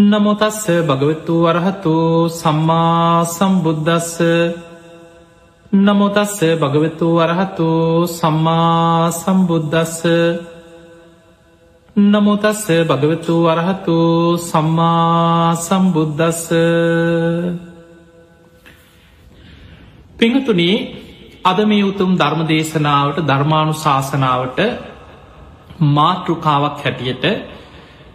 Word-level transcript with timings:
නමුතස්ස 0.00 0.64
භගවතු 0.82 1.34
වරහතු 1.44 1.94
සම්මා 2.30 3.24
සම්බුද්ධස්ස 3.26 4.12
නමුතස්ස 5.72 6.36
භගවතු 6.56 7.06
වරහතු 7.16 7.68
සම්මා 8.08 9.10
සම්බුද්ධස්ස 9.12 9.98
නමුතස්ස 11.96 12.64
භගවතු 12.88 13.34
වරහතු 13.44 13.96
සම්මා 14.40 15.56
සම්බුද්ධස්ස 15.58 16.46
පිහතුනී 20.16 20.76
අද 21.44 21.58
මේ 21.64 21.84
උතුම් 21.84 22.10
ධර්ම 22.14 22.40
දේශනාවට 22.44 23.18
ධර්මාණු 23.22 23.74
ශාසනාවට 23.74 24.58
මාතෘකාවක් 25.90 26.76
හැටියට 26.78 27.24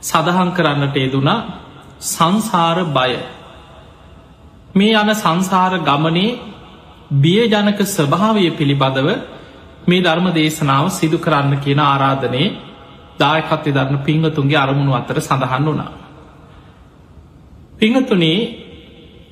සඳහන් 0.02 0.50
කරන්නට 0.52 0.98
යෙදුනා 0.98 1.65
සංසාර 2.02 2.78
බය 2.88 3.14
මේ 4.74 4.94
යන 4.94 5.16
සංසාර 5.16 5.74
ගමනේ 5.82 6.40
බියජනක 7.14 7.80
ස්වභාවය 7.88 8.52
පිළිබඳව 8.52 9.10
මේ 9.88 10.02
ධර්ම 10.02 10.28
දේශනාව 10.32 10.86
සිදු 10.92 11.18
කරන්න 11.18 11.54
කියන 11.60 11.80
ආරාධනයේ 11.82 12.56
දායකත්ය 13.20 13.70
ධරණ 13.72 13.98
පිංහතුන්ගේ 14.00 14.58
අරමුණු 14.58 14.94
අතර 14.94 15.18
සඳහන් 15.20 15.66
වුණා. 15.66 15.92
පිංහතුනේ 17.76 18.40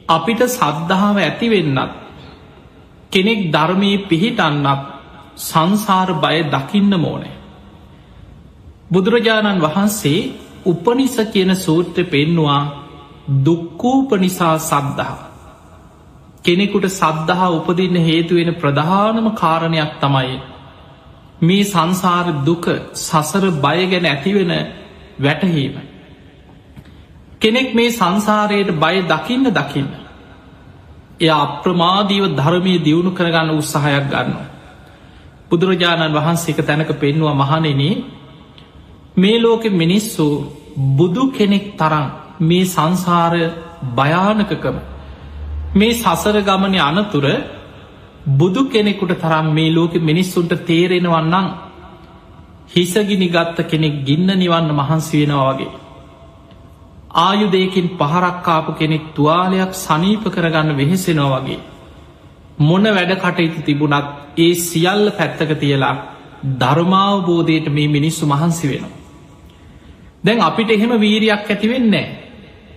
අපිට 0.08 0.42
සද්ධාව 0.50 1.18
ඇතිවෙන්නත් 1.20 1.92
කෙනෙක් 3.12 3.40
ධර්මී 3.50 3.98
පිහිටන්නත් 4.04 4.82
සංසාර 5.38 6.10
බය 6.16 6.38
දකින්න 6.46 6.94
මෝනේ. 6.98 7.36
බුදුරජාණන් 8.92 9.60
වහන්සේ 9.60 10.32
උපනිස 10.66 11.16
කියන 11.28 11.56
සූත්‍ර 11.58 12.04
පෙන්නවා 12.06 12.62
දුක්කූපනිසා 13.46 14.58
සද්ධහා. 14.60 15.30
කෙනෙකුට 16.44 16.86
සද්ධහා 16.92 17.50
උපදින්න 17.52 17.96
හේතුවෙන 17.98 18.56
ප්‍රධානම 18.56 19.28
කාරණයක් 19.34 19.92
තමයි. 20.00 20.40
මේ 21.42 21.64
සංසාර 21.66 22.28
දුක 22.44 22.66
සසර 22.98 23.46
බය 23.58 23.80
ගැන 23.88 24.06
ඇතිවෙන 24.06 24.54
වැටහීම. 25.20 25.76
කෙනෙක් 27.40 27.70
මේ 27.74 27.92
සංසාරයට 27.92 28.72
බය 28.76 28.96
දකින්න 29.04 29.46
දකින්න. 29.52 29.90
එය 31.20 31.30
අප්‍රමාදීව 31.32 32.24
ධර්මය 32.32 32.74
දියුණු 32.80 33.12
කරගන්න 33.12 33.50
උත්සාහයක් 33.52 34.06
ගන්න. 34.10 34.34
බුදුරජාණන් 35.50 36.14
වහන්සේක 36.14 36.60
තැනක 36.62 36.92
පෙන්වා 36.96 37.36
මහනෙන 37.36 37.82
මේ 39.16 39.38
ලෝකෙ 39.38 39.70
මිනිස්සු 39.72 40.26
බුදු 40.76 41.32
කෙනෙක් 41.32 41.66
තරම් 41.78 42.08
මේ 42.42 42.66
සංසාර 42.66 43.34
භයානකකම 43.92 44.78
මේ 45.76 45.94
සසර 45.94 46.38
ගමන 46.42 46.76
අනතුර 46.82 47.26
බුදු 48.32 48.62
කෙනෙකුට 48.66 49.14
තරම් 49.18 49.48
මේ 49.52 49.72
ලෝකෙ 49.72 50.00
මිනිස්සුන්ට 50.02 50.54
තේරෙනවන්නම් 50.64 51.48
හිසගිනි 52.70 53.28
ගත්ත 53.30 53.58
කෙනෙක් 53.66 53.96
ගින්න 54.06 54.30
නිවන්න 54.34 54.70
මහන්සි 54.72 55.20
වෙනවා 55.22 55.52
වගේ. 55.52 55.72
ආයුදයකින් 57.18 57.88
පහරක්කාපු 57.92 58.72
කෙනෙක් 58.74 59.06
තුවාලයක් 59.14 59.72
සනීප 59.76 60.24
කරගන්න 60.26 60.76
වෙහෙසෙනවා 60.76 61.40
වගේ. 61.40 61.60
මොන 62.60 62.84
වැඩ 62.90 63.14
කටයුතු 63.18 63.62
තිබුණත් 63.62 64.08
ඒ 64.38 64.54
සියල්ල 64.62 65.06
පැත්තක 65.12 65.52
තියලා 65.60 65.96
ධර්මාවබෝධයට 66.60 67.68
මේ 67.70 67.88
මිනිස්සු 67.90 68.26
මහන්සි 68.26 68.68
වෙනවා. 68.68 69.03
දැන් 70.24 70.40
අපිට 70.40 70.70
එහෙම 70.70 70.94
වීරයක් 70.98 71.32
ඇතිවෙන්නේ 71.46 72.08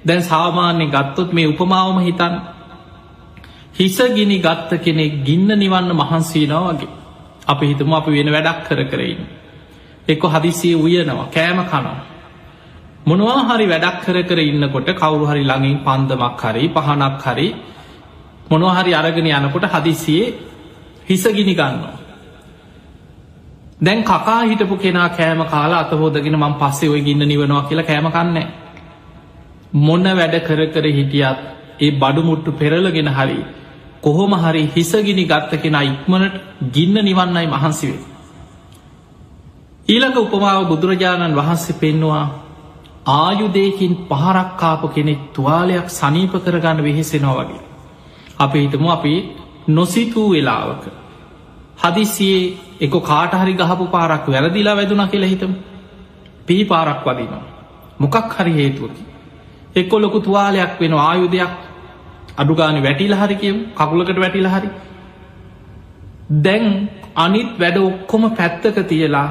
දැන් 0.05 0.23
සාමාන්‍ය 0.23 0.87
ගත්තොත් 0.87 1.31
මේ 1.33 1.47
උපමාවම 1.47 1.99
හිතන් 2.01 2.35
හිසගිනි 3.75 4.39
ගත්ත 4.39 4.71
කෙනෙක් 4.79 5.13
ගින්න 5.25 5.49
නිවන්න 5.55 5.91
මහන්සේනවා 5.93 6.73
වගේ. 6.73 6.89
අපි 7.47 7.65
හිතම 7.67 7.93
අපි 7.93 8.11
වෙන 8.13 8.29
වැඩක් 8.33 8.59
කර 8.67 8.81
කරන්න 8.85 9.21
එක්ක 10.09 10.23
හදිසිය 10.25 10.75
උයනවා 10.77 11.27
කෑම 11.29 11.59
කනවා. 11.65 11.99
මොනවා 13.07 13.41
හරි 13.49 13.67
වැඩක් 13.67 13.97
කර 14.05 14.19
කර 14.23 14.39
ඉන්නකොට 14.43 14.89
කවුරු 14.93 15.25
හරි 15.27 15.43
ළඟින් 15.43 15.79
පන්දමක් 15.79 16.43
හරි 16.45 16.65
පහනක් 16.69 17.23
හරි 17.27 17.49
මොනහරි 18.51 18.93
අරගෙන 18.93 19.27
යනකොට 19.29 19.67
හදිසියේ 19.75 20.35
හිසගිනි 21.07 21.55
ගන්නවා. 21.55 22.06
දැන් 23.81 24.03
කකා 24.03 24.43
හිටපු 24.43 24.77
කෙනා 24.77 25.09
කෑම 25.11 25.43
කාලා 25.47 25.81
අතහෝදගෙන 25.81 26.37
මං 26.37 26.55
පස්සේ 26.55 26.89
ඔය 26.89 27.03
ගින්න 27.03 27.23
නිවනවා 27.25 27.63
කියලා 27.63 27.85
කෑමකන්න 27.85 28.39
මොන්න 29.79 30.09
වැඩ 30.13 30.37
කර 30.41 30.61
කර 30.69 30.87
හිටියත් 30.91 31.39
ඒ 31.81 31.91
බඩුමුට්ටු 31.93 32.53
පෙරලගෙන 32.55 33.11
හරි 33.11 33.39
කොහොම 34.03 34.33
හරි 34.37 34.63
හිසගිනි 34.69 35.25
ගත්ත 35.25 35.61
කෙනා 35.61 35.85
ඉක්මනට 35.85 36.35
ගින්න 36.73 36.97
නිවන්නයි 37.03 37.47
මහන්සිවේ. 37.49 38.03
ඊළඟ 39.89 40.19
උපමාව 40.19 40.61
බුදුරජාණන් 40.67 41.37
වහන්සේ 41.37 41.77
පෙන්නවා 41.77 42.27
ආයුදයකින් 43.15 43.95
පහරක්කාපු 44.09 44.89
කෙනෙක් 44.91 45.21
තුවාලයක් 45.33 45.89
සනීප 45.91 46.33
කරගන්න 46.41 46.83
වෙහෙසෙනවා 46.83 47.39
වගේ. 47.41 47.65
අපි 48.39 48.59
හිතමු 48.61 48.89
අපි 48.91 49.15
නොසිතූ 49.71 50.29
වෙලාවක 50.31 50.85
හදිසියේ 51.83 52.66
එක 52.81 52.95
කාටහරි 53.03 53.55
ගහපු 53.55 53.87
පාරක් 53.89 54.27
වැරදිලා 54.29 54.77
වැදුන 54.77 55.03
කියලා 55.07 55.29
හිතම 55.29 55.53
පිහි 56.47 56.65
පාරක් 56.65 57.05
වදිනවා. 57.05 57.45
මොකක් 58.01 58.35
හරි 58.35 58.53
හේතුවකි. 58.53 59.03
එක්කො 59.77 59.97
ලොකු 59.99 60.21
තුවාලයක් 60.21 60.81
වෙන 60.81 60.93
ආයුධයක් 60.95 61.53
අඩුගාන 62.37 62.83
වැටිල 62.83 63.15
හරි 63.15 63.37
කියම් 63.37 63.57
කකුලකට 63.75 64.19
වැටිල 64.19 64.49
හරි. 64.49 64.69
දැන් 66.39 66.67
අනිත් 67.17 67.51
වැඩ 67.59 67.79
ඔක්කොම 67.81 68.23
පැත්තක 68.33 68.77
තියලා 68.85 69.29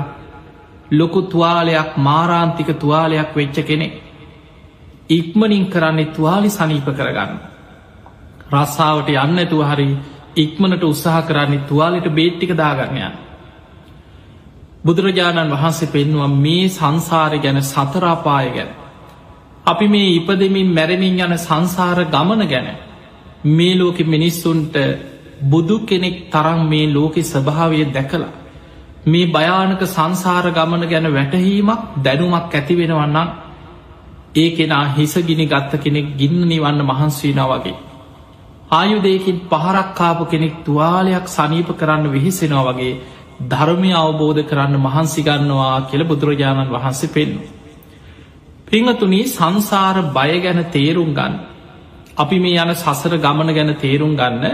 ලොකු 0.91 1.21
තුවාලයක් 1.23 1.97
මාරාන්තික 1.99 2.69
තුවාලයක් 2.75 3.29
වෙච්ච 3.33 3.57
කෙනෙ 3.63 3.87
ඉක්මනින් 5.09 5.65
කරන්නේ 5.67 6.05
තුවාලි 6.07 6.49
සනීප 6.49 6.87
කරගන්න. 6.87 7.39
රස්සාාවට 8.51 9.09
යන්න 9.09 9.39
ඇතුව 9.39 9.61
හරි 9.63 9.87
ඉක්මනට 10.35 10.83
උත්සාහ 10.83 11.21
කරන්නේ 11.23 11.65
තුවාලට 11.65 12.07
බේට්ටික 12.11 12.51
දාගන්නයන්. 12.55 13.24
බුදුරජාණන් 14.85 15.51
වහන්සේ 15.51 15.89
පෙන්වා 15.89 16.27
මේ 16.37 16.65
සංසාරය 16.69 17.39
ගැන 17.39 17.61
සතරාපාය 17.63 18.47
ගැන. 18.49 18.69
අපි 19.65 19.87
මේ 19.87 20.09
ඉපදමින් 20.11 20.69
මැරමින් 20.69 21.19
යන 21.19 21.37
සංසාර 21.39 21.99
ගමන 22.05 22.41
ගැන 22.45 22.67
මේ 23.47 23.75
ලෝකෙ 23.75 24.03
මිනිස්සුන්ට 24.05 24.75
බුදු 25.43 25.77
කෙනෙක් 25.81 26.17
තරම් 26.29 26.59
මේ 26.65 26.85
ලෝකෙ 26.87 27.21
ස්වභාවය 27.23 27.85
දැකලා. 27.87 28.33
මේ 29.05 29.25
භයානක 29.27 29.81
සංසාර 29.87 30.45
ගමන 30.51 30.83
ගැන 30.83 31.07
වැටහීමක් 31.09 31.81
දැනුමක් 31.99 32.53
ඇති 32.53 32.73
වෙනවන්නම් 32.75 33.29
ඒ 34.35 34.49
කෙනා 34.51 34.85
හිසගිනි 34.91 35.45
ගත්ත 35.47 35.71
කෙනෙක් 35.79 36.07
ගින්න 36.17 36.39
නිවන්න 36.43 36.79
මහන්සීනා 36.83 37.49
වගේ. 37.51 37.75
ආයුදයකින් 38.71 39.37
පහරක්කාපු 39.43 40.23
කෙනෙක් 40.25 40.55
තුවාලයක් 40.63 41.27
සනීප 41.27 41.69
කරන්න 41.73 42.11
විහිසෙනවා 42.11 42.65
වගේ 42.69 42.93
ධර්මය 43.43 43.91
අවබෝධ 43.93 44.41
කරන්න 44.43 44.75
මහන්සිගන්නවා 44.79 45.87
කියල 45.89 46.03
බුදුරජාණන් 46.03 46.71
වහන්සේ 46.71 47.09
පෙන්නු. 47.09 47.41
පිංහතුනී 48.67 49.25
සංසාර 49.27 49.97
බය 50.11 50.31
ගැන 50.39 50.59
තේරුම් 50.67 51.11
ගන්න. 51.11 51.33
අපි 52.17 52.37
මේ 52.39 52.59
යන 52.59 52.71
සසර 52.75 53.13
ගමන 53.17 53.49
ගැන 53.53 53.71
තේරුම් 53.75 54.13
ගන්න 54.15 54.45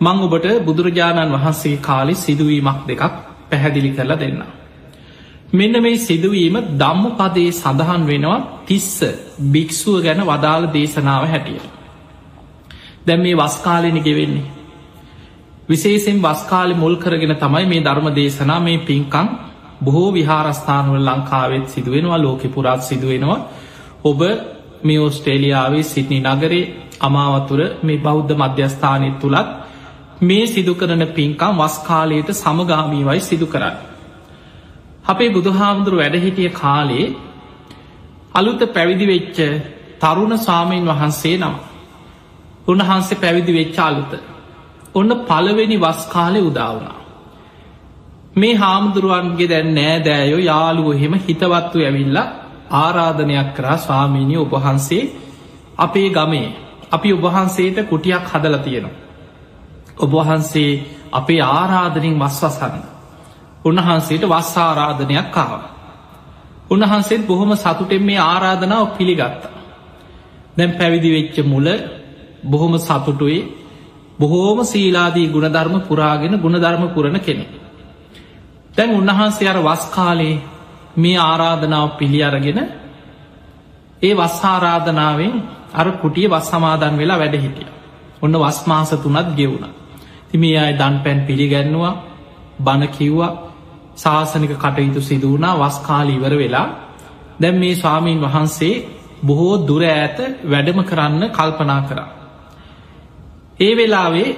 මං 0.00 0.18
ඔබට 0.20 0.46
බුදුරජාණන් 0.60 1.34
වහන්සේ 1.34 1.76
කාලි 1.78 2.14
සිදුවීමක් 2.16 2.80
දෙකක් 2.86 3.02
පැහැදිලි 3.50 3.90
කරලා 3.90 4.18
දෙන්න. 4.18 4.42
මෙන්න 5.52 5.76
මේ 5.78 5.98
සිදුවීම 5.98 6.56
දම්ම 6.74 7.04
පදේ 7.12 7.50
සඳහන් 7.52 8.02
වෙනවා 8.04 8.38
තිස්ස 8.66 8.92
භික්‍ෂුව 9.48 9.96
ගැන 10.02 10.20
වදාළ 10.22 10.64
දේශනාව 10.68 11.24
හැටියට. 11.26 11.66
දැම් 13.06 13.20
මේ 13.20 13.36
වස්කාලෙන 13.36 13.98
ගෙවෙන්නේ. 14.00 14.63
විශේසෙන් 15.68 16.18
වස්කාලි 16.20 16.74
මුල් 16.74 16.96
කරගෙන 16.96 17.34
තමයි 17.36 17.66
මේ 17.66 17.82
ධර්ම 17.82 18.08
දේශනා 18.12 18.60
මේ 18.60 18.78
පින්කං 18.80 19.28
බොහෝ 19.82 20.10
විහාරස්ථානවල 20.12 21.00
ලංකාවෙත් 21.02 21.66
සිදුවෙනවා 21.68 22.18
ලෝකෙ 22.18 22.48
පුරාත් 22.48 22.82
සිදුවෙනවා. 22.82 23.38
ඔබ 24.04 24.20
මේ 24.82 25.00
ඔස්ට්‍රේලියාවේ 25.00 25.84
සිටනි 25.84 26.18
නගරේ 26.22 26.64
අමාවතුර 27.00 27.60
මේ 27.82 27.98
බෞද්ධ 27.98 28.34
මධ්‍යස්ථානය 28.34 29.08
තුළත් 29.14 29.48
මේ 30.22 30.44
සිදු 30.46 30.74
කරන 30.74 31.04
පින්කම් 31.08 31.54
වස්කාලයට 31.58 32.28
සමගාමීවයි 32.34 33.20
සිදු 33.20 33.46
කරන්න. 33.46 33.76
අපේ 35.04 35.30
බුදුහාමුදුරු 35.30 35.96
වැඩහිටිය 35.96 36.50
කාලේ 36.52 37.06
අලුත 38.34 38.60
පැවිදි 38.68 39.06
වෙච්ච 39.06 39.38
තරුණ 40.00 40.34
සාමීන් 40.40 40.84
වහන්සේ 40.86 41.36
නම් 41.38 41.56
උන්වහන්සේ 42.68 43.16
පැවිදි 43.16 43.52
වෙච්චාලුත 43.52 44.12
ඔන්න 44.94 45.10
පළවෙනි 45.26 45.76
වස් 45.80 46.00
කාලෙ 46.06 46.40
උදාවනා. 46.40 46.98
මේ 48.36 48.54
හාමුදුරුවන්ගේ 48.54 49.48
දැන් 49.48 49.74
නෑ 49.74 49.98
දෑයෝ 50.04 50.42
යාළුව 50.42 50.88
එහෙම 50.92 51.14
හිතවත්තු 51.18 51.78
ඇවිල්ලා 51.80 52.32
ආරාධනයක් 52.72 53.48
කරා 53.54 53.76
ස්වාමීණී 53.76 54.36
ඔබහන්සේ 54.38 55.02
අපේ 55.78 56.08
ගමේ 56.10 56.48
අපි 56.90 57.12
ඔබහන්සේට 57.12 57.78
කුටියක් 57.88 58.24
හදල 58.24 58.56
තියෙනවා. 58.58 59.00
ඔබහන්සේ 59.98 60.70
අපේ 61.12 61.40
ආරාධනින් 61.52 62.18
වස්වසන්න. 62.18 62.82
උන්වහන්සේට 63.64 64.24
වස් 64.24 64.52
ආරාධනයක් 64.58 65.28
කාව. 65.30 65.52
උන්වහන්සේත් 66.70 67.26
බොහොම 67.26 67.50
සතුටෙන් 67.56 68.02
මේ 68.02 68.20
ආරාධනාව 68.24 68.86
පිළිගත්තා. 68.88 69.54
දැම් 70.56 70.72
පැවිදි 70.72 71.10
වෙච්ච 71.10 71.36
මුල 71.44 71.66
බොහොම 72.44 72.74
සතුටුයි 72.78 73.38
බොහෝම 74.18 74.58
සීලාදී 74.64 75.28
ගුණධර්ම 75.28 75.76
පුරාගෙන 75.80 76.34
ගුණධර්ම 76.38 76.84
පුරණ 76.88 77.20
කෙනෙ. 77.20 77.44
දැන් 78.76 78.90
උන්වහන්සේ 78.92 79.48
අර 79.48 79.58
වස්කාලේ 79.60 80.42
මේ 80.96 81.18
ආරාධනාව 81.20 81.88
පිළි 81.98 82.20
අරගෙන 82.22 82.58
ඒ 84.02 84.14
වස් 84.14 84.38
ආරාධනාවෙන් 84.44 85.32
අර 85.72 85.88
කුටිය 85.92 86.28
වස් 86.28 86.46
සමාදන් 86.46 86.94
වෙලා 86.96 87.18
වැඩ 87.18 87.36
හිටිය. 87.36 87.68
ඔන්න 88.22 88.34
වස්මාස 88.34 88.90
තුනත් 88.96 89.28
ගෙවුණ. 89.36 89.66
තිමේ 90.30 90.58
අය 90.58 90.72
දන් 90.72 90.96
පැන් 91.04 91.20
පිළිගැන්නවා 91.20 91.94
බණ 92.58 92.88
කිව්වා 92.88 93.32
ශාසනික 93.96 94.52
කටයුතු 94.54 95.00
සිදුවනා 95.00 95.54
වස්කාල 95.60 96.08
ඉවර 96.08 96.34
වෙලා 96.34 96.68
දැම් 97.40 97.56
මේ 97.56 97.74
ස්වාමීන් 97.74 98.20
වහන්සේ 98.20 98.74
බොහෝ 99.22 99.54
දුර 99.66 99.82
ඇත 99.84 100.18
වැඩම 100.44 100.78
කරන්න 100.82 101.22
කල්පනා 101.30 101.82
කරා. 101.82 102.23
ඒ 103.60 103.76
වෙලාවේ 103.76 104.36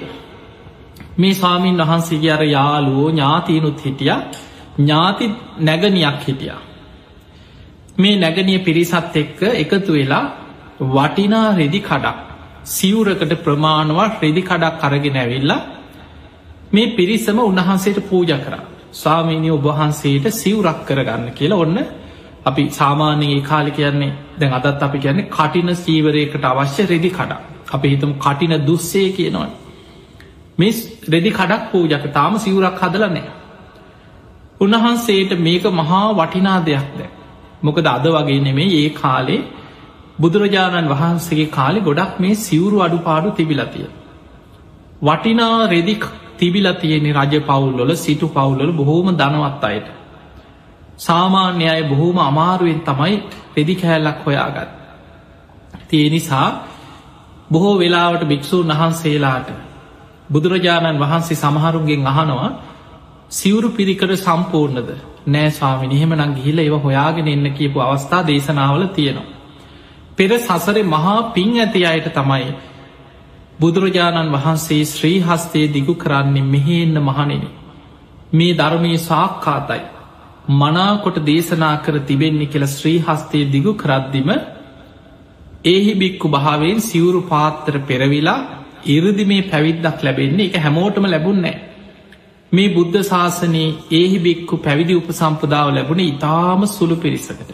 මේ 1.17 1.33
ස්වාමීන් 1.33 1.77
වහන්සේගේ 1.79 2.31
අර 2.31 2.43
යාලුවෝ 2.45 3.09
ඥාතීනුත් 3.09 3.85
හිටිය. 3.85 4.11
ඥාති 4.77 5.31
නැගනයක් 5.59 6.27
හිටිය. 6.27 6.53
මේ 7.97 8.15
නැගනිය 8.15 8.59
පිරිසත් 8.59 9.15
එක්ක 9.15 9.41
එකතු 9.55 9.93
වෙලා 9.93 10.25
වටිනා 10.87 11.55
රෙදි 11.55 11.79
කඩක් 11.81 12.17
සිවුරකට 12.65 13.33
ප්‍රමාණවත් 13.37 14.21
රෙදි 14.21 14.41
කඩක් 14.41 14.79
කරගෙන 14.81 15.17
ඇවිල්ලා 15.17 15.61
මේ 16.71 16.87
පිරිසම 16.89 17.37
උන්වහන්සේට 17.41 17.99
පූජ 18.03 18.33
කරා. 18.37 18.63
ස්වාමීනය 18.93 19.49
ඔබහන්සේට 19.51 20.25
සිවුරක් 20.33 20.79
කරගන්න 20.85 21.31
කියලා 21.31 21.59
ඔන්න 21.59 21.77
අපි 22.45 22.63
සාමාන්‍යයේ 22.71 23.41
කාලි 23.41 23.71
කියන්නේ 23.71 24.13
දැන් 24.39 24.53
අදත් 24.53 24.83
අපි 24.83 24.99
කියන්නේ 24.99 25.29
කටින 25.29 25.75
සීවරයකට 25.75 26.43
අවශ්‍ය 26.45 26.83
රෙදි 26.85 27.09
කඩක්. 27.09 27.56
අපි 27.69 27.87
හිතම 27.89 28.11
කටින 28.17 28.53
දුස්සේ 28.63 29.09
කියනවන. 29.11 29.51
මේ 30.57 30.71
රෙදි 31.07 31.31
කඩක් 31.31 31.63
පූජක. 31.71 32.03
තාම 32.13 32.33
සිවුරක් 32.37 32.79
හදලනෑ 32.79 33.23
උන්වහන්සේට 34.61 35.31
මේක 35.39 35.65
මහා 35.73 36.03
වටිනා 36.13 36.59
දෙයක් 36.63 36.89
දැ 36.93 37.09
මොකද 37.61 37.87
අද 37.87 38.05
වගේ 38.09 38.39
නෙමේ 38.41 38.69
ඒ 38.75 38.89
කාලේ 38.95 39.41
බුදුරජාණන් 40.19 40.89
වහන්සේගේ 40.89 41.49
කාලි 41.51 41.79
ගොඩක් 41.81 42.15
මේ 42.19 42.35
සිවුරු 42.37 42.77
අඩු 42.79 42.97
පාඩු 42.99 43.29
තිබිලතිය 43.31 43.87
වටිනා 45.01 45.67
රෙදික් 45.67 46.03
තිබිල 46.35 46.67
තියෙනෙ 46.75 47.11
රජ 47.13 47.33
පවුල්ලොල 47.41 47.91
සිටු 47.97 48.27
පවුල්ලල 48.29 48.71
බොහෝම 48.73 49.07
දනවත් 49.13 49.63
අයට. 49.63 49.87
සාමාන්‍ය 50.99 51.65
අය 51.65 51.81
බොහෝම 51.83 52.17
අමාරුවෙන් 52.21 52.81
තමයි 52.81 53.15
රෙදි 53.55 53.75
කෑල්ලක් 53.75 54.19
හොයාගත් 54.25 54.69
තිය 55.87 56.09
නිසා 56.09 56.47
බොහෝ 57.47 57.75
වෙලාවට 57.77 58.23
භික්‍ෂූන් 58.25 58.71
වහන්සේලාට 58.71 59.49
බුදුරජාණන් 60.29 60.99
වහන්සේ 60.99 61.37
සමහරුන්ගෙන් 61.37 62.07
අහනවා 62.07 62.49
සිවුරු 63.31 63.69
පිරිකට 63.71 64.13
සම්පූර්ණද 64.17 64.89
නෑ 65.27 65.49
ස්වාමි 65.49 65.87
නිහෙම 65.87 66.11
නං 66.15 66.33
ගිහිල 66.33 66.59
ඒව 66.59 66.75
හොයාගෙන 66.79 67.27
එන්න 67.27 67.47
කියපු 67.53 67.79
අවස්ථා 67.81 68.21
දේශනාවල 68.23 68.83
තියෙනවා. 68.89 69.33
පෙර 70.17 70.31
සසරේ 70.37 70.83
මහා 70.85 71.17
පින් 71.31 71.51
ඇති 71.57 71.81
අයට 71.85 72.07
තමයි 72.13 72.47
බුදුරජාණන් 73.59 74.33
වහන්සේ 74.33 74.83
ශ්‍රී 74.85 75.19
හස්තේ 75.21 75.67
දිගු 75.69 75.93
කරන්නේ 75.95 76.45
මෙහෙන්න 76.45 76.95
මහනෙන. 77.01 77.43
මේ 78.31 78.53
ධර්මය 78.53 78.93
සාක්කාතයි. 78.99 79.83
මනාකොට 80.51 81.17
දේශනා 81.25 81.75
කර 81.77 81.95
තිබෙන්නේ 82.01 82.47
කියල 82.47 82.65
ශ්‍රී 82.67 82.99
හස්තේ 83.01 83.45
දිගු 83.47 83.73
කරද්දිම 83.73 84.29
ඒහි 85.67 85.93
බික්කු 85.93 86.27
භාවෙන් 86.29 86.79
සිවුරු 86.81 87.21
පාත්තර 87.23 87.75
පෙරවිලා 87.81 88.39
ඉරදි 88.87 89.23
මේ 89.25 89.41
පැවිද්දක් 89.43 89.99
ලැබෙන්නේ 90.01 90.47
එක 90.47 90.57
හැමෝටම 90.57 91.05
ලැබුන්නෑ. 91.05 91.55
මේ 92.51 92.69
බුද්ධ 92.69 92.99
ශාසනයේ 93.03 93.75
ඒහි 93.91 94.19
බික්කු 94.19 94.55
පැවිදි 94.57 94.93
උප 94.95 95.09
සම්පදාව 95.11 95.67
ලැබුණ 95.69 96.03
ඉතාම 96.03 96.61
සුළු 96.67 96.95
පිරිසකට. 96.97 97.49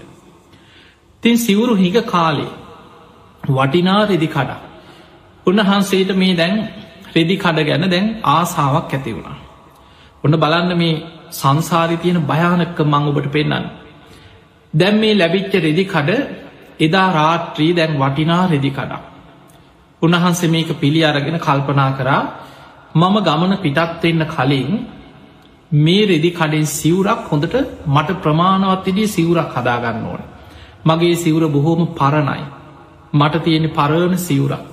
තින් 1.23 1.35
සිවුරු 1.37 1.73
හිග 1.75 1.97
කාලේ 2.05 2.51
වටිනා 3.49 4.01
රෙදි 4.05 4.27
කඩා. 4.27 4.61
උන්වහන්සේට 5.45 6.11
මේ 6.15 6.35
දැන් 6.35 6.55
රෙදි 7.15 7.35
කඩ 7.37 7.65
ගැන 7.65 7.85
දැන් 7.89 8.05
ආසාාවක් 8.27 8.93
ඇති 8.93 9.11
වුණා. 9.11 9.37
ඔන්න 10.23 10.35
බලන්න 10.35 10.71
මේ 10.77 11.01
සංසාරි 11.31 11.97
තියෙන 11.97 12.19
භයානක්ක 12.23 12.79
මං 12.83 13.09
ඔබට 13.09 13.27
පෙන්න්න. 13.29 13.65
දැම් 14.73 14.95
මේ 14.97 15.13
ලැබිච්ච 15.13 15.53
රෙදි 15.59 15.83
කඩ 15.85 16.09
එදා 16.85 17.09
රාත්‍රී 17.11 17.71
දැන් 17.73 17.93
වටිනා 17.99 18.43
රෙදි 18.47 18.71
කඩා. 18.71 19.01
උන්වහන්සේ 20.01 20.49
මේක 20.49 20.69
පිළි 20.79 21.01
අරගෙන 21.03 21.37
කල්පනා 21.39 21.91
කරා 21.91 22.21
මම 22.95 23.15
ගමන 23.19 23.53
පිටත්වෙන්න 23.57 24.23
කලින් 24.27 24.73
මේ 25.71 26.03
රෙදි 26.05 26.29
කඩෙන් 26.31 26.65
සිවුරක් 26.69 27.21
හොඳට 27.29 27.55
මට 27.87 28.19
ප්‍රමාණවත්තිදිය 28.23 29.07
සිවුරක් 29.07 29.49
හදාගන්න 29.55 30.05
ඕන. 30.05 30.21
මගේ 30.85 31.15
සිවුර 31.15 31.43
බොහෝම 31.49 31.81
පරණයි. 31.93 32.43
මට 33.13 33.43
තියෙන 33.43 33.65
පරණ 33.71 34.17
සිවුරක්. 34.19 34.63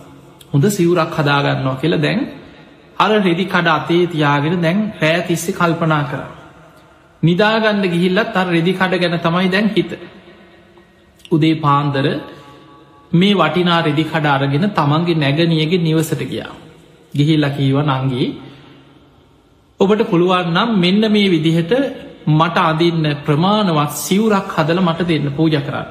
හොඳ 0.53 0.65
සිවුරක් 0.71 1.15
හදාගන්නවා 1.17 1.77
කියලා 1.77 2.03
දැන් 2.03 2.21
අර 2.97 3.11
රෙදි 3.21 3.45
කඩ 3.47 3.69
අතේ 3.69 4.05
තියාගෙන 4.07 4.63
දැන් 4.63 4.79
රෑ 5.01 5.21
තිස්සෙ 5.23 5.53
කල්පනා 5.53 6.05
කර. 6.05 6.21
නිදාගන්න 7.23 7.83
ගිහිල්ලත් 7.87 8.37
අර 8.37 8.47
රෙදි 8.49 8.73
කඩ 8.73 9.01
ගැන 9.03 9.17
තමයි 9.19 9.49
දැන් 9.49 9.69
හිත. 9.69 9.91
උදේ 11.31 11.55
පාන්දර 11.57 12.07
මේ 13.13 13.35
වටිනා 13.35 13.81
රෙදි 13.83 14.05
කඩ 14.05 14.27
අරගෙන 14.29 14.67
තමන්ගේ 14.73 15.17
නැගනියගේ 15.17 15.81
නිවසට 15.81 16.23
ගියා. 16.25 16.53
ගිහිල්ල 17.15 17.47
කීව 17.51 17.77
නංගී 17.85 18.29
ඔබට 19.81 20.03
පුළුවන් 20.05 20.51
නම් 20.51 20.71
මෙන්න 20.77 21.03
මේ 21.09 21.29
විදිහට 21.29 21.73
මට 22.29 22.57
අදින්න 22.63 23.05
ප්‍රමාණවත් 23.21 23.93
සිවුරක් 23.97 24.49
හදල 24.51 24.81
මට 24.81 25.09
දෙන්න 25.09 25.27
පූජ 25.33 25.57
කරන්න. 25.59 25.89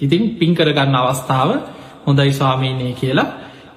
ඉතින් 0.00 0.22
පින්කරගන්න 0.36 0.96
අවස්ථාව 0.96 1.50
හොඳයි 2.04 2.32
ස්වාමීනය 2.32 2.92
කියලා 2.94 3.28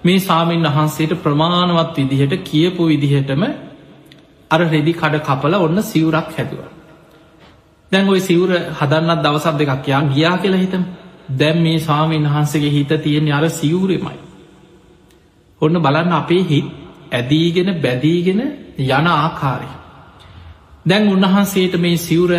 මේ 0.03 0.19
සාමීන් 0.21 0.67
වහන්සේට 0.67 1.13
ප්‍රමාණවත් 1.17 1.97
විදිහට 1.99 2.33
කියපු 2.43 2.83
විදිහටම 2.85 3.43
අර 4.51 4.61
රෙදි 4.65 4.93
කඩ 4.93 5.21
කපල 5.21 5.53
ඔන්න 5.57 5.77
සිවුරක් 5.83 6.29
හැදුව. 6.31 6.61
දැන් 7.91 8.09
ඔයි 8.09 8.21
සිවුර 8.21 8.51
හදන්නත් 8.71 9.23
දවසක් 9.23 9.55
දෙකක් 9.57 9.87
යා 9.87 10.03
ගියා 10.05 10.37
කියලා 10.37 10.59
හිතම 10.59 10.83
දැම් 11.31 11.57
මේ 11.59 11.79
ස්වාමීන් 11.79 12.25
වහන්සගේ 12.25 12.71
හිත 12.71 12.91
තියෙන 12.99 13.31
අර 13.31 13.49
සිවුරෙමයි. 13.51 14.17
ඔන්න 15.61 15.75
බලන්න 15.75 16.13
අපේ 16.13 16.43
හිත් 16.43 16.67
ඇදීගෙන 17.11 17.69
බැදීගෙන 17.77 18.41
යන 18.79 19.07
ආකාරය. 19.09 19.69
දැන් 20.85 21.07
උන්වහන්සේට 21.07 21.73
මේ 21.77 21.97
සිවුර 21.99 22.31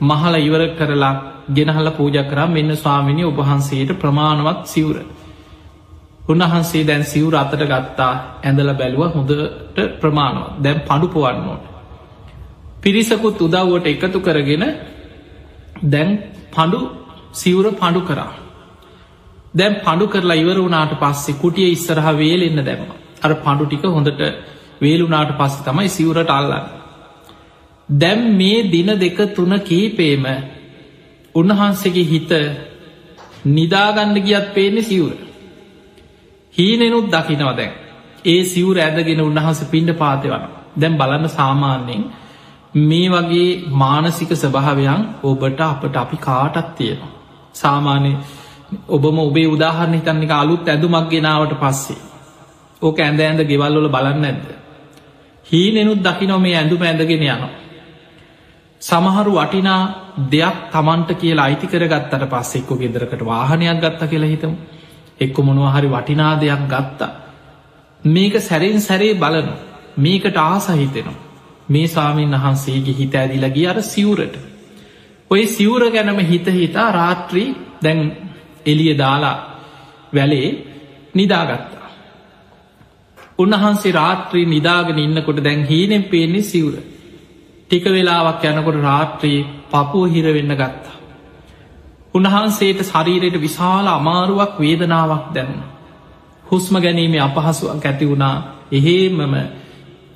මහල 0.00 0.34
ඉවර 0.38 0.62
කරලා 0.70 1.14
ගෙනහල 1.48 1.88
පූජ 1.90 2.16
කරා 2.24 2.46
මෙන්න 2.48 2.76
ස්වාමිනි 2.76 3.24
ඔබහන්සේට 3.24 3.90
ප්‍රමාණවත් 3.94 4.66
සිවුර. 4.66 4.96
උන්වහන්සේ 6.24 6.84
දැන් 6.84 7.04
සිවුර 7.04 7.34
අතට 7.34 7.62
ගත්තා 7.62 8.12
ඇඳල 8.42 8.70
බැලුව 8.74 9.02
හොඳට 9.08 9.78
ප්‍රමාණවත් 10.00 10.54
දැම් 10.58 10.78
පඩු 10.80 11.06
පොවන්න 11.08 11.48
ඕට. 11.48 11.77
පිරිසකුත් 12.82 13.40
උදව්වට 13.40 13.86
එකතු 13.86 14.18
කරගෙන 14.20 14.64
දැන් 15.84 16.08
පඩු 16.52 16.80
සිවුර 17.32 17.66
පඩු 17.74 18.00
කරා. 18.02 18.32
දැම් 19.54 19.74
පඩු 19.84 20.06
කරලා 20.06 20.36
ඉවර 20.36 20.58
වුණට 20.58 20.94
පස්සේ 20.96 21.34
කුටිය 21.34 21.70
ඉස්සරහ 21.70 22.08
වේලෙන්න 22.14 22.60
දැම 22.64 22.80
අර 23.22 23.32
පඩු 23.36 23.64
ටික 23.66 23.84
හොඳට 23.88 24.22
වේලුනාට 24.80 25.32
පස්ස 25.36 25.62
තමයි 25.62 25.88
සිවුරට 25.88 26.30
අල්ලන්න. 26.30 26.66
දැම් 27.88 28.20
මේ 28.36 28.62
දින 28.64 28.90
දෙක 28.96 29.18
තුන 29.34 29.52
කීපේම 29.60 30.24
උන්වහන්සේගේ 31.34 32.04
හිත 32.04 32.30
නිදාගන්න 33.46 34.16
ගියත් 34.20 34.46
පේන්නේ 34.54 34.82
සිවුර. 34.82 35.16
හීනෙනුත් 36.54 37.06
දකිනව 37.08 37.50
දැන් 37.52 37.72
ඒ 38.24 38.40
සිවුර 38.44 38.76
ඇදගෙන 38.78 39.20
උන්වහස 39.20 39.60
පින්ඩ 39.64 39.90
පාති 39.94 40.28
වන 40.28 40.44
දැම් 40.76 40.94
බලන්න 40.96 41.28
සාමාන්‍යයෙන් 41.30 42.02
මේ 42.74 43.08
වගේ 43.08 43.64
මානසික 43.74 44.30
ස්වභාවයන් 44.32 45.02
ඔබට 45.22 45.60
අපට 45.62 45.96
අපි 45.96 46.16
කාටත් 46.18 46.76
තියෙනවා. 46.76 47.10
සාමාන්‍ය 47.54 48.16
ඔබම 48.88 49.18
ඔබේ 49.20 49.46
උදාහරණ 49.46 49.94
හිතන්නික 49.94 50.30
අලුත් 50.32 50.68
ඇඳුමක් 50.68 51.08
ගෙනාවට 51.08 51.54
පස්සේ 51.56 51.96
ඕක 52.82 52.98
ඇඳ 52.98 53.20
ඇඳ 53.20 53.40
ගෙවල්ලොල 53.42 53.88
බලන්න 53.88 54.24
ඇද. 54.24 54.44
හීනෙනුත් 55.46 56.00
දකිනො 56.00 56.38
මේ 56.38 56.56
ඇඳුම 56.56 56.82
ඇඳගෙන 56.82 57.10
යනවා. 57.14 57.50
සමහරු 58.82 59.32
වටිනා 59.34 59.82
දෙයක් 60.26 60.58
තමන්ට 60.70 61.10
කියලා 61.14 61.44
අයිති 61.44 61.66
කරගත්තට 61.66 62.26
පස්ස 62.26 62.54
එක්කො 62.54 62.74
ගෙදරකට 62.76 63.22
වාහනයක් 63.22 63.80
ගත්ත 63.80 64.02
කියලා 64.06 64.28
හිතම 64.28 64.52
එක්ක 65.20 65.38
මොනවහරි 65.40 65.88
වටිනා 65.88 66.32
දෙයක් 66.36 66.62
ගත්තා 66.66 67.10
මේක 68.02 68.34
සැරෙන් 68.40 68.80
සැරේ 68.80 69.14
බලන 69.14 69.48
මේකට 69.96 70.36
ආසහිතෙනවා 70.38 71.27
මේ 71.68 71.86
ස්වාමීන් 71.86 72.34
වහන්සේගේ 72.34 72.94
හිත 72.94 73.14
ඇදිල 73.14 73.46
ගිය 73.50 73.66
අර 73.66 73.82
සිවුරට. 73.84 74.34
ඔය 75.30 75.46
සිවුර 75.46 75.82
ගැනම 75.90 76.18
හිත 76.22 76.46
හිතා 76.48 76.88
රාත්‍රී 76.92 77.48
දැන් 77.82 78.00
එලිය 78.66 78.92
දාලා 78.94 79.36
වැලේ 80.12 80.48
නිදාගත්තා. 81.14 81.88
උන්වහන්සේ 83.38 83.92
රාත්‍රී 83.92 84.46
නිදාගෙන 84.46 84.98
ඉන්නකොට 84.98 85.44
දැන් 85.44 85.66
හීනෙන් 85.66 86.04
පේන්නේ 86.04 86.42
සිවුර. 86.42 86.76
ටික 87.64 87.84
වෙලාවක් 87.86 88.44
යනකොට 88.44 88.78
රාත්‍රී 88.82 89.46
පපුුව 89.70 90.06
හිරවෙන්න 90.08 90.54
ගත්තා. 90.54 90.96
උන්වහන්සේට 92.14 92.80
ශරීරයට 92.82 93.36
විශාල 93.40 93.86
අමාරුවක් 93.88 94.54
වේදනාවක් 94.58 95.26
දැන්න 95.34 95.54
හුස්ම 96.44 96.74
ගැනීමේ 96.76 97.20
අපහසුවක් 97.20 97.84
ඇති 97.84 98.08
වුණා. 98.08 98.36
එහෙමම 98.72 99.34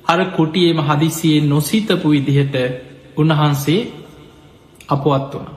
අර 0.05 0.19
කුටියේම 0.27 0.79
හදිසියෙන් 0.79 1.49
නොසිතපු 1.49 2.07
විදිහට 2.09 2.55
උන්වහන්සේ 3.17 3.81
අපවත් 4.89 5.33
වන 5.33 5.47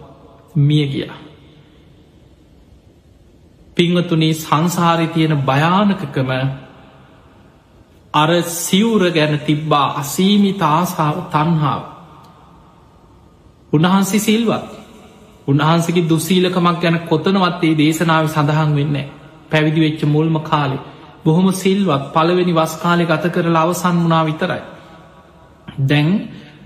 මිය 0.58 0.86
ගිය. 0.86 1.10
පිංවතුනී 3.76 4.34
සංසාරි 4.34 5.06
තියෙන 5.08 5.34
භයානකකම 5.42 6.30
අර 8.14 8.30
සිවුර 8.42 9.02
ගැන 9.10 9.34
තිබ්බා 9.40 9.86
අසීමිත 9.94 10.62
ආසාාව 10.64 11.16
තන්හාාව 11.30 11.82
උන්වහන්සේ 13.72 14.20
සිල්වත්. 14.20 14.66
උන්වහන්සගේ 15.48 16.08
දුසීලකමක් 16.08 16.78
ගැන 16.80 16.96
කොතනවත්තේ 17.02 17.74
දේශනාව 17.74 18.26
සඳහන් 18.26 18.70
වෙන්න 18.74 18.96
පැවිදි 19.50 19.80
වෙච්ච 19.80 20.00
මුල්ම 20.06 20.36
කාලේ. 20.42 20.84
බොහොම 21.26 21.48
සිල්වත් 21.54 22.04
පළවෙනි 22.14 22.52
වස්කාලෙ 22.54 23.04
ගත 23.04 23.24
කරලා 23.30 23.62
අවසන් 23.62 23.96
වනා 23.98 24.24
විතරයි. 24.24 24.62
දැන් 25.82 26.08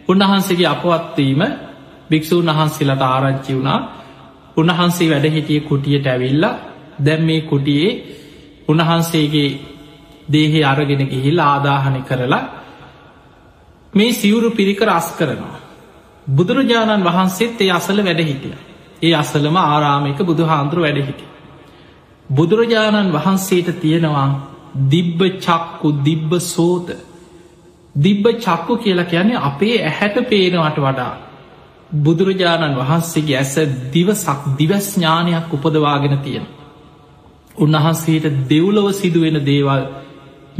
උන්වහන්සේගේ 0.08 0.68
අපවත්වීම 0.68 1.42
භික්‍ෂූන් 2.10 2.48
වහන්සේලට 2.48 3.02
ආරංචි 3.04 3.52
වුණා 3.54 3.78
උන්වහන්සේ 4.56 5.10
වැඩ 5.10 5.26
හිටිය 5.28 5.60
කුටියට 5.62 6.06
ඇවිල්ල 6.06 6.44
දැම් 6.98 7.22
මේ 7.22 7.40
කුටියේ 7.42 7.90
උන්වහන්සේගේ 8.68 9.48
දේහෙ 10.28 10.60
අරගෙන 10.64 11.02
ගිහිල් 11.06 11.38
ආදාහනය 11.40 12.00
කරලා 12.02 12.44
මේ 13.92 14.12
සිවුරු 14.12 14.50
පිරිකර 14.50 14.88
අස් 14.90 15.08
කරනවා. 15.12 15.58
බුදුරජාණන් 16.28 17.04
වහන්සේත් 17.04 17.60
ඒ 17.60 17.70
අසල 17.70 17.98
වැඩ 17.98 18.20
හිටිය. 18.20 18.56
ඒ 19.02 19.14
අසලම 19.14 19.56
ආරාමික 19.58 20.18
බුදු 20.20 20.42
හාන්දුර 20.44 20.80
වැඩ 20.80 21.00
හිටිය. 21.00 21.30
බුදුරජාණන් 22.28 23.12
වහන්සේට 23.12 23.68
තියෙනවා 23.80 24.28
දිබ්බ 24.88 25.20
චක්කු 25.40 25.88
දිබ්බ 26.02 26.30
සෝත 26.38 26.88
දිබ්බ 27.94 28.24
චක්කු 28.36 28.76
කියලා 28.76 29.04
කියන්නේ 29.04 29.42
අපේ 29.42 29.76
ඇහැට 29.82 30.16
පේනවට 30.28 30.78
වඩා 30.78 31.12
බුදුරජාණන් 31.96 32.76
වහන්සේගේ 32.76 33.36
ඇස 33.36 33.54
දිවසක් 33.92 34.40
දිවස්ඥානයක් 34.58 35.52
උපදවාගෙන 35.52 36.18
තියෙන. 36.18 36.46
උන්වහන්සේට 37.56 38.26
දෙව්ලොව 38.48 38.86
සිදුවෙන 38.92 39.38
දේවල් 39.44 39.82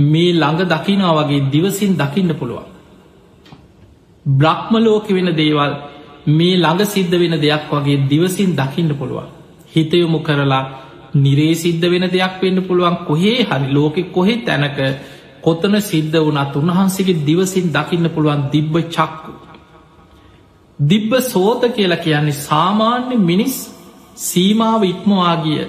මේ 0.03 0.33
ළඟ 0.33 0.63
දකිනා 0.67 1.15
වගේ 1.17 1.47
දිවසින් 1.49 1.93
දකින්න 1.97 2.35
පුළුවන්. 2.35 2.69
බ්‍රහ්මලෝක 4.27 5.07
වෙන 5.09 5.29
දේවල් 5.35 5.73
මේ 6.29 6.57
ළඟ 6.57 6.85
සිද්ධ 6.87 7.15
වෙන 7.15 7.35
දෙයක් 7.37 7.65
වගේ 7.71 8.05
දිවසින් 8.05 8.51
දකින්න 8.53 8.91
පුළුවන්. 8.91 9.29
හිතයොමු 9.69 10.19
කරලා 10.19 10.65
නිරේ 11.15 11.55
සිද්ධ 11.55 11.87
වෙන 11.87 12.09
දෙයක් 12.09 12.35
වෙන්න 12.43 12.63
පුළුවන් 12.63 12.97
කොහේ 13.07 13.45
හරි 13.45 13.73
ලෝකෙ 13.73 14.03
කොහෙ 14.11 14.35
තැනක 14.39 14.79
කොතන 15.43 15.75
සිද්ධ 15.83 16.17
වනත් 16.19 16.57
උන්වහන්සේගේ 16.57 17.25
දිවසින් 17.25 17.73
දකින්න 17.73 18.11
පුළුවන් 18.11 18.43
දිබ්බ 18.53 18.75
චක්කු. 18.89 19.33
දිබ්බ 20.79 21.13
සෝත 21.23 21.63
කියලා 21.69 21.97
කියන්නේ 21.97 22.41
සාමාන්‍ය 22.41 23.17
මිනිස් 23.21 23.57
සීමාව 24.17 24.83
ඉක්මවාගිය 24.85 25.63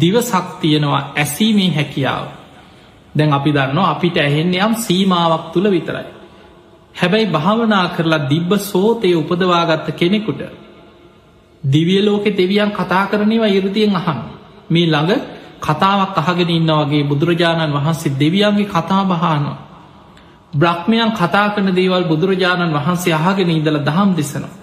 දිවසක් 0.00 0.46
තියෙනවා 0.60 1.12
ඇසීමේ 1.16 1.70
හැකියාව. 1.70 2.26
දැන් 3.14 3.32
අපි 3.32 3.50
දන්නවා 3.52 3.90
අපිට 3.90 4.16
ඇහෙන්නේ 4.16 4.60
යම් 4.60 4.74
සීමාවක් 4.76 5.44
තුළ 5.52 5.70
විතරයි. 5.70 6.08
හැබැයි 6.94 7.26
භාවනා 7.26 7.86
කරලා 7.88 8.28
දිබ්බ 8.30 8.50
සෝතය 8.62 9.14
උපදවාගත්ත 9.14 9.88
කෙනෙකුට 9.92 10.40
දිවිය 11.64 12.00
ලෝකෙ 12.00 12.30
දෙවියන් 12.32 12.70
කතා 12.70 13.04
කරනවා 13.06 13.50
ඉරදියෙන් 13.50 13.96
අහන් 13.96 14.18
මේ 14.70 14.86
ළඟ 14.86 15.22
කතාවක් 15.60 16.16
අහගෙන 16.18 16.50
ඉන්න 16.50 16.70
වගේ 16.80 17.04
බුදුරජාණන් 17.04 17.72
වහන්සේ 17.72 18.14
දෙවියන්ගේ 18.14 18.66
කතා 18.66 19.02
බහනවා. 19.04 19.56
බ්‍රහ්මයන් 20.52 21.10
කතා 21.12 21.46
කරන 21.48 21.68
දේවල් 21.72 22.04
බුදුරජාණන් 22.04 22.74
වහන්සේ 22.74 23.14
අහගෙන 23.14 23.50
ඉදල 23.50 23.78
දහම් 23.80 24.10
දෙසනවා. 24.12 24.54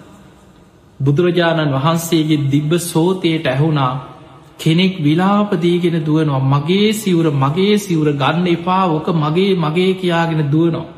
බුදුරජාණන් 1.00 1.72
වහන්සේගේ 1.72 2.44
දිබ්බ 2.46 2.72
සෝතයට 2.82 3.46
ඇහුණා 3.46 3.94
කෙනෙක් 4.58 4.94
විලාපදීගෙන 4.98 5.96
දුවනවා 6.00 6.48
මගේ 6.52 6.88
සිවුර 6.94 7.26
මගේ 7.34 7.74
සිවුර 7.78 8.08
ගන්න 8.12 8.46
එපා 8.48 8.84
ඕක 8.86 9.06
මගේ 9.14 9.52
මගේ 9.56 9.92
කියාගෙන 9.94 10.42
දුවනවා. 10.50 10.92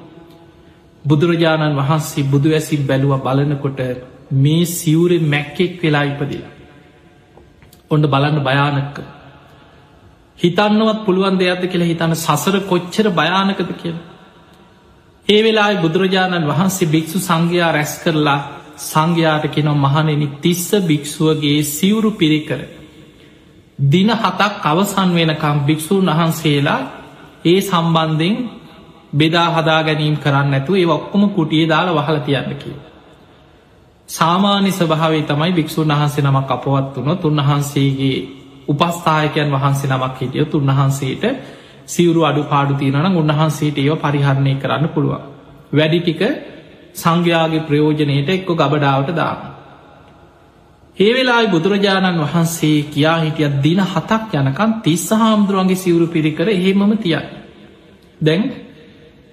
බුදුරජාණන් 1.05 1.77
වහන්සේ 1.77 2.25
බුදු 2.25 2.49
ඇසි 2.51 2.77
බැලුව 2.79 3.13
බලනකොට 3.19 3.81
මේ 4.37 4.65
සිවුරෙ 4.69 5.19
මැක්කෙක් 5.25 5.83
වෙලා 5.83 6.05
ඉපදිලා. 6.05 6.53
ඔන්න 7.91 8.03
බලන්න 8.05 8.39
භයානක්ක. 8.41 8.97
හිතන්නවත් 10.39 10.99
පුළුවන් 11.05 11.39
දෙයක්ද 11.39 11.65
කියලා 11.67 11.89
හිතන්න 11.89 12.15
සසර 12.17 12.57
කොච්චර 12.63 13.07
භයානකද 13.11 13.71
කියල. 13.75 13.97
ඒ 15.29 15.41
වෙලා 15.43 15.71
බුදුරජාණන් 15.77 16.49
වහන්සේ 16.49 16.87
භික්‍ෂු 16.87 17.19
සංඝයා 17.21 17.71
රැස් 17.73 17.93
කරලා 18.03 18.41
සංඝයාට 18.85 19.45
කෙනො 19.49 19.73
මහනෙනි 19.77 20.29
තිස්ස 20.39 20.69
භික්‍ෂුවගේ 20.83 21.59
සිවුරු 21.67 22.11
පිරිකර. 22.13 22.61
දින 23.79 24.11
හතක් 24.13 24.65
අවසන් 24.65 25.11
වෙනකම් 25.13 25.59
භික්‍ෂූන් 25.67 26.07
වහන්සේලා 26.09 26.81
ඒ 27.45 27.61
සම්බන්ධෙන් 27.61 28.37
බෙදා 29.13 29.49
හදා 29.51 29.81
ගැනීම් 29.83 30.17
කරන්න 30.17 30.55
ඇතු 30.55 30.73
ඒ 30.75 30.87
ඔක්කොම 30.89 31.23
කුටියේ 31.31 31.69
දාලා 31.69 31.97
වහල 31.99 32.19
තියන්න 32.21 32.53
කිය. 32.57 32.77
සාමාන්‍ය 34.09 34.71
ස්වභාවේ 34.71 35.23
තමයි 35.23 35.53
භික්‍ෂූන් 35.53 35.89
වහන්සේ 35.91 36.23
නමක් 36.23 36.51
අපවත් 36.51 36.97
වුණ 36.97 37.19
තුන්වහන්සේගේ 37.19 38.17
උපස්ථායකයන් 38.69 39.51
වහන්සේ 39.51 39.89
නමක් 39.89 40.17
හිටිය 40.17 40.45
තුන්වහන්සේට 40.47 41.25
සිවරු 41.87 42.21
අඩු 42.23 42.43
පාඩු 42.45 42.75
තියනන 42.75 43.17
උන්වහන්සේට 43.17 43.79
ඒව 43.79 43.97
පරිහරණය 43.99 44.55
කරන්න 44.57 44.89
පුළුවන්. 44.89 45.23
වැඩි 45.73 46.01
ටික 46.01 46.23
සංඝයාගේ 46.95 47.61
ප්‍රයෝජනයට 47.63 48.29
එක්ක 48.31 48.49
ගබඩාවට 48.53 49.11
දාන්න. 49.13 49.41
ඒ 50.97 51.13
වෙලායි 51.13 51.49
බුදුරජාණන් 51.49 52.23
වහන්සේ 52.23 52.79
කියා 52.85 53.19
හිටිය 53.19 53.49
දින 53.63 53.81
හතක් 53.83 54.33
යනකම් 54.35 54.71
තිස්ස 54.83 55.07
හාමුදුරුවන්ගේ 55.13 55.77
සිවුරු 55.77 56.07
පිරිකර 56.09 56.49
එහෙමම 56.51 56.93
තියයි. 56.99 57.21
දැන් 58.21 58.43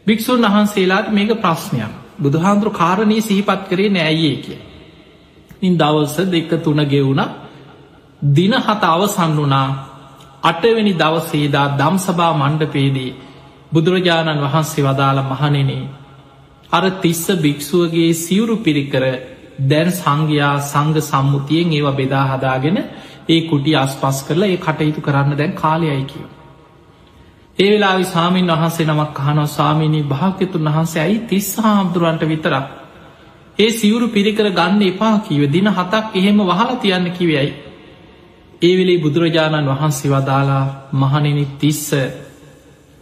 භික්‍ෂූන් 0.08 0.42
වහන්සේලාට 0.44 1.08
මේක 1.10 1.32
ප්‍රශ්නයක් 1.38 2.01
බුදුහාන්දුරු 2.22 2.72
කාරණය 2.74 3.18
සිහිපත් 3.22 3.62
කරේ 3.70 3.90
නෑයේ 3.90 4.36
කිය. 4.38 4.60
ඉන් 5.62 5.74
දවස 5.76 6.16
දෙක 6.28 6.52
තුන 6.60 6.82
ගෙවුණ 6.86 7.24
දින 8.32 8.54
හත 8.58 8.84
අවසන් 8.86 9.34
වනා 9.38 9.68
අටවෙනි 10.44 10.94
දවසේදා 10.96 11.68
දම්සභා 11.76 12.34
මණ්ඩපේදී 12.34 13.12
බුදුරජාණන් 13.72 14.44
වහන්සේ 14.44 14.84
වදාළ 14.84 15.20
මහනෙනේ 15.24 15.84
අර 16.72 16.84
තිස්ස 17.00 17.24
භික්‍ෂුවගේ 17.38 18.10
සිවුරු 18.16 18.56
පිරිකර 18.60 19.04
දැන් 19.64 19.90
සංඝයා 19.94 20.56
සංග 20.64 20.96
සම්මුතියෙන් 21.02 21.72
ඒවා 21.72 21.94
බෙදා 21.94 22.26
හදාගෙන 22.28 22.78
ඒ 23.30 23.42
කුටි 23.44 23.72
අස්පස් 23.78 24.18
කරලා 24.24 24.50
ඒ 24.50 24.60
කටයුතු 24.60 25.02
කරන්න 25.02 25.38
දැන් 25.38 25.54
කාලයයි 25.54 26.04
කියව. 26.04 26.30
ඒ 27.62 27.70
වෙලා 27.72 28.04
සාමීන් 28.06 28.48
වහන්සේ 28.50 28.86
නමක් 28.86 29.18
කහනෝ 29.18 29.48
ස්වාමීණී 29.48 30.04
භාක්‍යතුන් 30.06 30.68
වහන්සේ 30.68 31.02
ඇයි 31.02 31.20
තිස්ස 31.22 31.50
හාමුදුරුවන්ට 31.58 32.24
විතරක්. 32.26 32.66
ඒ 33.60 33.72
සිවුරු 33.72 34.08
පිරිකර 34.08 34.48
ගන්න 34.50 34.82
එපා 34.84 35.16
කිව 35.20 35.42
දින 35.50 35.68
හතක් 35.70 36.06
එහෙම 36.14 36.40
වහලා 36.42 36.76
තියන්න 36.78 37.08
කිවයයි. 37.12 37.52
ඒ 38.62 38.74
වෙලේ 38.78 38.98
බුදුරජාණන් 38.98 39.72
වහන්සේ 39.72 40.12
වදාලා 40.12 40.66
මහනෙනි 40.94 41.46
තිස්ස 41.58 41.88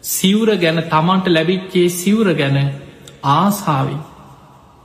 සිවුර 0.03 0.49
ගැන 0.55 0.79
තමන්ට 0.85 1.25
ලැබිච්චේ 1.27 1.87
සිවුර 1.91 2.29
ගැන 2.33 2.57
ආසාාවෙන් 3.31 4.01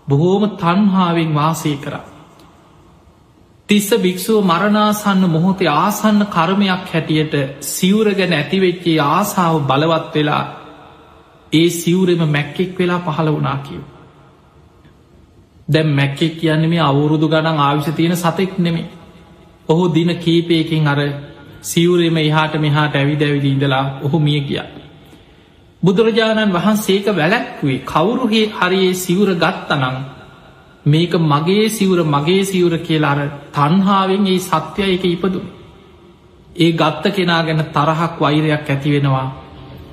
බොහෝම 0.09 0.43
තන්හාාවෙන් 0.52 1.31
වාසය 1.35 1.76
කරා. 1.76 2.13
තිස්ස 3.68 3.88
භික්‍ෂුව 3.97 4.38
මරණාසන්න 4.42 5.23
මොහොතේ 5.26 5.71
ආසන්න 5.75 6.21
කර්මයක් 6.26 6.83
හැටියට 6.88 7.35
සිවුර 7.66 8.09
ගැන 8.12 8.33
ඇතිවෙච්චේ 8.33 8.99
ආසාාව 9.04 9.56
බලවත් 9.62 10.14
වෙලා 10.14 10.42
ඒ 11.52 11.68
සිවුරෙම 11.73 12.23
මැක්කෙක් 12.28 12.73
වෙලා 12.78 13.00
පහළ 13.00 13.30
වනා 13.30 13.59
කිව්. 13.59 13.83
දැම් 15.68 15.88
මැක්කෙක් 15.90 16.35
කියන්නේ 16.35 16.68
මේ 16.68 16.83
අවුරුදු 16.83 17.26
ගණන් 17.26 17.59
ආවිශ 17.61 17.90
තියෙන 17.92 18.16
සතෙක් 18.16 18.52
නෙමේ 18.59 18.90
ඔහු 19.68 19.85
දින 19.88 20.11
කීපයකින් 20.16 20.87
අර 20.87 21.00
සිවරේම 21.62 22.16
එහාට 22.18 22.54
මෙහාට 22.59 22.94
ඇවි 22.94 23.14
දැවිදි 23.16 23.49
ඉඳලා 23.49 23.85
ඔහු 24.02 24.18
මිය 24.21 24.40
ගිය. 24.42 24.61
බුදුරජාණන් 25.83 26.52
වහන්සේක 26.52 27.06
වැලැක්වේ 27.12 27.85
කවුරුහේ 27.85 28.47
හරියේ 28.52 28.94
සිවුර 28.97 29.30
ගත්තනං 29.37 29.97
මේක 30.86 31.12
මගේ 31.24 31.68
සිවුර 31.70 32.00
මගේ 32.06 32.44
සිවුර 32.44 32.74
කියලාර 32.78 33.18
තන්හාාවෙන් 33.52 34.26
ඒ 34.26 34.38
සත්‍යය 34.40 34.90
එක 34.90 35.04
ඉපදුන. 35.06 35.46
ඒ 36.56 36.72
ගත්ත 36.72 37.04
කෙනා 37.10 37.42
ගැන 37.42 37.64
තරහක් 37.68 38.20
වෛරයක් 38.20 38.68
ඇති 38.68 38.90
වෙනවා. 38.90 39.26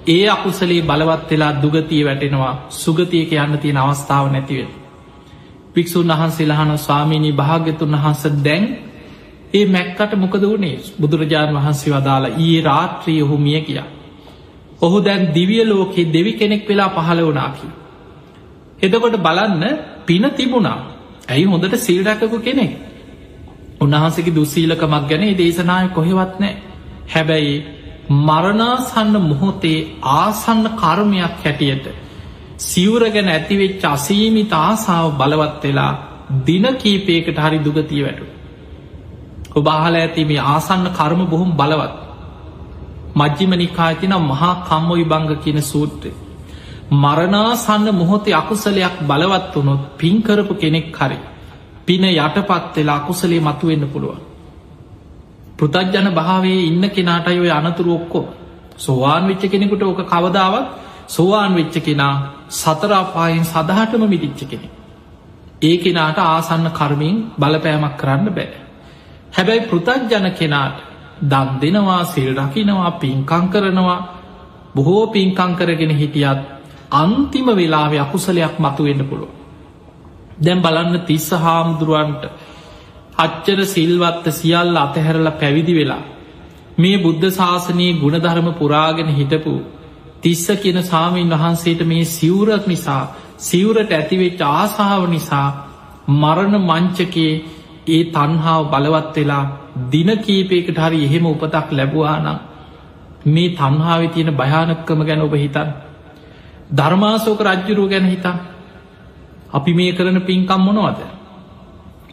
ඒ 0.08 0.28
අකුසලේ 0.28 0.82
බලවත් 0.82 1.30
වෙලා 1.30 1.54
දුගතිය 1.54 2.04
වැටෙනවා 2.04 2.54
සුගතියක 2.72 3.32
යන්න 3.36 3.58
තියෙන 3.58 3.78
අවස්ථාව 3.78 4.26
නැතිවෙන. 4.28 4.72
පික්‍ෂූන් 5.74 6.12
වහන්සේ 6.12 6.48
ලහන 6.48 6.72
ස්වාමීණී 6.78 7.34
භාග්‍යතුන් 7.34 7.94
වහන්ස 7.94 8.24
දැන් 8.40 8.64
ඒ 9.54 9.66
මැක්කට 9.68 10.12
මොකද 10.16 10.44
වනේ 10.44 10.76
බුදුරජාණන් 11.02 11.58
වහන්සේ 11.58 11.94
වදාලා 11.94 12.36
ඒ 12.40 12.58
රාත්‍රී 12.62 13.22
ඔහු 13.22 13.38
මිය 13.38 13.62
කියා. 13.62 13.88
ඔහු 14.82 14.98
දැන් 15.00 15.24
දිවිය 15.34 15.64
ලෝකෙ 15.66 16.02
දෙවි 16.06 16.34
කෙනෙක් 16.34 16.64
වෙලා 16.70 16.90
පහළ 16.90 17.22
වනාකි. 17.24 17.68
එදකොට 18.82 19.16
බලන්න 19.18 19.64
පින 20.06 20.26
තිබුණා 20.32 20.80
ඇයි 21.28 21.46
හොඳට 21.46 21.76
සිල්රැකකු 21.80 22.40
කෙනෙක් 22.40 22.72
උන්වහන්සකි 23.82 24.32
දුස්සීලකමක් 24.32 25.06
ගැන 25.10 25.26
දේශනාය 25.38 25.88
කොහෙවත් 25.90 26.34
නෑ 26.40 26.54
හැබැයි 27.08 27.56
මරණාසන්න 28.20 29.16
මොහොතේ 29.24 29.80
ආසන්න 30.14 30.66
කර්මයක් 30.76 31.36
හැටියට 31.40 31.86
සිවර 32.60 33.04
ගැන 33.10 33.30
ඇතිවෙච්ච 33.30 33.84
අසීමිත 33.88 34.54
ආසාාව 34.56 35.12
බලවත් 35.18 35.64
වෙලා 35.64 35.94
දින 36.42 36.66
කීපයකට 36.76 37.38
හරි 37.38 37.60
දුගතිය 37.60 38.04
වැටු. 38.04 38.26
ඔබාහල 39.54 39.96
ඇති 39.96 40.26
මේ 40.26 40.42
ආසන්න 40.48 40.88
කර්ම 40.92 41.22
බොහොම 41.28 41.52
බලවත්. 41.54 41.96
මජ්ජිම 43.16 43.54
නිකාතින 43.54 44.14
මහා 44.24 44.54
කම්මොයි 44.62 45.06
බංග 45.06 45.32
කියන 45.38 45.62
සූත්‍රය. 45.64 46.12
මරණාසන්න 46.92 47.88
මොහොතේ 47.94 48.34
අකුසලයක් 48.34 48.96
බලවත් 49.02 49.56
වනොත් 49.56 49.82
පින්කරපු 49.98 50.54
කෙනෙක් 50.56 50.88
හරි. 50.94 51.18
පින 51.86 52.04
යටපත් 52.06 52.76
වෙලා 52.76 52.96
අකුසලේ 52.96 53.42
මතු 53.42 53.68
වෙන්න 53.68 53.86
පුළුවන්. 53.88 54.20
පෘතජ්ජන 55.58 56.08
භාවේ 56.12 56.60
ඉන්න 56.64 56.84
කෙනාටයි 56.90 57.40
ඔය 57.40 57.52
අනතුරු 57.52 57.92
ඔක්කෝ 57.94 58.26
සෝවාන් 58.78 59.24
විච්ච 59.24 59.44
කෙනෙකුට 59.46 59.84
ඕක 59.84 60.02
කවදාවත් 60.06 60.68
සෝවාන් 61.08 61.56
වෙච්ච 61.56 61.76
කෙනා 61.80 62.14
සතරාපායෙන් 62.52 63.46
සදහටම 63.46 64.04
මිදිච්ච 64.06 64.42
කෙනෙ. 64.46 64.68
ඒ 65.62 65.76
කෙනාට 65.78 66.18
ආසන්න 66.20 66.68
කර්මින් 66.72 67.18
බලපෑමක් 67.40 67.96
කරන්න 67.98 68.28
බෑ. 68.30 68.50
හැබැයි 69.32 69.68
පෘතජ්ජන 69.68 70.28
කෙනාට 70.34 70.78
දන් 71.24 71.50
දෙනවා 71.62 72.04
සිල් 72.06 72.30
රකිනවා 72.36 72.92
පින්කං 72.94 73.46
කරනවා 73.50 74.00
බොහෝ 74.76 75.04
පින්කං 75.08 75.52
කරගෙන 75.56 75.94
හිටියත් 75.94 76.61
අන්තිම 76.94 77.48
වෙලාව 77.54 77.94
අකුසලයක් 77.98 78.56
මතු 78.60 78.84
වෙන්න 78.84 79.04
පුළුව. 79.06 79.32
දැම් 80.38 80.60
බලන්න 80.62 80.96
තිස්ස 81.02 81.28
හාමුදුරුවන්ට 81.38 82.24
අච්චර 83.18 83.60
සිල්වත්ත 83.66 84.26
සියල්ල 84.32 84.76
අතහැරලා 84.78 85.34
පැවිදි 85.34 85.74
වෙලා 85.74 86.04
මේ 86.78 86.98
බුද්ධ 86.98 87.28
ශාසනයේ 87.32 87.94
ගුණධර්ම 87.96 88.48
පුරාගෙන 88.54 89.10
හිටපු 89.12 89.54
තිස්ස 90.22 90.46
කියන 90.58 90.80
සාමීන් 90.84 91.34
වහන්සේට 91.34 91.82
මේ 91.86 92.06
සිවුරක් 92.08 92.66
නිසා 92.66 93.04
සිවුරට 93.40 93.92
ඇතිවෙච්ච 93.92 94.42
ආසාාව 94.50 95.04
නිසා 95.10 95.48
මරණ 96.14 96.56
මංචකේ 96.62 97.34
ඒ 97.88 98.02
තන්හාාව 98.10 98.64
බලවත් 98.68 99.16
වෙලා 99.18 99.46
දින 99.88 100.10
කීපයකට 100.20 100.78
හරි 100.78 101.00
එහෙම 101.04 101.26
උපතක් 101.26 101.68
ලැබවානම් 101.72 102.38
මේ 103.28 103.50
තන්හාාව 103.52 104.04
තියෙන 104.10 104.32
භයානක්කම 104.36 105.00
ගැන 105.04 105.22
ඔබ 105.22 105.34
හිතන් 105.36 105.70
ධර්මාසෝක 106.72 107.40
රජ්ජුරුව 107.42 107.90
ගැන 107.90 108.06
හිතා. 108.06 108.38
අපි 109.52 109.72
මේ 109.74 109.92
කරන 109.92 110.22
පින්කම් 110.22 110.62
මොනවද? 110.62 111.02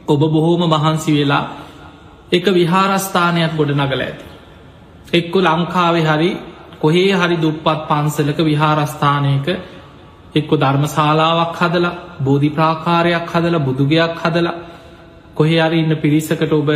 ඔබ 0.07 0.21
බොහෝම 0.27 0.63
මහන්සි 0.67 1.13
වෙලා 1.15 1.45
එක 2.33 2.45
විහාරස්ථානයක් 2.51 3.53
ගොඩ 3.57 3.71
නගල 3.73 4.01
ඇති. 4.01 4.25
එක්කො 5.13 5.39
ලංකාවේ 5.41 6.05
හරි 6.05 6.31
කොහේ 6.79 7.13
හරි 7.15 7.37
දුප්පත් 7.37 7.79
පන්සලක 7.89 8.39
විහාරස්ථානයක 8.43 9.47
එක්කො 10.35 10.55
ධර්මශාලාවක් 10.57 11.57
හදලා 11.59 11.99
බෝධි 12.21 12.51
ප්‍රාකාරයක් 12.51 13.29
හදලා 13.29 13.61
බුදුගයක් 13.61 14.15
හදලා 14.23 14.57
කොහේ 15.35 15.61
අරි 15.61 15.79
ඉන්න 15.79 15.97
පිරිසකට 15.97 16.53
ඔබ 16.53 16.69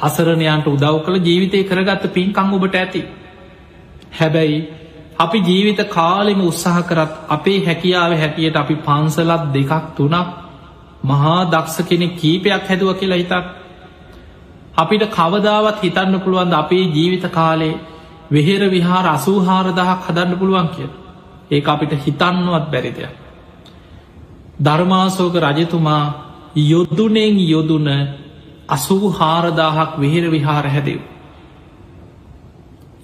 අසරණයන්ට 0.00 0.66
උදව් 0.66 0.96
කළ 1.04 1.18
ජීවිතය 1.20 1.58
කරගත්ත 1.64 2.04
පින්කං 2.10 2.52
ඔබට 2.52 2.74
ඇති. 2.74 3.02
හැබැයි 4.12 4.58
අපි 5.18 5.38
ජීවිත 5.40 5.80
කාලෙම 5.88 6.40
උත්සාහ 6.42 6.82
කරත් 6.82 7.12
අපේ 7.28 7.58
හැකියාව 7.62 8.12
හැටියට 8.14 8.56
අපි 8.56 8.74
පන්සලත් 8.78 9.44
දෙකක් 9.52 9.86
තුනක් 9.94 10.28
මහා 11.04 11.38
දක්ෂ 11.46 11.78
කෙනෙ 11.84 12.06
කීපයක් 12.14 12.62
හැදුව 12.64 12.90
කියලා 12.94 13.18
හිතක් 13.18 13.46
අපිට 14.76 15.04
කවදාවත් 15.10 15.78
හිතන්න 15.80 16.20
පුළුවන්ද 16.20 16.54
අපේ 16.54 16.84
ජීවිත 16.88 17.24
කාලේ 17.30 17.74
වෙහෙර 18.30 18.62
විහාර 18.68 19.06
අසූහාරදහක් 19.08 20.00
හදන්න 20.02 20.32
පුළුවන් 20.36 20.68
කිය 20.68 20.88
ඒ 21.50 21.62
අපිට 21.66 21.92
හිතන්නවත් 21.98 22.64
බැරිදයක් 22.68 23.14
ධර්මාසෝක 24.60 25.34
රජතුමා 25.38 26.04
යොද්දුනෙන් 26.64 27.36
යොදුන 27.46 27.88
අසූ 28.68 29.04
හාරදාහක් 29.10 29.90
වෙහෙර 29.96 30.24
විහාර 30.28 30.66
හැදෙව් 30.66 31.00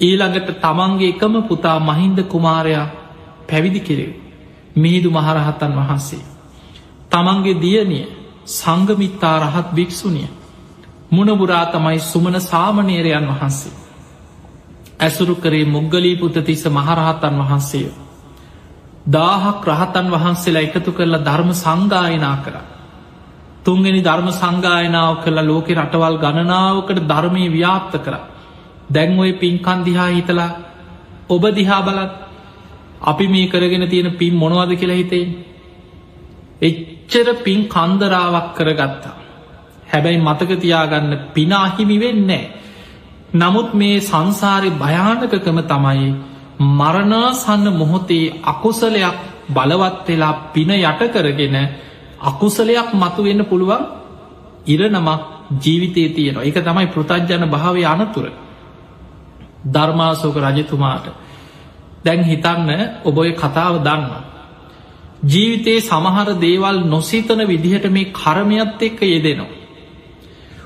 ඊළඟට 0.00 0.60
තමන්ගේ 0.60 1.08
එකම 1.08 1.34
පුතා 1.42 1.78
මහින්ද 1.80 2.18
කුමාරයා 2.24 2.86
පැවිදි 3.48 3.80
කෙරෙව් 3.80 4.12
මිහිදු 4.76 5.10
මහරහතන් 5.10 5.72
වහන්සේ. 5.74 6.24
තමන්ගේ 7.10 7.60
දියනිය 7.60 8.04
සංගමිත්තා 8.46 9.36
රහත් 9.40 9.68
භික්‍ෂුනිය 9.72 10.28
මුණබුරා 11.10 11.66
තමයි 11.66 12.00
සුමන 12.02 12.40
සාමනේරයන් 12.42 13.26
වහන්සේ. 13.28 13.72
ඇසුරු 15.00 15.34
කරේ 15.36 15.64
මුග්ගලී 15.66 16.16
පුතතිස 16.16 16.64
මහරහතන් 16.68 17.34
වහන්සේය. 17.40 17.88
දාහක් 19.06 19.62
රහතන් 19.64 20.06
වහන්සේලා 20.10 20.62
එකතු 20.62 20.92
කරලා 20.92 21.24
ධර්ම 21.24 21.50
සංගායනා 21.54 22.36
කර. 22.38 22.56
තුන්ගෙන 23.64 23.98
ධර්ම 24.00 24.28
සංගායනාව 24.32 25.22
කළ 25.22 25.38
ලෝකෙ 25.42 25.72
රටවල් 25.74 26.16
ගණනාවකට 26.18 26.98
ධර්මය 27.04 27.44
ව්‍යාප්ත 27.48 27.94
කරා. 27.98 28.33
දැන් 28.88 29.18
ඔය 29.18 29.32
පින්කන් 29.34 29.84
දිහා 29.84 30.08
හිතලා 30.08 30.50
ඔබ 31.28 31.44
දිහා 31.52 31.82
බලත් 31.82 32.12
අපි 33.02 33.26
මේ 33.28 33.48
කරගෙන 33.48 33.88
තියෙන 33.88 34.10
පින් 34.12 34.34
මොනවද 34.34 34.70
කියලා 34.74 34.96
හිතේ? 34.96 35.26
එච්චර 36.62 37.28
පින් 37.36 37.60
කන්දරාවක් 37.66 38.48
කරගත්තා. 38.54 39.14
හැබැයි 39.86 40.18
මතක 40.18 40.50
තියාගන්න 40.56 41.12
පිනාහිමි 41.34 41.96
වෙන්නේ 42.00 42.44
නමුත් 43.34 43.74
මේ 43.74 43.96
සංසාරය 44.00 44.70
භයානකකම 44.72 45.58
තමයි 45.64 46.08
මරණාසන්න 46.72 47.66
මොහොතේ 47.72 48.34
අකුසලයක් 48.44 49.16
බලවත් 49.48 50.08
වෙලා 50.08 50.34
පින 50.52 50.70
යට 50.72 51.02
කරගෙන 51.10 51.56
අකුසලයක් 52.20 52.88
මතු 52.94 53.20
වෙන්න 53.22 53.44
පුළුවන් 53.44 53.82
ඉරනමක් 54.66 55.20
ජීවිතය 55.54 56.02
තියෙනවා. 56.10 56.44
එක 56.44 56.56
තමයි 56.58 56.86
පෘතජ්ජන 56.88 57.44
භාවය 57.46 57.84
අනතුර 57.86 58.26
ධර්මාසෝක 59.64 60.36
රජතුමාට 60.38 61.06
දැන් 62.04 62.22
හිතන්න 62.22 62.70
ඔබොය 63.04 63.32
කතාව 63.34 63.74
දන්න. 63.80 64.12
ජීවිතයේ 65.24 65.80
සමහර 65.82 66.28
දේවල් 66.38 66.78
නොසිතන 66.86 67.40
විදිහට 67.42 67.86
මේ 67.88 68.12
කරමයත් 68.12 68.82
එක්ක 68.82 69.00
යෙදෙනවා. 69.04 69.52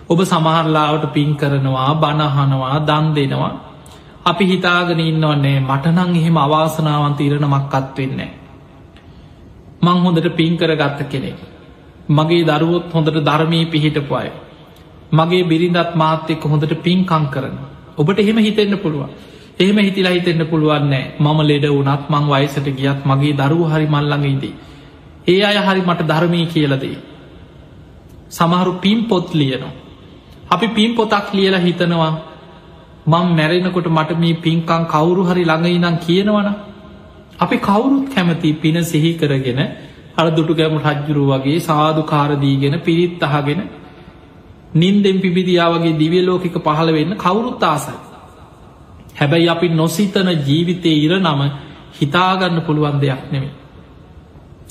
ඔබ 0.09 0.19
සමහරලාවට 0.23 1.13
පින් 1.13 1.31
කරනවා 1.37 1.91
බණහනවා 1.97 2.79
දන් 2.81 3.07
දෙනවා 3.15 3.55
අපි 4.25 4.45
හිතාගෙන 4.47 5.01
ඉන්නවන්නේ 5.03 5.59
මටනං 5.61 6.17
එහෙම 6.17 6.37
අවාසනාවන්ත 6.39 7.21
ඉරණමක් 7.21 7.75
අත් 7.75 7.97
වෙන්නේ. 7.97 8.31
මං 9.83 9.99
හොඳට 9.99 10.29
පින් 10.33 10.53
කර 10.57 10.73
ගත්ත 10.75 11.09
කෙනෙක්. 11.09 11.39
මගේ 12.11 12.45
දරුවොත් 12.45 12.93
හොඳට 12.93 13.19
ධර්මී 13.23 13.65
පිහිටපු 13.67 14.15
අය. 14.15 14.29
මගේ 15.13 15.45
බිරිඳත් 15.45 15.91
මාත් 15.95 16.31
එක්ක 16.31 16.45
හොඳට 16.45 16.75
පින්කං 16.83 17.27
කරනවා. 17.29 17.78
ඔබට 17.99 18.19
එහෙම 18.19 18.39
හිතෙන්න්න 18.41 18.79
පුළුවන් 18.79 19.11
එහෙම 19.59 19.79
හිතිලා 19.81 20.13
හිතෙන්න්න 20.13 20.47
පුළුවන්නෑ 20.47 21.05
මම 21.19 21.39
ලෙඩ 21.43 21.67
වනත් 21.69 22.03
මං 22.09 22.25
වයිසට 22.29 22.69
ගියත් 22.75 23.01
මගේ 23.05 23.35
දරුව 23.35 23.63
හරි 23.69 23.87
මල්ලඟඉදී. 23.89 24.55
ඒ 25.27 25.41
අය 25.45 25.59
හරි 25.61 25.83
මට 25.83 26.07
ධර්මී 26.07 26.47
කියලදී. 26.49 26.97
සමහරු 28.31 28.73
පින් 28.77 29.01
පොත් 29.05 29.35
ලියනවා. 29.35 29.75
අපි 30.49 30.67
පින් 30.69 30.95
පොතක් 30.95 31.27
ලියලා 31.33 31.61
හිතනවා 31.61 32.13
මං 33.07 33.27
මැරෙනකොට 33.33 33.89
මට 33.89 34.19
මේ 34.19 34.37
පින්කං 34.37 34.85
කවුරු 34.87 35.23
හරි 35.25 35.45
ළඟයිනම් 35.45 35.97
කියනවන 35.99 36.49
අපි 37.39 37.57
කවුරුත් 37.61 38.07
කැමති 38.09 38.53
පින 38.55 38.79
සිහි 38.85 39.11
කරගෙන 39.15 39.61
අර 40.17 40.27
දුටු 40.31 40.55
ගැම 40.55 40.79
රජ්ජුරු 40.81 41.25
වගේ 41.27 41.59
සාධකාරදීගෙන 41.61 42.77
පිරිත් 42.81 43.23
අහගෙන 43.23 43.61
නින්දෙන් 44.75 45.21
පිබිදියා 45.21 45.71
වගේ 45.71 45.95
දිවිය 45.95 46.23
ලෝකික 46.23 46.57
පහළ 46.57 46.93
වෙන්න 46.93 47.17
කවුරුත් 47.17 47.63
ආසයි. 47.65 47.97
හැබැයි 49.17 49.49
අපි 49.49 49.69
නොසිතන 49.71 50.29
ජීවිතය 50.41 50.91
ඉර 50.97 51.13
නම 51.19 51.41
හිතාගන්න 51.95 52.63
පුළුවන් 52.63 53.01
දෙයක් 53.01 53.23
නෙමේ. 53.33 53.55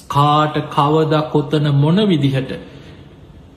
කාට 0.07 0.55
කවද 0.69 1.13
කොත්තන 1.31 1.67
මොන 1.73 1.97
විදිහට 2.05 2.51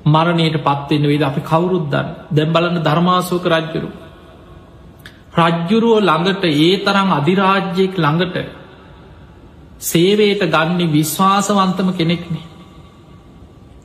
මරණයට 0.05 0.57
පත්වෙන්න 0.59 1.05
වේද 1.05 1.23
අපි 1.23 1.41
කවුරුද්දන්න 1.43 2.09
දැම් 2.31 2.53
බලන්න 2.53 2.83
ධර්මාසෝක 2.83 3.45
රජ්ජුරු. 3.47 3.91
රජ්ජුරුව 5.39 5.97
ළඟට 6.01 6.45
ඒ 6.45 6.73
තරම් 6.79 7.11
අධිරාජ්‍යයෙක් 7.13 7.95
ළඟට 7.97 8.37
සේවයට 9.81 10.43
ගන්නේ 10.47 10.87
විශ්වාසවන්තම 10.89 11.91
කෙනෙක්නේ. 11.93 12.47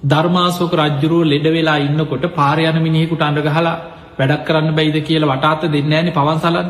ධර්මාසෝක 0.05 0.73
රජ්ජුරුව 0.75 1.23
ලෙඩ 1.25 1.47
වෙලා 1.49 1.77
ඉන්නකොට 1.79 2.25
පාරයන 2.31 2.77
මිනිහෙකුට 2.79 3.23
අඩගහලා 3.23 3.77
වැඩක් 4.17 4.43
කරන්න 4.47 4.75
බැයිද 4.75 4.97
කියල 5.03 5.23
වටාත 5.25 5.61
දෙන්න 5.69 5.93
ෑන 5.93 6.11
පවන්සලන් 6.11 6.67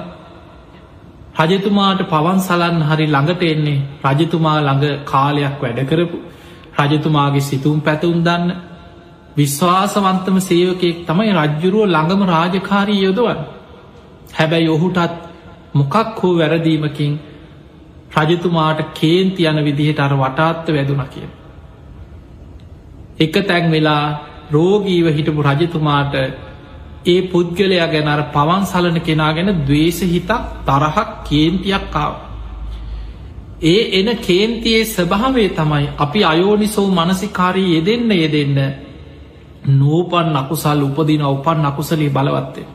රජතුමාට 1.41 2.02
පවන් 2.06 2.39
සලන් 2.41 2.78
හරි 2.84 3.06
ළඟට 3.08 3.41
එන්නේ 3.45 3.84
රජතුමා 4.06 4.56
ළඟ 4.60 5.04
කාලයක් 5.06 5.56
වැඩ 5.60 5.82
කරපු. 5.86 6.17
රජතුමාගේ 6.82 7.41
සිතුම් 7.41 7.78
පැතුම් 7.82 8.17
දන්න 8.21 8.52
විශ්වාසවන්තම 9.36 10.38
සේවකයෙක් 10.41 10.98
තමයි 11.06 11.32
රජ්ජුරුව 11.34 11.86
ළඟම 11.88 12.21
රාජකාරී 12.26 13.02
යොදවන් 13.02 13.39
හැබැයි 14.34 14.69
ඔහුටත් 14.69 15.15
මොකක් 15.74 15.95
හෝ 16.19 16.34
වැරදීමකින් 16.36 17.13
රජතුමාට 18.17 18.80
කේන්ති 18.93 19.43
යන 19.45 19.60
විදිහට 19.62 20.00
අර 20.00 20.13
වටාත්ත 20.15 20.67
වැදුන 20.69 21.04
කිය. 21.08 21.28
එක 23.17 23.36
තැන් 23.43 23.71
වෙලා 23.71 24.06
රෝගීව 24.51 25.08
හිටපු 25.10 25.41
රජතුමාට 25.43 26.15
ඒ 27.06 27.21
පුද්ගලයා 27.23 27.88
ගැන 27.88 28.08
අර 28.08 28.21
පවන් 28.28 28.63
සලන 28.65 28.97
කෙනා 29.01 29.32
ගැන 29.34 29.51
දවේශ 29.62 30.01
හිතක් 30.06 30.32
තරහක් 30.65 31.10
කේන්තියක් 31.23 31.86
කාව. 31.89 32.13
ඒ 33.63 33.82
එන 33.93 34.10
කේන්තියේ 34.19 34.86
ස්වභාවේ 34.86 35.49
තමයි 35.51 35.86
අපි 35.97 36.19
අයෝනිසෝ 36.23 36.88
මනසිකාරී 36.89 37.73
යෙදෙන්න 37.75 38.12
යෙදෙන්න 38.13 38.58
නූපන් 39.71 40.36
අකුසල් 40.36 40.82
උපදින 40.82 41.23
උපන් 41.25 41.65
අකුසලී 41.65 42.10
බලවත්තේ. 42.10 42.67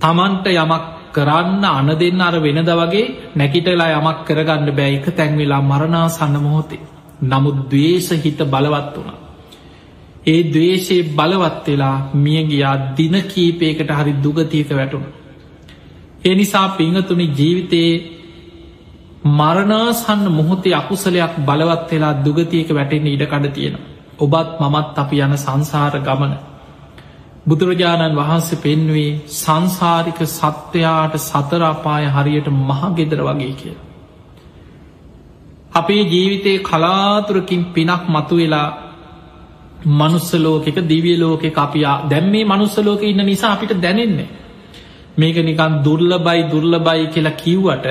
තමන්ට 0.00 0.46
යමක් 0.54 0.84
කරන්න 1.12 1.64
අන 1.66 1.88
දෙන්න 1.94 2.20
අර 2.20 2.36
වෙනද 2.38 2.70
වගේ 2.72 3.12
නැකිටලා 3.34 3.90
යමක් 3.92 4.18
කරගන්න 4.26 4.70
බෑ 4.72 4.94
එක 4.94 5.06
තැන්වෙලා 5.12 5.62
මරණා 5.62 6.08
සන්න 6.08 6.36
මොහොතේ. 6.38 6.99
නමුත් 7.22 7.58
දවේශ 7.68 8.10
හිත 8.18 8.40
බලවත් 8.46 8.94
වුණ. 8.96 9.18
ඒ 10.26 10.42
දවේශයේ 10.44 11.08
බලවත් 11.10 11.66
වෙලා 11.66 11.96
මියගියා 12.16 12.76
දින 12.96 13.16
කීපයකට 13.24 13.90
හරි 13.92 14.12
දුගතියක 14.18 14.70
වැටුණ. 14.70 15.06
ඒ 16.24 16.34
නිසා 16.34 16.68
පිංහතුනි 16.70 17.26
ජීවිතයේ 17.32 17.92
මරණාසන්න 19.30 20.24
මොහොතේ 20.30 20.74
අකුසලයක් 20.74 21.34
බලවත් 21.40 21.90
වෙලා 21.90 22.14
දුගතියක 22.18 22.68
වැටෙන්න 22.70 23.06
ඉඩකඩ 23.06 23.46
තියෙන. 23.50 23.76
ඔබත් 24.18 24.50
මමත් 24.60 24.96
අපි 24.96 25.16
යන 25.18 25.36
සංසාර 25.38 25.94
ගමන. 26.00 26.34
බුදුරජාණන් 27.46 28.16
වහන්සේ 28.16 28.58
පෙන්වේ 28.58 29.20
සංසාරික 29.34 30.20
සත්වයාට 30.28 31.14
සතරාපාය 31.20 32.04
හරියට 32.06 32.48
මහගෙදර 32.60 33.20
වගේ 33.22 33.54
කිය. 33.54 33.76
අපේ 35.72 36.02
ජීවිතයේ 36.04 36.58
කලාතුරකින් 36.60 37.64
පිනක් 37.74 38.02
මතු 38.08 38.36
වෙලා 38.36 38.68
මනුස්සලෝකෙක 39.98 40.78
දිවියලෝකෙ 40.88 41.48
අපියා 41.56 41.96
දැම් 42.10 42.26
මේ 42.30 42.44
මනුස්සලෝක 42.44 43.02
ඉන්න 43.02 43.24
නිසා 43.26 43.52
අපිට 43.52 43.72
දැනෙන්නේ. 43.82 44.28
මේක 45.18 45.36
නිකන් 45.38 45.74
දුර්ල 45.84 46.12
බයි 46.18 46.40
දුර්ල 46.52 46.74
බයි 46.78 47.06
කියලා 47.06 47.38
කිව්වට 47.42 47.86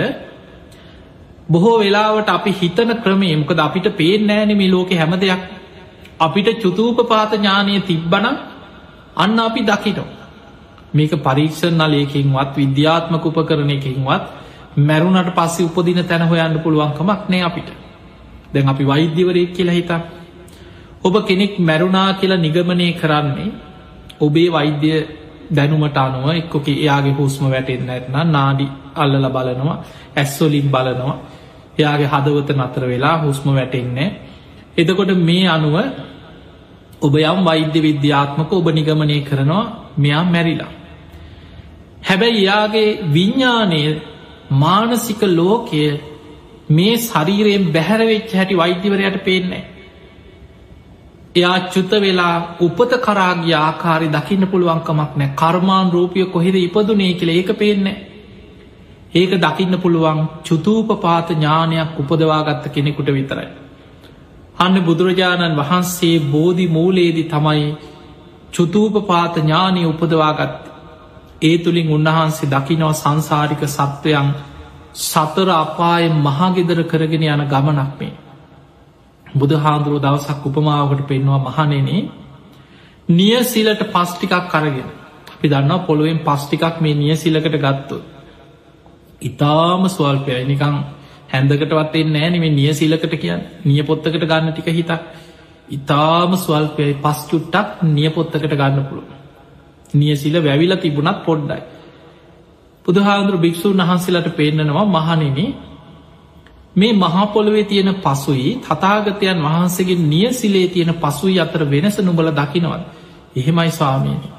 බොහෝ 1.50 1.80
වෙලාවට 1.80 2.30
අපි 2.30 2.52
හිතන 2.62 2.92
ක්‍රමේ 3.04 3.36
මොකද 3.36 3.60
අපිට 3.60 3.88
පේෙන් 3.98 4.28
නෑන 4.28 4.52
මේ 4.58 4.72
ලෝක 4.72 4.92
හැම 4.92 5.14
දෙයක් 5.16 5.42
අපිට 6.20 6.48
චුතූප 6.62 7.00
පාත 7.10 7.32
ඥානය 7.34 7.80
තිබ්බන 7.82 8.26
අන්න 9.16 9.40
අපි 9.40 9.62
දකිටෝ. 9.62 10.08
මේක 10.94 11.12
පරීක්ෂණ 11.26 11.82
නලයකින්වත් 11.82 12.52
විද්‍යාත්මක 12.58 13.26
උපකරණයකින්වත් 13.26 14.24
මැරුණට 14.80 15.32
පස්සේ 15.32 15.66
උපදින 15.68 16.04
තැන 16.04 16.24
හොයන්න 16.24 16.60
පුළුවන්කමක් 16.60 17.22
නෑ 17.30 17.42
අපිට. 17.42 17.70
දැන් 18.54 18.70
අපි 18.70 18.84
වෛද්‍යවරයක් 18.86 19.54
කියලා 19.54 19.74
හිතා. 19.74 20.02
ඔබ 21.02 21.16
කෙනෙක් 21.26 21.60
මැරුණා 21.60 22.14
කියලා 22.14 22.38
නිගමනය 22.38 22.94
කරන්නේ 22.94 23.52
ඔබේ 24.20 24.50
වෛද්‍ය 24.50 24.92
දැනුමට 25.50 25.98
අනුව 25.98 26.30
එක්කොක 26.32 26.68
එයාගේ 26.70 27.14
හුස්ම 27.14 27.44
වැටෙන්න්න 27.46 27.90
ඇත්න 27.90 28.18
නාඩි 28.28 28.66
අල්ලල 28.96 29.26
බලනවා 29.28 29.78
ඇස්වලින් 30.16 30.68
බලනවා 30.68 31.18
එයාගේ 31.78 32.08
හදවත 32.08 32.50
නතර 32.52 32.84
වෙලා 32.86 33.16
හුස්ම 33.20 33.48
වැටෙන්නේ 33.50 34.10
එතකොට 34.78 35.12
මේ 35.20 35.48
අනුව 35.48 35.76
ඔබ 37.02 37.16
යම් 37.16 37.40
වෛද්‍ය 37.44 37.80
විද්‍යාත්මක 37.80 38.52
ඔබ 38.52 38.68
නිගමනය 38.70 39.18
කරනවා 39.22 39.66
මෙයා 39.98 40.24
මැරිලා. 40.26 40.72
හැබැයි 42.02 42.44
යාගේ 42.44 42.90
විඤ්ඥානය 43.14 43.82
මානසික 44.52 45.22
ලෝකය 45.22 46.00
මේ 46.70 46.98
ශරීරයෙන් 47.00 47.72
බැහැරවෙච්ච 47.72 48.34
හැටි 48.34 48.58
වෛද්‍යවරයට 48.58 49.24
පේන්නේ. 49.24 49.64
එයා 51.36 51.60
චුත 51.70 51.92
වෙලා 52.00 52.36
උපත 52.62 52.92
කරාගේ 53.00 53.56
ආකාරි 53.58 54.08
දකින්න 54.10 54.48
පුළුවන්කමක් 54.48 55.12
නෑ 55.16 55.32
කර්මාන් 55.36 55.92
රූපිය 55.92 56.26
කොහෙද 56.26 56.56
ඉපදුනේ 56.58 57.14
කියල 57.14 57.30
ඒක 57.30 57.52
පේන්නේ. 57.56 57.98
ඒක 59.16 59.32
දකින්න 59.38 59.80
පුළුවන් 59.80 60.28
චුතූප 60.44 60.90
පාත 61.02 61.30
ඥානයක් 61.32 62.00
උපදවාගත්ත 62.00 62.70
කෙනෙකුට 62.70 63.10
විතරයි. 63.10 63.50
අන්න 64.60 64.76
බුදුරජාණන් 64.84 65.56
වහන්සේ 65.56 66.20
බෝධි 66.32 66.68
මූලේදි 66.68 67.24
තමයි 67.26 67.78
චුතූපපාත 68.54 69.36
ඥානය 69.38 69.86
උපදවාගත් 69.86 70.69
ඒ 71.42 71.58
තුළින් 71.58 71.90
උන්වහන්සේ 71.90 72.50
දකිනව 72.50 72.92
සංසාරික 72.94 73.62
සත්වයන් 73.68 74.30
සතර 75.02 75.50
අපාය 75.56 76.04
මහගෙදර 76.20 76.80
කරගෙන 76.84 77.24
යන 77.26 77.44
ගමනක් 77.46 77.92
මේ. 78.00 78.14
බුදු 79.28 79.56
හාන්දුරුව 79.58 80.02
දවසක් 80.02 80.46
උපමාවකට 80.46 81.02
පෙන්වා 81.08 81.40
මහනෙනේ 81.40 82.02
නියසිලට 83.10 83.84
පස්්ටිකක් 83.88 84.34
කරගෙන 84.48 84.90
අපි 85.34 85.48
දන්න 85.48 85.80
පොළුවෙන් 85.82 86.20
පස්්ටිකක් 86.20 86.76
මේ 86.80 86.96
නියසිලකට 86.96 87.56
ගත්තු. 87.58 87.98
ඉතාම 89.22 89.82
ස්වල්පයයි. 89.88 90.44
නිකං 90.46 90.76
හැන්දකටවත් 91.30 91.96
එන්නේ 91.96 92.22
නෑනෙම 92.22 92.46
නිය 92.52 92.74
සිලකට 92.74 93.14
කියන්න. 93.16 93.42
නිය 93.66 93.82
පොත්තකට 93.84 94.20
ගන්න 94.24 94.52
ටික 94.52 94.70
හිතක්. 94.72 95.02
ඉතාම 95.70 96.32
ස්වල්පයයි. 96.38 96.94
පස් 96.96 97.20
චුට්ටක් 97.28 97.68
නිය 97.86 98.10
පොත්තකට 98.10 98.54
ගන්න 98.54 98.86
පුළුව 98.90 99.19
නිය 99.94 100.16
සිල 100.16 100.36
වැැවිල 100.38 100.74
තිබුණත් 100.78 101.20
පොඩ්ඩයි. 101.26 101.62
බුදුහාන්දුර 102.86 103.38
භික්‍ෂූන් 103.38 103.78
වහන්සේලට 103.80 104.30
පේන්නනවා 104.32 104.86
මහනෙන 104.88 105.38
මේ 106.76 106.94
මහපොළොවේ 106.96 107.66
තියෙන 107.66 107.96
පසුයි 107.98 108.50
තතාගතයන් 108.62 109.40
වහන්සේගේ 109.40 110.00
නිය 110.04 110.28
සිලේ 110.32 110.68
තියෙන 110.68 110.94
පසුයි 110.96 111.40
අතර 111.40 111.62
වෙනස 111.66 111.96
නුබල 112.00 112.30
දකිනවද? 112.32 112.84
එහෙමයි 113.36 113.72
ස්වාමීනි. 113.72 114.30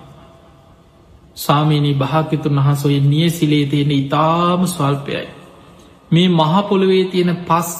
සාමීනී 1.37 1.95
භාකිතුන් 1.95 2.57
වහන්සොය 2.57 3.01
නිය 3.03 3.31
සිලේ 3.31 3.67
තියෙන 3.67 3.91
ඉතාම 3.93 4.67
ස්වල්පයයි. 4.67 5.29
මේ 6.11 6.29
මහපොළොවේ 6.31 7.05
තියෙන 7.05 7.37
පස් 7.39 7.71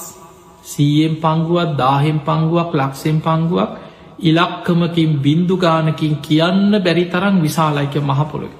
සීයෙන් 0.63 1.15
පංගුවත් 1.15 1.71
දාහෙම් 1.77 2.19
පංගුවක් 2.19 2.69
ලක්ෂෙන් 2.73 3.17
පංගුවක් 3.21 3.71
ඉලක්කමකින් 4.21 5.11
බින්දුගානකින් 5.19 6.15
කියන්න 6.17 6.71
බැරි 6.79 7.05
තරම් 7.05 7.35
විශාලයික 7.41 7.95
මහපොළොව. 8.01 8.53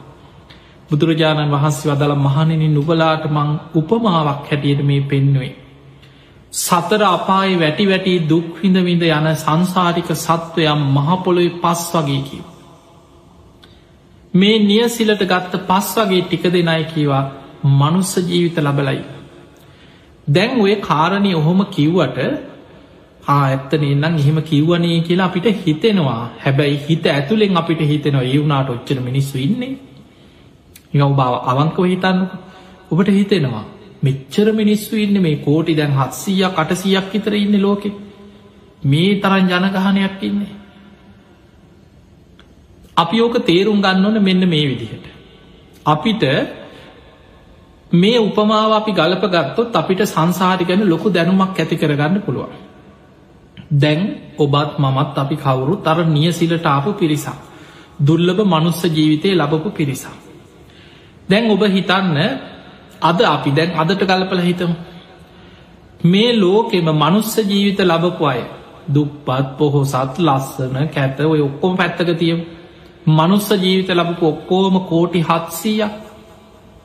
බුදුරජාණන් 0.90 1.52
වහන්සේ 1.52 1.90
වදල 1.90 2.14
මහනෙන 2.18 2.64
නුබලාට 2.70 3.26
මං 3.28 3.50
උපමාවක් 3.76 4.46
හැටියට 4.46 4.82
මේ 4.84 5.02
පෙන්නුවේ. 5.04 5.54
සතර 6.54 7.02
අපායි 7.08 7.60
වැටි 7.60 7.86
වැටි 7.88 8.14
දුක්හිඳවිඳ 8.30 9.04
යන 9.10 9.28
සංසාරික 9.38 10.10
සත්වයම් 10.18 10.82
මහපොළොයි 10.90 11.50
පස් 11.62 11.84
වගේ 11.96 12.22
කිව. 12.22 12.44
මේ 14.34 14.60
නියසිලට 14.62 15.24
ගත්ත 15.24 15.54
පස් 15.68 15.88
වගේ 15.98 16.22
ටික 16.22 16.44
දෙනයි 16.50 16.84
කියවා 16.86 17.24
මනුස්ස 17.72 18.14
ජීවිත 18.20 18.58
ලබලයි 18.58 19.02
දැන් 20.28 20.62
ඔය 20.62 20.76
කාරණය 20.82 21.32
ඔහොම 21.34 21.66
කිව්වට 21.68 22.20
ඇත්තන 23.34 23.84
එන්නම් 23.86 24.16
එහෙම 24.16 24.40
කිව්වනේ 24.44 25.00
කියලා 25.02 25.28
අපිට 25.28 25.48
හිතෙනවා 25.62 26.22
හැබැයි 26.40 26.80
හිත 26.86 27.06
ඇතුළෙන් 27.08 27.58
අපිට 27.58 27.82
හිතෙනවා 27.88 28.26
ඒ 28.26 28.38
වුනාට 28.38 28.70
ඔච්චර 28.70 29.00
මිනිස්සු 29.02 29.38
ඉන්නේ 29.40 29.74
නිකම් 30.92 31.14
බව 31.16 31.34
අවංකව 31.48 31.86
හිතන්නක 31.86 32.32
ඔබට 32.92 33.12
හිතෙනවා 33.12 33.66
මෙච්චර 34.02 34.48
මිනිස්සු 34.54 34.96
ඉන්න 34.98 35.22
මේ 35.22 35.36
කෝටි 35.40 35.76
දැන් 35.76 35.94
හත්සීයක් 35.94 36.56
අටසියක් 36.58 37.12
විතර 37.12 37.34
ඉන්න 37.36 37.62
ලෝකෙ 37.62 37.92
මේ 38.84 39.12
තරන් 39.18 39.46
ජනගහනයක් 39.48 40.22
ඉන්නේ. 40.22 40.56
අපි 42.98 43.22
ඕක 43.22 43.36
තේරුම් 43.42 43.80
ගන්න 43.80 44.06
ඕන 44.06 44.18
මෙන්න 44.22 44.48
මේ 44.48 44.66
විදිහට. 44.68 45.06
අපිට 45.86 46.24
මේ 47.92 48.18
උපමාව 48.20 48.72
අපි 48.72 48.92
ගලප 48.94 49.24
ගත්තොත් 49.28 49.76
අපිට 49.76 50.02
සංසාරි 50.06 50.66
ගැන 50.66 50.82
ලොකු 50.86 51.10
දැනුමක් 51.10 51.60
ඇති 51.60 51.76
කරගන්න 51.78 52.22
පුළුවන්. 52.22 52.52
දැන් 53.72 54.00
ඔබත් 54.38 54.72
මමත් 54.78 55.18
අපි 55.18 55.36
කවුරු 55.38 55.76
තර 55.78 56.06
නියසිලට 56.08 56.66
ආපු 56.66 56.94
පිරිසා. 56.94 57.38
දුර්ලභ 58.00 58.42
මනුස්ස 58.46 58.82
ජීවිතය 58.88 59.30
ලබපු 59.34 59.70
පිරිසා. 59.72 60.16
දැන් 61.30 61.52
ඔබ 61.52 61.64
හිතන්න 61.68 62.18
අද 63.02 63.20
අපි 63.28 63.52
දැන් 63.52 63.70
අදට 63.76 64.02
ගලපල 64.02 64.42
හිතමු. 64.42 64.76
මේ 66.04 66.32
ලෝකෙම 66.36 66.88
මනුස්ස 66.94 67.36
ජීවිත 67.40 67.80
ලබපු 67.82 68.24
අය 68.26 68.42
දුප්පත් 68.88 69.48
පොහොසත් 69.58 70.18
ලස්සන 70.20 70.88
කැත 70.90 71.20
ඔය 71.22 71.42
ඔක්කොම 71.42 71.78
පැත්තක 71.78 72.12
තියම් 72.16 72.40
මනුස්ස 73.10 73.50
ජීවිත 73.56 73.90
ලබපු 73.90 74.24
ඔක්කෝම 74.28 74.76
කෝටි 74.84 75.20
හත්සීයක් 75.22 75.94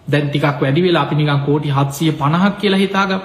දැන්ටිකක් 0.07 0.61
වැඩි 0.61 0.83
වෙලා 0.83 1.03
අපි 1.03 1.15
නිකං 1.15 1.41
කෝටි 1.41 1.71
හත්සිය 1.71 2.13
පණහක් 2.13 2.55
කියලා 2.57 2.79
හිතාගම් 2.79 3.23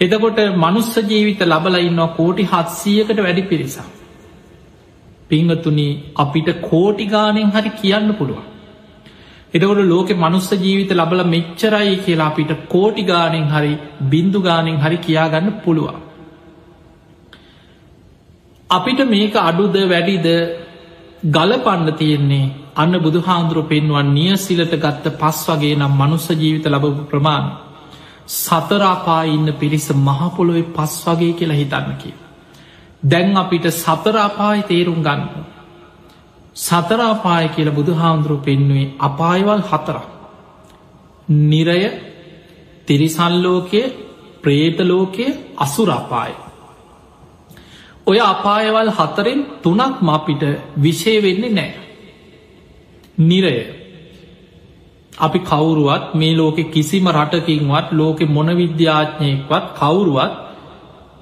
එතකොට 0.00 0.38
මනුස්ස 0.56 0.94
ජීවිත 1.04 1.42
ලබල 1.42 1.76
ඉන්නවා 1.80 2.14
කෝටි 2.16 2.44
හත්සියකට 2.44 3.18
වැඩි 3.18 3.42
පිරිසා 3.44 3.88
පිංහතුනි 5.28 5.88
අපිට 6.16 6.48
කෝටිගානෙන් 6.62 7.50
හරි 7.50 7.70
කියන්න 7.72 8.08
පුළුවන්. 8.14 8.46
එතකොට 9.54 9.82
ලෝකෙ 9.84 10.14
මනුස්ස 10.14 10.48
ජීවිත 10.56 10.92
ලබල 10.92 11.22
මෙච්චරයි 11.26 11.94
කියලා 12.04 12.26
අපිට 12.26 12.52
කෝටිගානෙන් 12.68 13.46
හරි 13.48 13.72
බින්දුගානෙන් 14.10 14.78
හරි 14.78 14.98
කියාගන්න 14.98 15.52
පුළුවන්. 15.64 16.00
අපිට 18.70 19.00
මේක 19.06 19.34
අඩුද 19.40 19.76
වැඩිද? 19.86 20.28
ගල 21.26 21.52
පණ්ඩ 21.58 21.98
තියෙන්නේ 21.98 22.52
අන්න 22.76 22.94
බුදු 22.98 23.18
හාන්දුරුව 23.20 23.68
පෙන්වන් 23.68 24.08
නියසිලට 24.10 24.72
ගත්ත 24.76 25.12
පස් 25.20 25.40
වගේ 25.48 25.76
නම් 25.76 25.92
මනුස්ස 25.94 26.26
ජීවිත 26.32 26.66
ලබපු 26.66 27.04
ප්‍රමාණ 27.10 27.46
සතරාපා 28.32 29.22
ඉන්න 29.26 29.48
පිරිස 29.54 29.86
මහපොළොවේ 29.98 30.70
පස් 30.70 30.94
වගේ 31.06 31.32
කියලා 31.34 31.56
හිතන්න 31.56 31.96
කිය. 31.96 32.14
දැන් 33.02 33.36
අපිට 33.36 33.66
සතරාපායි 33.74 34.62
තේරුම් 34.64 35.00
ගන්න. 35.00 35.22
සතරාපාය 36.56 37.48
කියල 37.48 37.70
බුදු 37.70 37.92
හාමුදුරුව 37.94 38.40
පෙන්නුවේ 38.40 38.94
අපායවල් 39.00 39.62
හතරක්. 39.62 40.06
නිරය 41.28 41.82
තිරිසල්ලෝකය 42.88 43.82
ප්‍රේතලෝකය 44.42 45.26
අසුරාපාය. 45.56 46.32
ඔය 48.06 48.18
අපායවල් 48.22 48.90
හතරෙන් 48.90 49.40
තුනක් 49.62 49.96
මපිට 50.00 50.42
විෂය 50.76 51.14
වෙන්නේ 51.20 51.50
නෑ. 51.50 51.72
නිරය 53.20 53.81
අපි 55.12 55.38
කවුරුවත් 55.40 56.14
මේ 56.14 56.34
ලෝකෙ 56.34 56.64
කිසිම 56.66 57.06
රටකින්වත් 57.06 57.92
ලෝකෙ 57.92 58.24
මොන 58.26 58.46
විද්‍යාඥයෙක්වත් 58.48 59.64
කවුරුවත් 59.76 60.32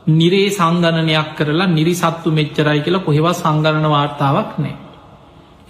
නිරේ 0.08 0.50
සංගණනයක් 0.50 1.30
කරලා 1.36 1.66
නිරිසත්තු 1.68 2.30
මෙච්චරයි 2.30 2.80
කියලා 2.80 3.04
කොහෙවත් 3.04 3.36
සංගණන 3.36 3.86
වාර්තාවක් 3.88 4.52
නෑ. 4.58 4.74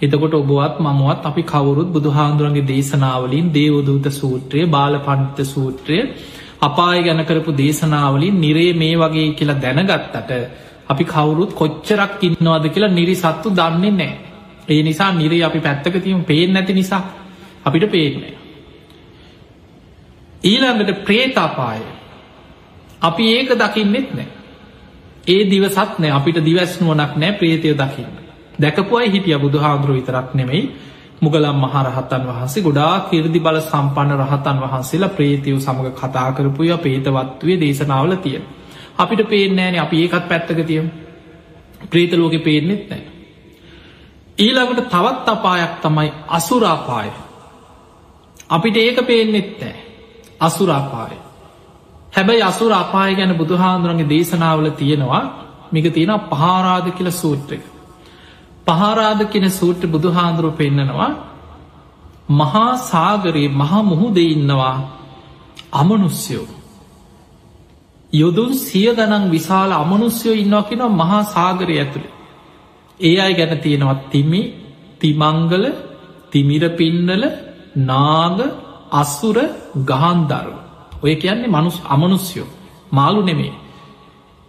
එතකොට 0.01 0.33
ඔබවත් 0.33 0.75
මමුවත් 0.79 1.25
අපි 1.25 1.43
කවුරුත් 1.43 1.89
බුදු 1.89 2.09
හාන්දුරන්ගේ 2.09 2.67
දේශනාවලින් 2.67 3.47
දේවදූත 3.49 4.05
සූත්‍රය 4.11 4.65
බාල 4.67 4.93
පණ්ිත 4.99 5.39
සූත්‍රය 5.45 5.97
අපාය 6.61 6.99
ගැන 7.03 7.21
කරපු 7.25 7.51
දේශනාවලින් 7.53 8.35
නිරේ 8.39 8.73
මේ 8.73 8.95
වගේ 8.95 9.29
කියලා 9.31 9.61
දැනගත්තට 9.61 10.31
අපි 10.89 11.03
කවුරුත් 11.05 11.51
කොච්චරක් 11.53 12.21
ඉන්නවාද 12.21 12.65
කියලා 12.69 12.91
නිරිසත්තු 12.91 13.47
දන්නේ 13.51 13.91
නෑ. 13.91 14.13
ඒ 14.69 14.81
නිසා 14.83 15.11
නිරේ 15.11 15.43
අපි 15.43 15.59
පැත්තක 15.59 15.95
තියම 15.99 16.21
පේෙන් 16.23 16.53
නැති 16.53 16.73
නිසා 16.73 17.01
අපිට 17.65 17.85
පේන්නේ. 17.87 18.37
ඊළඟට 20.43 21.03
ප්‍රේතාපාය 21.05 21.81
අපි 23.01 23.23
ඒක 23.31 23.49
දකින්නෙත් 23.55 24.09
නෑ. 24.11 24.27
ඒ 25.27 25.41
දිවසත් 25.45 25.99
නෑ 25.99 26.11
අපිට 26.11 26.37
දිවස්නුවනක් 26.39 27.13
නෑ 27.15 27.33
ප්‍රේතය 27.33 27.73
දකින්න. 27.75 28.13
දැකපුයි 28.59 29.11
හිටිය 29.11 29.37
බුදු 29.37 29.59
හාමුදුරුව 29.59 29.95
විතරක් 29.95 30.33
නෙමෙයි 30.33 30.63
මුගලම් 31.21 31.57
මහරහතන් 31.57 32.23
වහන්සේ 32.23 32.63
ගොඩා 32.63 32.93
කිරදි 33.01 33.39
බල 33.39 33.59
සම්පන්න 33.61 34.17
රහතන් 34.17 34.57
වහන්සේලා 34.61 35.09
ප්‍රේතියව 35.09 35.59
සමඟ 35.59 35.93
කතා 35.93 36.31
කරපුය 36.31 36.69
පේතවත්වය 36.77 37.53
දේශනාවල 37.59 38.15
තියෙන. 38.17 38.43
අපිට 38.97 39.21
පේනෑන 39.25 39.79
අපි 39.79 39.97
ඒකත් 40.01 40.25
පැත්තක 40.27 40.61
තියම් 40.65 40.85
ප්‍රීතලෝක 41.89 42.35
පේනෙත් 42.39 42.83
නෑ. 42.89 43.03
ඊළඟට 44.37 44.89
තවත් 44.89 45.27
අපායක් 45.29 45.73
තමයි 45.79 46.09
අසුරාපාය. 46.29 47.09
අපිට 48.51 48.77
ඒක 48.77 48.97
පේනෙත් 49.03 49.49
නෑ 49.59 49.75
අසුරාපාය. 50.39 51.15
හැබැයි 52.13 52.43
අසුර 52.43 52.71
අපාය 52.73 53.11
ගැන 53.15 53.33
බුදුහාන්දුරන්ගේ 53.35 54.09
දේශනාවල 54.09 54.69
තියෙනවා 54.73 55.23
මික 55.71 55.85
තියෙන 55.89 56.13
පහාරාධ 56.31 56.89
කියල 56.91 57.09
සූත්‍රක. 57.13 57.63
පහාරාධ 58.67 59.23
කෙන 59.25 59.45
සූට්‍ර 59.51 59.85
බුදුහාන්දුරුව 59.87 60.53
පෙන්නනවා 60.53 61.11
මහා 62.31 62.71
සාගරයේ 62.83 63.51
මහා 63.51 63.83
මුහුද 63.83 64.17
ඉන්නවා 64.25 64.77
අමනුස්්‍යයෝ. 65.73 66.47
යොදුන් 68.13 68.51
සිය 68.57 68.87
ගනන් 68.91 69.23
විශාල 69.29 69.71
අමනුස්්‍යයෝ 69.73 70.35
ඉන්නවා 70.35 70.63
කියෙනවා 70.63 70.97
මහා 70.97 71.23
සාගරය 71.25 71.75
ඇතුළේ. 71.77 72.13
ඒ 72.99 73.15
අයි 73.19 73.33
ගැන 73.33 73.53
තියෙනවත් 73.59 74.01
තිමි 74.09 74.41
තිමංගල 74.99 75.63
තිමිර 76.31 76.63
පින්නල 76.71 77.23
නාග 77.75 78.39
අස්සුර 78.91 79.37
ගහන්දරු. 79.85 80.55
ඔය 81.03 81.15
කියන්නේ 81.15 81.47
මනුස් 81.47 81.81
අමනුස්යෝ 81.85 82.47
මාලු 82.91 83.21
නෙමේ. 83.21 83.53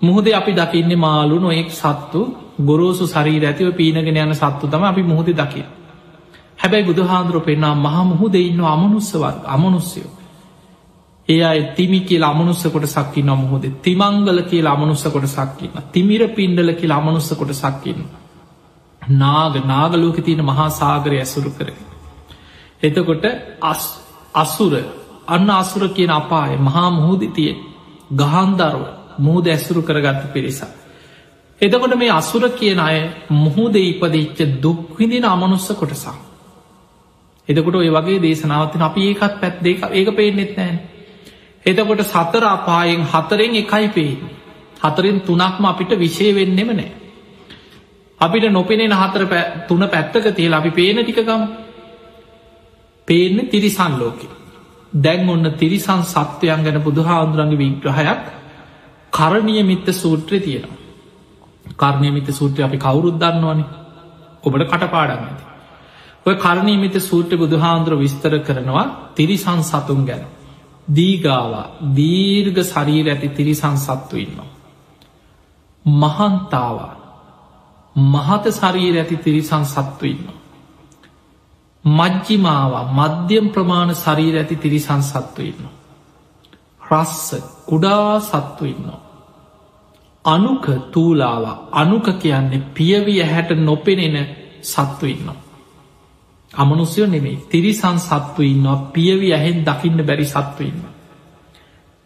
මුහද 0.00 0.26
අපි 0.30 0.52
දකින්නේ 0.52 0.96
මාලු 0.98 1.38
නොයෙක් 1.38 1.70
සත්තු 1.72 2.20
ගොරෝසු 2.60 3.06
සරී 3.06 3.40
ඇතිව 3.40 3.68
පීනගෙන 3.72 4.16
යන 4.18 4.34
සත්තු 4.34 4.66
තම 4.66 4.84
අපි 4.84 5.02
මුහද 5.02 5.28
දකිය. 5.32 5.64
හැබැයි 6.58 6.84
බුදුහාන්දුරුව 6.84 7.44
පෙන්න්නා 7.44 7.74
මහ 7.76 7.96
මුහද 8.10 8.34
ඉන්න 8.36 8.60
අමනුස්සවත් 8.66 9.38
අමනුස්යෝ. 9.46 10.10
ඒ 11.28 11.42
අයි 11.42 11.62
තිමි 11.76 12.00
කියල 12.00 12.24
අමනුස්ස 12.24 12.62
කොට 12.64 12.86
සක්කි 12.86 13.22
නොමුහොද 13.22 13.64
තිමංගල 13.82 14.38
කියල 14.42 14.66
අමනුස්ස 14.66 15.04
කොට 15.04 15.26
සක්කින්න 15.28 15.76
තිමිර 15.92 16.22
පින්ඩල 16.28 16.70
කියල 16.74 16.92
අමනුස්ස 16.92 17.30
කොට 17.32 17.52
සක්කින්න. 17.54 18.02
නාග 19.02 19.54
නාගලෝක 19.64 20.18
තියෙන 20.20 20.44
මහා 20.44 20.68
සාගරය 20.70 21.16
ඇසුරු 21.18 21.50
කර. 21.50 21.68
එතකොට 22.82 23.24
අස්සුර 24.34 24.74
අන්න 25.28 25.50
අසුර 25.52 25.82
කියන 25.88 26.10
අපාය 26.12 26.56
මහා 26.58 26.88
මුහෝදි 26.90 27.28
තියෙන් 27.28 27.58
ගහන්දරුව 28.12 28.84
මුහද 29.18 29.46
ඇසුරු 29.46 29.82
කරගත්ත 29.82 30.32
පිරිසා. 30.32 30.70
එතකොට 31.60 31.94
මේ 31.94 32.10
අසුර 32.10 32.48
කියන 32.50 32.80
අය 32.80 32.98
මුහුද 33.30 33.74
ඉපදිච්ච 33.76 34.38
දුක්විදින 34.60 35.24
අමනුස්ස 35.24 35.68
කොටසා. 35.72 36.16
එතකොට 37.48 37.74
ඔය 37.74 37.90
වගේ 37.90 38.20
දේශනාවතින 38.20 38.82
අපි 38.82 39.00
ඒකත් 39.02 39.34
පැත් 39.40 39.56
දෙක 39.60 39.78
ඒක 39.90 40.08
පේනෙත් 40.12 40.56
නෑන්. 40.56 40.76
එතකොට 41.66 42.02
සතර 42.04 42.44
අපායෙන් 42.46 43.02
හතරෙන් 43.04 43.54
එකයි 43.54 43.88
පේෙන්. 43.90 44.18
හතරෙන් 44.80 45.20
තුනක්ම 45.22 45.64
අපිට 45.64 45.92
විශෂය 45.94 46.32
වෙන්නෙම 46.32 46.70
නෑ. 46.70 46.90
අපිට 48.20 48.44
නොපෙනෙන 48.50 48.92
හතර 48.92 49.22
තුන 49.68 49.82
පැත්තක 49.86 50.26
තියලා 50.30 50.58
අපි 50.58 50.70
පේන 50.72 50.96
ටිකකම් 50.98 51.42
පේන්න 53.12 53.48
තිරිසන් 53.48 53.98
ලෝකෙ. 53.98 54.28
දැන් 54.98 55.28
ඔන්න 55.28 55.50
තිරිසන් 55.54 56.04
සත්වයන් 56.04 56.64
ගැන 56.64 56.82
බුදුහාන්දුරන්ගේ 56.82 57.58
විග්‍රහයක් 57.58 58.22
කරණය 59.12 59.62
මිත්ත 59.64 59.86
සූත්‍රය 59.94 60.40
තියෙනවා. 60.40 60.82
කර්ණය 61.72 62.10
මිත 62.10 62.28
සූත්‍රය 62.30 62.62
අපි 62.62 62.78
කවුරුත් 62.78 63.16
දන්නවනේ 63.16 63.66
ඔබට 64.44 64.64
කටපාඩන්න 64.64 65.24
ඇති. 65.24 65.44
ඔය 66.26 66.34
කරණී 66.36 66.78
මිත 66.78 66.96
සූත්‍ර 67.00 67.36
බුදුහාන්දුර 67.36 67.94
විස්තර 67.96 68.34
කරනවා 68.40 68.86
තිරිසන් 69.14 69.62
සතුන් 69.62 70.06
ගැන. 70.06 70.24
දීගාවා 70.88 71.66
දීර්ග 71.94 72.56
ශරීර 72.64 73.06
ඇති 73.08 73.28
තිරිසන් 73.30 73.76
සත්තු 73.78 74.16
ඉන්නවා. 74.16 74.50
මහන්තාවා 75.84 76.94
මහත 77.96 78.44
ශරීර 78.52 78.94
ඇති 78.96 79.16
තිරිසන් 79.18 79.64
සත්තු 79.66 80.06
ඉන්නවා. 80.06 80.41
මජ්ජිමාවා 81.84 82.84
මධ්‍යම් 82.92 83.46
ප්‍රමාණ 83.48 83.94
ශරීර 83.94 84.36
ඇති 84.36 84.56
තිරිසන් 84.56 85.02
සත්තු 85.02 85.42
ඉන්නවා. 85.42 85.74
රස්ස 86.90 87.28
කුඩා 87.66 88.20
සත්තු 88.20 88.64
ඉන්නවා. 88.64 89.00
අනුක 90.24 90.66
තූලාව 90.92 91.44
අනුක 91.72 92.06
කියන්නේ 92.18 92.66
පියවිය 92.74 93.22
හැට 93.24 93.50
නොපෙනෙන 93.58 94.16
සත්තු 94.64 95.06
ඉන්නවා. 95.06 95.42
අමනුස්යෝ 96.50 97.06
නෙමේ 97.06 97.36
තිරිසන් 97.48 97.98
සත්තු 97.98 98.42
ඉන්නවා 98.42 98.76
පියවි 98.92 99.34
ඇහෙන් 99.34 99.64
දකින්න 99.64 100.06
බැරි 100.06 100.26
සත්තු 100.26 100.62
ඉන්න. 100.62 100.82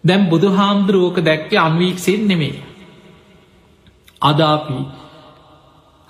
දැම් 0.04 0.22
බුදු 0.26 0.48
හාමුදුරුවෝක 0.50 1.18
දැක්ක 1.20 1.50
අන්වීක්ෂයෙන් 1.58 2.28
නෙමේ. 2.28 2.62
අදාපි 4.22 4.78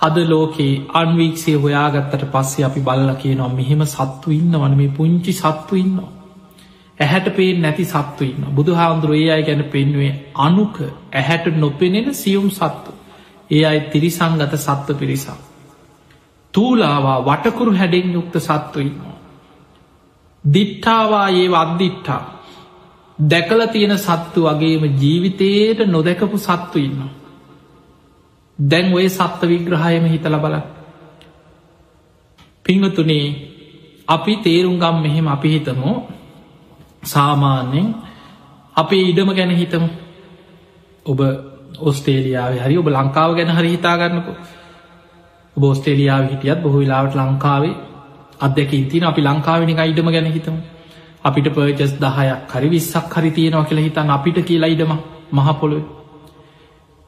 අද 0.01 0.17
ලෝකේ 0.25 0.73
අන්වීක්ෂේ 0.95 1.57
හොයාගත්තට 1.57 2.25
පස්සේ 2.33 2.65
අපි 2.65 2.81
බල්ල 2.81 3.11
කියනවා 3.15 3.49
මෙහෙම 3.51 3.83
සත්තු 3.87 4.31
ඉන්න 4.31 4.53
වන 4.55 4.77
මේ 4.77 4.91
පුංචි 4.91 5.33
සත්තු 5.33 5.75
ඉන්නවා. 5.77 6.11
ඇහැට 7.01 7.29
පේෙන් 7.37 7.63
නැති 7.63 7.85
සත්තු 7.85 8.25
ඉන්න 8.25 8.45
බුදු 8.55 8.75
හාමුදුරුව 8.75 9.17
ඒ 9.17 9.31
අයි 9.31 9.45
ගැන 9.45 9.65
පෙන්වේ 9.67 10.13
අනුක 10.39 10.77
ඇහැට 11.13 11.47
නොපෙනෙන 11.57 12.15
සියුම් 12.15 12.49
සත්තු. 12.51 12.91
ඒ 13.51 13.65
අයි 13.65 13.81
තිරිසංගත 13.91 14.57
සත්ව 14.57 14.99
පිරිසා. 14.99 15.39
තූලාවා 16.55 17.19
වටකුරු 17.25 17.73
හැඩෙන් 17.73 18.09
යුක්ත 18.13 18.35
සත්තු 18.41 18.79
ඉන්නවා. 18.81 19.17
දිට්ඨාවා 20.45 21.29
ඒ 21.31 21.49
අද්දිට්ටා 21.55 22.23
දැකල 23.19 23.61
තියෙන 23.67 23.99
සත්තු 23.99 24.41
වගේම 24.43 24.83
ජීවිතයට 24.95 25.81
නොදැකපු 25.87 26.39
සත්තු 26.39 26.79
ඉන්නවා. 26.79 27.13
දැන් 28.59 28.93
ඔය 28.93 29.09
සත්ව 29.09 29.49
විග්‍රහයම 29.49 30.05
හිතල 30.07 30.37
බල 30.37 30.57
පිංහතුනේ 32.65 33.27
අපි 34.09 34.33
තේරුම් 34.39 34.77
ගම් 34.79 34.97
මෙහෙම 35.03 35.27
අපි 35.29 35.49
හිතමු. 35.49 35.91
සාමාන්‍යෙන් 37.05 37.87
අපේ 38.77 39.03
ඉඩම 39.03 39.31
ගැන 39.31 39.51
හිතමු. 39.53 39.89
ඔබ 41.07 41.21
ඔස්ටේලියාව 41.81 42.53
හරි 42.59 42.79
ඔබ 42.79 42.89
ලංකාව 42.89 43.31
ගැන 43.37 43.51
හරි 43.51 43.69
හිතාගන්නකු 43.71 44.33
බෝස්ටේලියාව 45.57 46.23
හිටියත් 46.31 46.63
බොහෝ 46.63 46.81
වෙලාවට 46.81 47.15
ලංකාවේ 47.17 47.75
අදැකින් 48.41 48.89
තින 48.89 49.05
අපි 49.05 49.21
ලංකාවෙනික 49.23 49.81
ඉඩම 49.85 50.09
ගැන 50.09 50.29
හිතමු. 50.29 50.61
අපිට 51.25 51.49
පර්ජස් 51.51 51.93
දහයක් 51.97 52.51
හරි 52.51 52.69
විස්සක් 52.69 53.13
හරි 53.13 53.31
තියෙනවා 53.31 53.65
කියලා 53.65 53.87
හිතන් 53.87 54.11
අපිට 54.11 54.39
කියලා 54.43 54.69
ඉඩම 54.69 54.93
මහපොළොව 55.33 55.85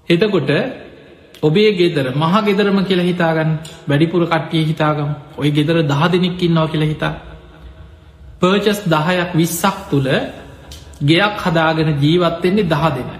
එතකොට 0.09 0.51
ඔබේ 1.43 1.71
ගෙදර 1.73 2.07
මහ 2.13 2.35
ගෙදරම 2.47 2.79
කියලා 2.85 3.09
හිතාගන්න. 3.11 3.51
වැඩිපුර 3.89 4.23
කට්ටිය 4.27 4.65
හිතාගම්. 4.71 5.11
ඔය 5.39 5.49
ගෙදර 5.51 5.77
දහ 5.83 6.03
දෙනෙක් 6.13 6.43
ඉන්නවා 6.43 6.69
කියලා 6.69 6.93
හිතා. 6.93 7.15
පර්චස් 8.41 8.81
දහයක් 8.87 9.31
විස්සක් 9.35 9.79
තුළ 9.91 10.09
ගෙයක් 11.03 11.35
හදාගෙන 11.45 11.89
ජීවත්වෙන්නේ 12.03 12.69
දහ 12.73 12.85
දෙන. 12.97 13.11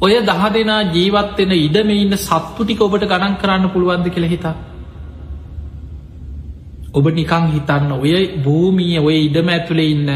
ඔය 0.00 0.12
දහ 0.22 0.42
දෙනා 0.54 0.82
ජීවත්වෙන 0.94 1.52
ඉඩම 1.58 1.88
ඉන්න 1.92 2.14
සත්තුටික 2.18 2.80
ඔබට 2.80 3.04
ගණන් 3.04 3.34
කරන්න 3.36 3.72
පුළුවන්ද 3.74 4.06
කියල 4.10 4.26
හිතා. 4.26 4.54
ඔබ 6.92 7.06
නිකං 7.10 7.44
හිතන්න 7.54 7.92
ඔය 7.94 8.12
භූමිය 8.44 8.98
ඔය 9.00 9.16
ඉඩම 9.28 9.48
ඇතුළේ 9.48 9.90
ඉන්න 9.90 10.08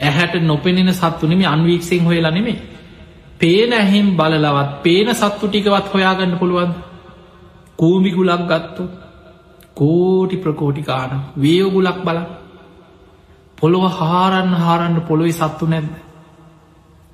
ඇහැට 0.00 0.34
නොපෙනෙන 0.42 0.90
සත්තුනම 0.92 1.42
අන්වීක්ෂෙන් 1.46 2.04
හොයලා 2.04 2.30
නෙමේ 2.30 2.71
පේන 3.42 3.72
ඇහෙම් 3.72 4.08
බලලවත් 4.12 4.70
පේන 4.82 5.08
සත්තු 5.14 5.44
ටිකවත් 5.46 5.86
හොයාගන්න 5.92 6.34
පුළුවන් 6.38 6.72
කූමිගුලක් 7.78 8.42
ගත්තු 8.44 8.84
කෝටි 9.76 10.36
ප්‍රකෝටිකාන 10.36 11.12
වේයෝගුලක් 11.36 11.98
බල 12.04 12.18
පොළොව 13.58 13.84
හාරන්න 13.92 14.52
හාරන්න 14.56 14.96
පොළොවෙ 15.02 15.32
සත්තු 15.34 15.64
නැද්ද? 15.66 15.94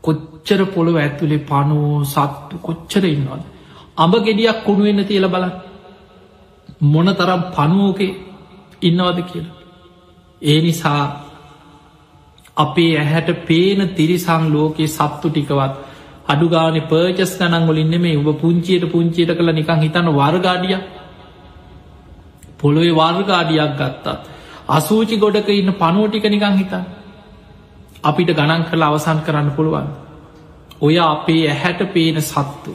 කොච්චර 0.05 0.61
පොළොව 0.67 0.97
ඇතුළේ 0.97 1.47
පනෝ 1.47 2.05
සත්තු 2.07 2.55
කොච්චර 2.59 3.05
ඉන්නවද? 3.07 3.43
අඹ 3.97 4.15
ගෙඩියක් 4.19 4.59
කුණුවෙන්න 4.65 5.03
තියල 5.05 5.27
බල 5.29 5.45
මොන 6.85 7.09
තරම් 7.11 7.43
පනුවෝකේ 7.51 8.17
ඉන්නවද 8.83 9.19
කියලා. 9.23 9.57
ඒ 10.43 10.59
නිසා 10.61 11.03
අපේ 12.57 12.93
ඇහැට 12.97 13.29
පේන 13.47 13.81
තිරිසං 13.91 14.45
ලෝකයේ 14.53 14.89
සත්තු 14.91 15.29
ටිකවත් 15.31 15.75
අඩුගාන 16.29 16.79
පර්චස් 16.85 17.33
ගනන් 17.37 17.67
ගොලින්න 17.67 17.95
මේ 17.99 18.17
උබ 18.17 18.29
පුංචියට 18.37 18.85
පුංචියට 18.89 19.33
කළ 19.33 19.53
නිකං 19.53 19.79
හිතන්න 19.79 20.09
වර්ගාඩිය 20.15 20.77
පොළොවේ 22.59 22.95
වර්ගාඩියක් 22.95 23.73
ගත්තත් 23.77 24.07
අසූචි 24.69 25.17
ගොඩක 25.17 25.49
ඉන්න 25.51 25.73
පනුවටික 25.75 26.27
නිකං 26.27 26.57
හිතා 26.57 26.85
අපිට 28.03 28.31
ගණන් 28.31 28.65
කළ 28.65 28.83
අවසන් 28.85 29.21
කරන්න 29.21 29.51
පුළුවන්. 29.53 29.89
ඔය 30.81 30.99
අපේ 30.99 31.43
ඇහැට 31.47 31.81
පේන 31.89 32.23
සත්තු 32.23 32.73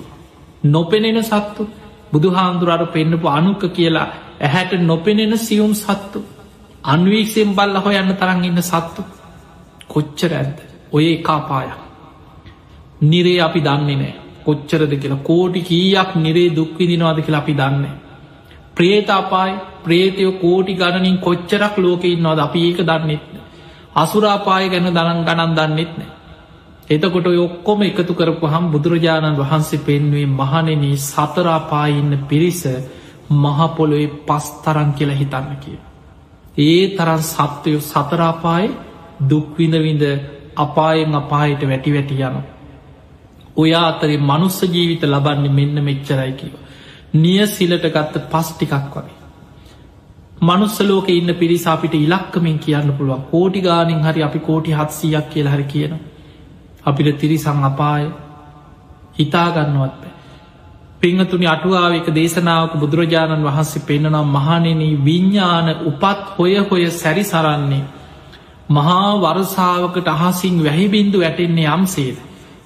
නොපෙනෙන 0.65 1.19
සත්තු 1.23 1.67
බුදු 2.11 2.29
හාමුදුරට 2.31 2.91
පෙන්න්නපු 2.91 3.27
අනුක 3.29 3.63
කියලා 3.69 4.07
ඇහැට 4.39 4.73
නොපෙනෙන 4.81 5.37
සියුම් 5.39 5.73
සත්තු 5.75 6.19
අන්වීක්ෂයෙන් 6.85 7.51
බල්ල 7.51 7.77
හොයන්න 7.79 8.11
තරන් 8.15 8.43
ඉන්න 8.43 8.61
සත්තු 8.63 9.01
කොච්චර 9.87 10.31
ඇද 10.33 10.57
ඔය 10.91 11.05
එකාපායක් 11.11 11.82
නිරේ 13.03 13.39
අපි 13.41 13.61
දන්නේ 13.61 13.97
නෑ 13.97 14.13
කොච්චරද 14.45 14.93
කියලා 14.95 15.23
කෝටි 15.23 15.61
කීයක් 15.63 16.09
නිරේ 16.17 16.49
දුක්විදිනවාද 16.51 17.19
කියලා 17.19 17.43
අපි 17.43 17.53
දන්න. 17.53 17.85
ප්‍රේත 18.75 19.09
අපායි 19.11 19.53
ප්‍රේතයෝ 19.83 20.33
කෝටි 20.35 20.73
ගණනින් 20.73 21.17
කොච්චරක් 21.19 21.77
ලෝක 21.77 22.03
ඉන්නවාද 22.05 22.39
අපි 22.39 22.59
ඒක 22.67 22.79
දන්නෙත් 22.81 23.23
අසුරාපාය 23.95 24.65
ගැන 24.69 24.89
දනන් 24.89 25.21
ගණන් 25.23 25.55
දන්නෙත් 25.55 25.93
නෑ. 25.93 26.11
එතකොට 26.89 27.27
ඔක්කොම 27.37 27.81
එකතු 27.81 28.13
කරපු 28.13 28.45
හම් 28.47 28.65
බුදුරජාණන් 28.71 29.39
වහන්සේ 29.39 29.79
පෙන්වේ 29.81 30.27
මහනෙන 30.31 30.83
සතරාපායින්න 30.99 32.13
පිරිස 32.29 32.61
මහපොළොවේ 33.33 34.13
පස්තරන් 34.27 34.89
කියලා 34.93 35.15
හිතන්න 35.15 35.55
කිය. 35.57 35.77
ඒ 36.59 36.81
තරන් 36.89 37.21
සත්වයෝ 37.23 37.81
සතරාපායි 37.81 38.75
දුක්විඳවිඳ 39.29 40.03
අපායෙන් 40.57 41.15
අපායට 41.15 41.61
වැටි 41.63 41.93
වැටි 41.93 42.15
යනවා. 42.15 42.52
ඔයා 43.57 43.87
අතරේ 43.87 44.17
මනුස්ස 44.19 44.59
ජීවිත 44.65 45.03
ලබන්නේ 45.05 45.51
මෙන්න 45.51 45.83
මෙච්චරයි 45.83 46.31
කිව. 46.33 46.53
නිය 47.15 47.47
සිලට 47.47 47.85
ගත්ත 47.87 48.23
පස්ටිකක් 48.29 48.73
වගේ. 48.91 49.19
මනුස්සලෝක 50.41 51.09
ඉන්න 51.09 51.35
පිරිස 51.35 51.67
අපිට 51.67 51.93
ඉලක්කමින් 51.95 52.57
කියන්න 52.59 52.93
පුළුවන් 52.93 53.23
කෝටි 53.25 53.61
ගානින් 53.61 54.01
හරි 54.01 54.23
අපි 54.23 54.39
කෝටි 54.39 54.71
හත්සීයක් 54.71 55.29
කියල 55.29 55.47
හරි 55.47 55.65
කියන. 55.65 55.93
අපිට 56.85 57.17
තිරිසං 57.17 57.63
අපාය 57.63 58.03
හිතාගන්නවත් 59.13 59.95
බෑ. 59.95 60.13
පිංහතුනි 61.01 61.47
අටුවාවක 61.47 62.07
දේශනාවක 62.11 62.73
බුදුරජාණන් 62.75 63.43
වහන්සේ 63.43 63.83
පෙන්න්නනම් 63.83 64.29
මහනෙන 64.29 64.81
විඤ්ඥාන 65.01 65.67
උපත් 65.83 66.19
හොය 66.37 66.55
හොය 66.61 66.83
සැරි 66.91 67.23
සරන්නේ. 67.25 67.83
මහා 68.69 69.09
වරසාාවකට 69.17 70.07
අහසින් 70.09 70.63
වැහිබින්දු 70.63 71.19
වැටෙන්නේ 71.19 71.67
යම්සේද. 71.69 72.17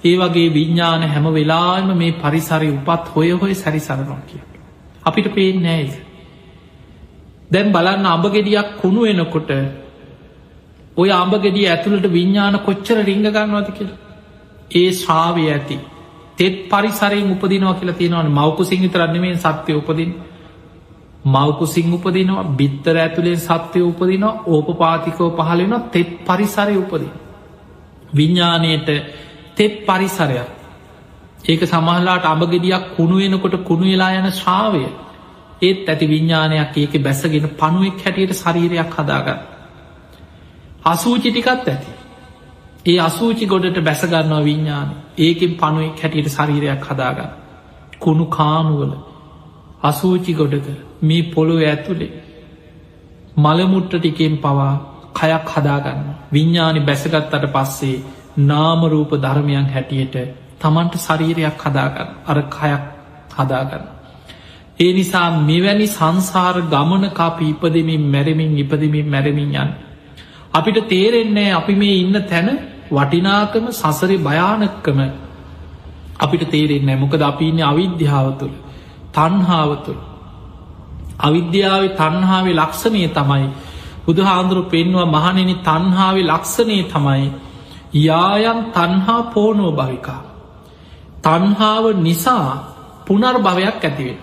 ඒ 0.03 0.15
වගේ 0.17 0.49
විඤ්ඥාන 0.49 1.03
හැම 1.05 1.25
වෙලාම 1.31 1.89
මේ 1.95 2.11
පරිසරි 2.15 2.69
උපත් 2.71 3.07
හොය 3.15 3.29
හොය 3.33 3.53
සැරිසරනවා 3.55 4.21
කිය. 4.27 4.41
අපිට 5.05 5.27
පේෙන් 5.33 5.61
නෑයිද. 5.61 5.93
දැන් 7.51 7.71
බලන්න 7.71 8.05
අඹගෙඩියක් 8.07 8.69
කුණු 8.81 9.05
එනකොට 9.05 9.51
ඔය 10.97 11.09
අඹගෙඩිය 11.13 11.67
ඇතුළට 11.67 12.07
විඤ්ඥාන 12.09 12.59
කොච්චර 12.59 12.97
රිංග 13.03 13.25
ගන්නවද 13.25 13.69
කියලා. 13.71 13.99
ඒ 14.71 14.89
ශ්‍රාවය 14.93 15.45
ඇති. 15.47 15.77
තෙත් 16.37 16.57
පරිසරයෙන් 16.67 17.31
උපදිනවා 17.31 17.73
කියලා 17.73 17.95
තියෙනවන 17.95 18.31
මවකු 18.31 18.63
සිංහිත 18.63 18.95
රන්නමේ 18.95 19.35
සත්‍යය 19.37 19.75
උපදින් 19.75 20.11
මවකු 21.25 21.65
සිං 21.67 21.93
උපදිනවා 21.93 22.43
බිත්තර 22.53 22.97
ඇතුළේ 22.97 23.37
සත්‍යය 23.39 23.83
උපදිනවා 23.83 24.39
ඕප 24.47 24.67
පාතිකෝ 24.77 25.29
පහලෙන 25.31 25.73
තෙත් 25.91 26.11
පරිසරය 26.23 26.75
උපදින්. 26.77 27.13
විඤ්ඥානයට 28.13 28.89
තෙත් 29.57 29.73
පරිසරයක්. 29.85 30.49
ඒක 31.43 31.61
සමහලාට 31.65 32.25
අභගෙඩියක් 32.25 32.83
කුණුවෙනකොට 32.95 33.55
කුණුවෙලා 33.63 34.11
යන 34.13 34.31
ශ්‍රාවය. 34.31 34.83
ඒත් 35.61 35.79
ඇති 35.85 36.05
විඤ්ඥානයක් 36.05 36.77
ඒක 36.77 36.93
බැසගෙන 36.99 37.47
පණුවෙක් 37.51 38.03
හැටියට 38.03 38.33
ශරීරයක් 38.35 38.91
හදාගන්න. 38.93 39.39
අසූචි 40.85 41.29
ටිකත් 41.31 41.49
ඇති. 41.49 41.91
ඒ 42.85 42.99
අසූචි 42.99 43.45
ගොඩට 43.45 43.79
බැසගන්නවා 43.81 44.41
විඤ්ඥාන 44.41 44.89
ඒකෙන් 45.17 45.53
පණුවෙක් 45.55 45.97
හැටියට 46.01 46.29
ශරීරයක් 46.29 46.83
හදාගන්න. 46.85 47.31
කුණු 47.99 48.25
කානුවල. 48.27 48.93
අසූචි 49.83 50.33
ගොඩක 50.33 50.67
මේ 51.01 51.23
පොළොව 51.25 51.61
ඇතුළේ 51.63 52.13
මළමුට්ට 53.37 53.93
ටිකෙන් 53.95 54.37
පවා 54.37 54.73
කයක් 55.13 55.47
හදාගන්න. 55.51 56.01
විඤ්ඥානි 56.31 56.79
බැසගත්තට 56.81 57.45
පස්සේ 57.53 57.97
නාමරූප 58.37 59.11
ධර්මයන් 59.17 59.67
හැටියට 59.67 60.15
තමන්ට 60.59 60.95
ශරීරයක් 60.97 61.57
හදාගන්න 61.59 62.09
අර 62.25 62.37
කයක් 62.49 62.83
හදාගන්න. 63.35 63.83
ඒ 64.79 64.91
නිසා 64.93 65.29
මෙවැනි 65.41 65.87
සංසාර 65.89 66.55
ගමන 66.65 67.05
කාපි 67.11 67.45
ඉපදමින් 67.47 68.03
මැරමින් 68.07 68.57
ඉපදමින් 68.57 69.07
මැරමින් 69.07 69.53
යන්. 69.55 69.69
අපිට 70.53 70.77
තේරෙන්නේ 70.87 71.53
අපි 71.53 71.75
මේ 71.75 71.95
ඉන්න 71.97 72.17
තැන 72.23 72.49
වටිනාකම 72.89 73.65
සසරි 73.71 74.17
භයානක්කම 74.19 74.99
අපිට 76.17 76.43
තේරෙන්නේ 76.47 76.97
මොකද 76.97 77.21
අපි 77.21 77.45
ඉන්න 77.45 77.61
අවිද්‍යාව 77.63 78.27
තුළ 78.39 78.55
තන්හාව 79.13 79.71
තුළ 79.85 80.01
අවිද්‍යාව 81.19 81.83
තන්හාාවේ 81.93 82.55
ලක්ෂණය 82.55 83.03
තමයි 83.09 83.49
බුදුහාන්දුරු 84.05 84.61
පෙන්වා 84.65 85.07
මහනෙන 85.07 85.51
තන්හාාවේ 85.61 86.25
ලක්ෂණය 86.25 86.77
තමයි 86.85 87.27
යායන් 87.93 88.59
තන්හා 88.71 89.21
පෝනෝ 89.25 89.71
භවිකා. 89.71 90.21
තන්හාාව 91.23 91.85
නිසා 91.97 92.49
පුනර් 93.05 93.35
භවයක් 93.39 93.77
ඇතිවේ 93.79 94.17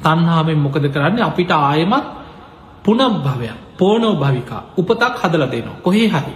තන්හාාවෙන් 0.00 0.58
මොකද 0.58 0.84
කරන්න? 0.84 1.22
අපිට 1.22 1.50
ආයමත් 1.52 2.06
පුනම් 2.84 3.14
භවයක් 3.18 3.58
පෝනෝ 3.78 4.14
භවිකා. 4.14 4.62
උපතක් 4.76 5.14
හදල 5.16 5.44
දෙනවා. 5.46 5.80
කොහේ 5.82 6.08
හරි. 6.08 6.34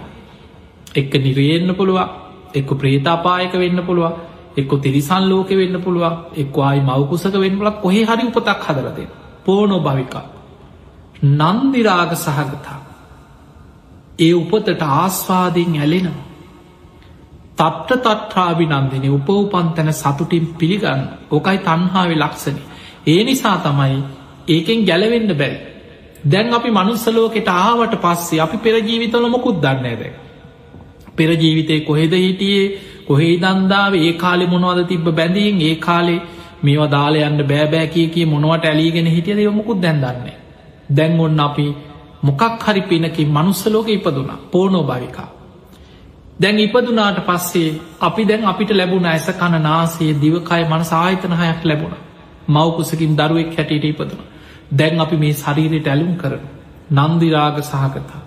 එක්ක 0.95 1.13
නිරයෙන්න්න 1.15 1.75
පුළුවන් 1.75 2.09
එක්ක 2.53 2.69
ප්‍රේතාපායක 2.73 3.53
වෙන්න 3.53 3.79
පුළුවන් 3.81 4.13
එක්ක 4.55 4.71
තිරිසන් 4.77 5.23
ලෝක 5.23 5.49
වෙන්න 5.51 5.81
පුළුවන් 5.81 6.17
එක් 6.35 6.57
ආයි 6.59 6.81
මවකුසක 6.81 7.35
වෙන්න 7.35 7.57
පුලක් 7.57 7.81
කොහේ 7.81 8.05
හරි 8.05 8.23
උපතක් 8.25 8.61
හදලද 8.65 8.99
පෝනෝ 9.45 9.79
භවිකා. 9.79 10.25
නන්දිරාග 11.31 12.11
සහගතා. 12.15 12.79
ඒ 14.19 14.33
උපතට 14.33 14.81
ආස්වාදයෙන් 14.81 15.75
ඇලෙනවා. 15.77 16.32
තත්්‍ර 17.57 17.97
තත්්‍රාවි 17.99 18.65
නන්දින 18.67 19.05
උපවපන් 19.11 19.67
තැන 19.75 19.93
සතුටින් 19.93 20.45
පිළිගන්න. 20.59 21.01
ඕකයි 21.31 21.57
තන්හාාව 21.59 22.11
ලක්ෂණ 22.13 22.57
ඒ 23.07 23.21
නිසා 23.23 23.57
තමයි 23.57 23.95
ඒකෙන් 24.47 24.79
ගැලවෙන්න 24.85 25.31
බැයි 25.37 25.57
දැන් 26.25 26.53
අපි 26.53 26.69
මනුස්සලෝකෙට 26.71 27.49
ආවට 27.49 27.93
පස්සේ 28.01 28.41
අපි 28.41 28.57
පෙරජීවිතල 28.57 29.27
මොකුත් 29.29 29.57
දන්නේ 29.61 29.95
දැ 29.95 30.13
පෙරජීවිතය 31.17 31.75
කොහෙද 31.81 32.13
හිටියේ? 32.17 32.65
කොහේ 33.07 33.35
දන්දාව 33.37 33.93
ඒ 33.97 34.13
කාලෙ 34.13 34.45
මොනවද 34.47 34.79
තිබ 34.87 35.07
බැඳීන් 35.09 35.61
ඒ 35.61 35.75
කාලේ 35.77 36.19
මේවා 36.63 36.91
දාලයන්න 36.91 37.39
බෑබෑ 37.43 37.87
කිය 37.87 38.07
කිය 38.07 38.25
මොනවට 38.25 38.65
ඇලීගෙන 38.65 39.07
හිටියද 39.07 39.39
යොමුකුත් 39.39 39.79
දැන්දන්නේ 39.81 40.37
දැන් 40.89 41.19
ඔන්න 41.19 41.39
අපි 41.39 41.67
මොකක් 42.23 42.41
හරි 42.65 42.81
පිනකින් 42.81 43.29
මනුස්සලෝක 43.29 43.87
ඉපදුනා 43.89 44.43
පෝනෝ 44.51 44.83
භවිකා. 44.83 45.29
දැන් 46.43 46.59
ඉපදුනාට 46.59 47.19
පස්සේ 47.23 47.69
අපි 48.01 48.23
දැන් 48.25 48.45
අපිට 48.45 48.71
ලැබුණ 48.71 49.07
ඇස 49.07 49.27
කණ 49.33 49.63
නාසේ 49.63 50.11
දිවකය 50.17 50.61
මන 50.63 50.83
සාහිතනහයක් 50.85 51.63
ලැබුණ. 51.63 51.95
මවකුසකින් 52.47 53.15
දරුවෙක් 53.15 53.51
හැටියට 53.53 53.85
ඉපදුන 53.85 54.21
දැන් 54.71 54.99
අපි 54.99 55.17
මේ 55.17 55.33
ශරීරයට 55.35 55.87
ඇලුම් 55.87 56.13
කරන 56.15 56.43
නන්දිරාග 56.91 57.57
සහකතා 57.63 58.21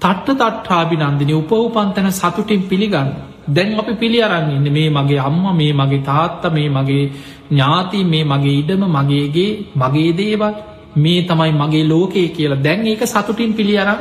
තට්ට 0.00 0.38
තට්ටාබි 0.40 0.96
නන්දිනි 0.98 1.34
උපවපන් 1.34 1.90
තැන 1.90 2.12
සතුටින් 2.12 2.62
පිළිගන්න. 2.64 3.10
දැන් 3.48 3.70
අපි 3.74 3.92
පිළි 3.94 4.18
අරන්න 4.20 4.66
මේ 4.70 4.88
මගේ 4.90 5.20
අම්ම 5.20 5.44
මේ 5.52 5.72
මගේ 5.72 6.02
තාත්ත 6.02 6.42
මේ 6.52 6.68
මගේ 6.70 7.04
ඥාති 7.50 8.00
මේ 8.04 8.24
මගේ 8.24 8.56
ඉඩම 8.56 8.82
මගේගේ 8.90 9.50
මගේ 9.76 10.10
දේවල්. 10.14 10.54
මේ 10.96 11.20
තමයි 11.22 11.52
මගේ 11.54 11.84
ලෝකයේ 11.84 12.28
කියලා. 12.30 12.62
දැන් 12.62 12.86
ඒක 12.86 13.02
සතුටින් 13.06 13.52
පිළි 13.54 13.74
අරන් 13.78 14.00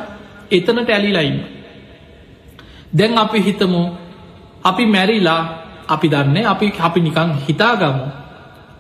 එතනට 0.52 0.90
ඇලිලයින්න 0.90 1.40
දැන් 2.98 3.18
අපි 3.18 3.40
හිතමු 3.40 3.82
අපි 4.64 4.84
මැරිලා 4.86 5.42
අපි 5.88 6.08
දන්න 6.10 6.38
අපි 6.46 6.68
අපි 6.80 7.00
නිකං 7.02 7.30
හිතාගමු 7.46 8.06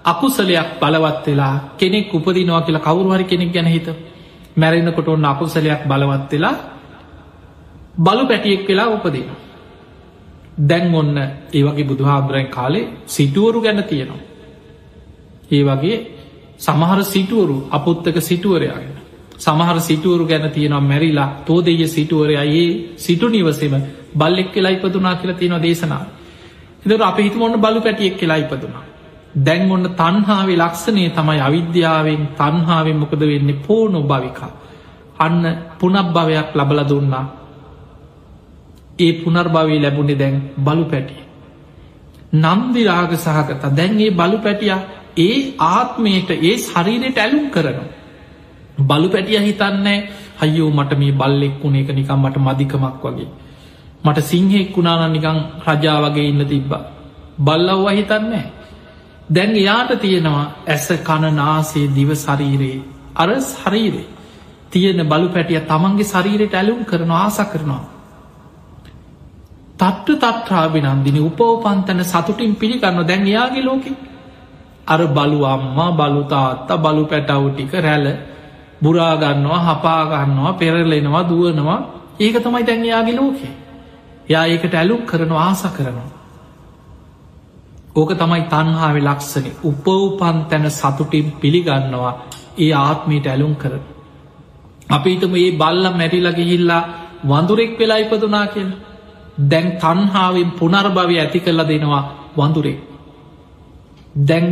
අකුසලයක් 0.06 0.70
බලවත් 0.82 1.26
වෙලා 1.26 1.56
කෙනෙක් 1.78 2.14
උපදිනවා 2.14 2.62
කියලා 2.62 2.82
කවුරුහරි 2.82 3.26
කෙනෙක් 3.26 3.52
ගැන 3.54 3.68
හිත 3.68 3.88
මැරෙනකොට 4.56 5.08
ඔන්න 5.08 5.26
අකුසලයක් 5.26 5.82
බලවත් 5.84 6.32
වෙලා 6.32 6.56
බලු 7.98 8.24
පැටියෙක් 8.26 8.68
වෙලා 8.68 8.90
උපදින. 8.90 9.30
දැන් 10.60 10.96
ඔන්න 10.96 11.18
ඒ 11.18 11.64
වගේ 11.64 11.86
බුදුහාදුරන් 11.86 12.48
කාලේ 12.48 12.90
සිටුවරු 13.08 13.62
ගැන 13.62 13.84
තියෙනවා. 13.84 14.22
ඒ 15.52 15.64
වගේ 15.64 15.98
සමහර 16.60 17.00
සිටුවරු 17.06 17.58
අපුත්තක 17.70 18.18
සිටුවරයාගෙන. 18.22 18.96
සමහර 19.38 19.78
සිටුවරු 19.80 20.26
ගැන 20.26 20.52
තියෙනවා 20.52 20.82
මැරිලා 20.82 21.30
තෝදෙය 21.46 21.88
සිටුවරය 21.88 22.36
ඒ 22.38 22.68
සිටු 22.98 23.28
නිවසම 23.28 23.74
බල්ලෙක් 24.14 24.52
කියලා 24.52 24.72
ඉපදුනා 24.72 25.16
කියලා 25.16 25.38
තියෙනවා 25.38 25.62
දේශනා. 25.62 26.04
එදර 26.86 27.02
අප 27.04 27.18
හිත 27.20 27.36
ඔන්න 27.38 27.56
බලු 27.56 27.80
පැටියෙක් 27.82 28.16
කියලා 28.18 28.38
ඉපදුනා. 28.38 28.86
දැන් 29.40 29.72
ඔන්න 29.72 29.86
තන්හාාවේ 29.94 30.58
ලක්ෂණය 30.58 31.04
තමයි 31.12 31.40
අවිද්‍යාවෙන් 31.40 32.24
තන්හාාවෙන් 32.36 32.98
මොකද 32.98 33.22
වෙන්නේ 33.22 33.62
පෝනො 33.62 34.02
භවිකා. 34.04 34.52
අන්න 35.18 35.44
පුනක් 35.80 36.08
භවයක් 36.10 36.50
ලබල 36.56 36.80
දුන්නා 36.86 37.26
ඒ 39.00 39.14
පුනර්භවී 39.16 39.80
ලැබුණේ 39.82 40.20
දැන් 40.20 40.36
බලු 40.60 40.86
පැටිය. 40.86 41.22
නම්දිරාග 42.36 43.12
සහගත 43.16 43.64
දැන්ගේ 43.72 44.12
බලු 44.12 44.38
පැටිය 44.38 44.74
ඒ 45.18 45.38
ආත්මයට 45.68 46.30
ඒ 46.32 46.56
ශරීරයට 46.60 47.18
ඇලුම් 47.18 47.46
කරන. 47.50 47.80
බලු 48.78 49.08
පැටිය 49.10 49.40
හිතන්නේ 49.40 49.98
හයෝ 50.42 50.70
මට 50.70 50.98
මේ 50.98 51.12
බල්ලෙක් 51.14 51.56
වුණ 51.62 51.76
එක 51.76 51.90
නිකම් 51.92 52.20
මට 52.20 52.38
මධිකමක් 52.40 53.04
වගේ. 53.04 53.30
මට 54.04 54.18
සිංහෙක් 54.24 54.76
වුණාන 54.76 55.12
නිකං 55.12 55.40
රජා 55.66 55.98
වගේ 56.04 56.28
ඉන්න 56.28 56.46
තිබ්බ. 56.46 56.72
බල්ලව්ව 57.40 57.88
හිතන්නේ. 57.92 58.46
දැන් 59.30 59.52
එයාට 59.54 59.92
තියෙනවා 59.98 60.46
ඇස 60.68 60.88
කණනාසේ 61.02 61.88
දිව 61.90 62.10
ශරීරයේ 62.16 62.80
අර 63.16 63.30
ශරීරේ 63.44 64.08
තියෙන 64.72 65.02
බලු 65.06 65.28
පැටිය 65.30 65.62
තමන්ගේ 65.64 66.06
ශරීරයට 66.06 66.54
ඇලුම් 66.54 66.82
කරන 66.86 67.12
ආස 67.14 67.40
කරනවා. 67.44 67.84
තට්ට 69.80 70.24
තත්්‍රාබි 70.36 70.80
නන්දිනි 70.84 71.22
උපෝපන්තන 71.22 72.02
සතුටින් 72.04 72.54
පිළිගන්න 72.56 73.04
දැන් 73.04 73.28
එයාගේ 73.28 73.64
ලෝකෙ 73.64 73.92
අර 74.88 75.02
බලු 75.10 75.40
අම්මා 75.46 75.92
බලුතාත්ත 75.92 76.70
බලු 76.78 77.04
පැටව් 77.06 77.46
ටික 77.50 77.74
රැල 77.80 78.08
බුරාගන්නවා 78.82 79.62
හපාගන්නවා 79.68 80.54
පෙරලෙනවා 80.54 81.24
දුවනවා. 81.26 81.80
ඒක 82.20 82.36
තමයි 82.38 82.64
දැන් 82.64 82.82
එයාගේ 82.82 83.16
ලෝකේ 83.16 83.54
යා 84.30 84.46
ඒකට 84.46 84.74
ඇලුක් 84.74 85.04
කරනවා 85.06 85.44
ආස 85.44 85.64
කරනවා. 85.72 86.10
ඕක 87.96 88.12
තමයි 88.14 88.44
තන්හාාව 88.46 88.98
ලක්ෂණ 89.00 89.46
උපවපන් 89.64 90.38
තැන 90.50 90.66
සතුටින් 90.72 91.28
පිළිගන්නවා. 91.34 92.14
ඒ 92.58 92.72
ආත්මීට 92.76 93.28
ඇලුම් 93.28 93.54
කරන 93.56 93.84
අපිතම 94.90 95.34
ඒ 95.36 95.52
බල්ල 95.54 95.86
මැරිලගිහිල්ලා 95.92 96.84
වඳුරෙක් 97.24 97.72
වෙලා 97.80 97.98
ඉපදුනා 97.98 98.48
කියලා. 98.48 98.80
දැන් 99.44 99.68
තන්හාාවෙන් 99.76 100.52
පුනර්භවය 100.52 101.16
ඇති 101.18 101.40
කරල 101.40 101.62
දෙනවා 101.64 102.04
වඳුරේ. 102.38 102.78
දැන් 104.22 104.46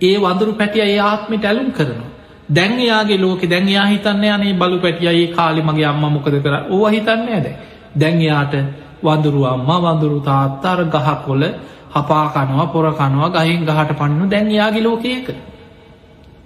ඒ 0.00 0.16
වඳුරු 0.18 0.52
පැටිය 0.52 0.82
ඒ 0.84 1.00
ආත්මට 1.00 1.44
ඇලුම් 1.44 1.68
කරනවා. 1.72 2.10
දැන් 2.50 2.78
යාගේ 2.80 3.18
ලෝක 3.18 3.42
දැන් 3.44 3.68
යා 3.68 3.86
හිතන්න 3.86 4.24
යනේ 4.26 4.54
බලු 4.54 4.78
පැටිය 4.78 5.08
ඒ 5.10 5.26
කාලි 5.28 5.62
මගේ 5.62 5.86
අම්ම 5.86 6.04
මොකද 6.08 6.36
කර 6.36 6.54
ඕ 6.68 6.86
හිතන්න 6.88 7.28
ඇද. 7.28 7.46
දැන් 7.94 8.20
යාට 8.20 8.54
වඳුරු 9.02 9.42
අම්ම 9.46 9.70
වඳුරු 9.84 10.18
තාත්තර 10.22 10.80
ගහ 10.86 11.08
කොල 11.24 11.42
හපා 11.90 12.26
කනවා 12.28 12.66
පොරකනවා 12.66 13.30
ගහින් 13.36 13.62
ගහට 13.64 13.90
පන්නු 13.94 14.24
දැන් 14.26 14.50
යාගේ 14.50 14.82
ලෝකයක. 14.82 15.28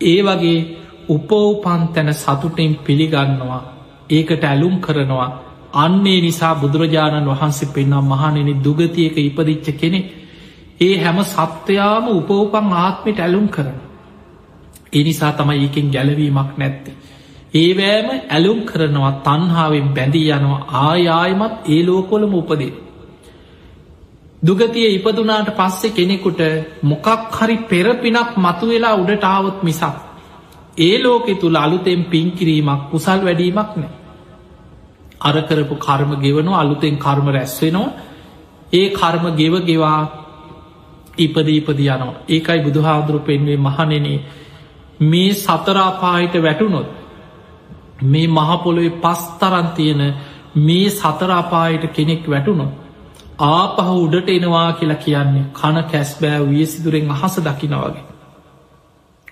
ඒ 0.03 0.21
වගේ 0.23 0.59
උපෝපන් 1.09 1.83
තැන 1.89 2.15
සතුටින් 2.15 2.73
පිළිගන්නවා 2.79 3.63
ඒකට 4.11 4.45
ඇලුම් 4.45 4.77
කරනවා 4.81 5.31
අන්නේ 5.75 6.21
නිසා 6.21 6.55
බුදුරජාණන් 6.55 7.31
වහන්සේ 7.31 7.69
පෙන්නම් 7.69 8.05
මහනෙන 8.05 8.51
දුගතියක 8.65 9.17
ඉපදිච්ච 9.21 9.67
කෙනෙ 9.75 10.01
ඒ 10.81 10.95
හැම 10.99 11.19
සත්වයාම 11.25 12.07
උපෝපන් 12.11 12.73
ආත්මට 12.75 13.19
ඇලුම් 13.21 13.47
කරන. 13.49 13.77
එනිසා 14.95 15.33
තමයි 15.33 15.59
ඒකෙන් 15.59 15.89
ගැලවීමක් 15.89 16.51
නැත්තේ. 16.57 16.95
ඒවෑම 17.55 18.09
ඇලුම් 18.29 18.61
කරනවා 18.63 19.13
තන්හාාවෙන් 19.23 19.89
බැඳී 19.91 20.29
යනවා 20.31 20.63
ආයායමත් 20.83 21.55
ඒ 21.69 21.83
ලෝකොලම 21.83 22.35
උපදේ. 22.35 22.73
දුගතිය 24.43 24.89
ඉපදුනාට 24.91 25.51
පස්සෙ 25.53 25.89
කෙනෙකුට 25.91 26.41
මොකක් 26.85 27.07
හරි 27.33 27.57
පෙරපිනක් 27.65 28.31
මතුවෙලා 28.39 28.95
උඩට 28.95 29.25
ආවොත් 29.25 29.59
මිසක්. 29.63 29.95
ඒ 30.79 30.97
ලෝකෙ 30.99 31.35
තුළ 31.37 31.57
අලුතෙන් 31.57 32.01
පින්කිරීමක් 32.07 32.83
කුසල් 32.91 33.21
වැඩීමක් 33.23 33.71
නෑ. 33.77 33.95
අරකරපු 35.21 35.75
කර්ම 35.77 36.11
ගෙවනවා 36.17 36.61
අලුතෙන් 36.61 36.97
කර්ම 36.97 37.27
රැස්වෙනවා 37.29 37.93
ඒ 38.73 38.87
කර්ම 38.91 39.25
ගෙව 39.35 39.55
ගෙවා 39.63 40.01
ඉපද 41.19 41.49
ඉපද 41.51 41.79
යනවා 41.81 42.15
ඒකයි 42.29 42.61
බුදුහාදුරු 42.61 43.21
පෙන්වේ 43.21 43.59
මහනෙන 43.59 44.07
මේ 45.01 45.35
සතරාපාහිට 45.35 46.35
වැටුනොත් 46.43 46.87
මේ 48.05 48.27
මහපොළොවේ 48.29 48.99
පස්තරන් 48.99 49.69
තියෙන 49.69 50.15
මේ 50.57 50.91
සතරාපායට 50.91 51.85
කෙනෙක් 51.89 52.31
වැටුනොත් 52.31 52.73
ආපහ 53.39 53.89
උඩට 53.97 54.29
එනවා 54.29 54.73
කියලා 54.73 54.97
කියන්නේ 54.97 55.45
කන 55.53 55.77
කැස්බෑ 55.85 56.49
වියසිදුරෙන් 56.49 57.11
අහස 57.11 57.37
දකිනවගේ 57.39 58.05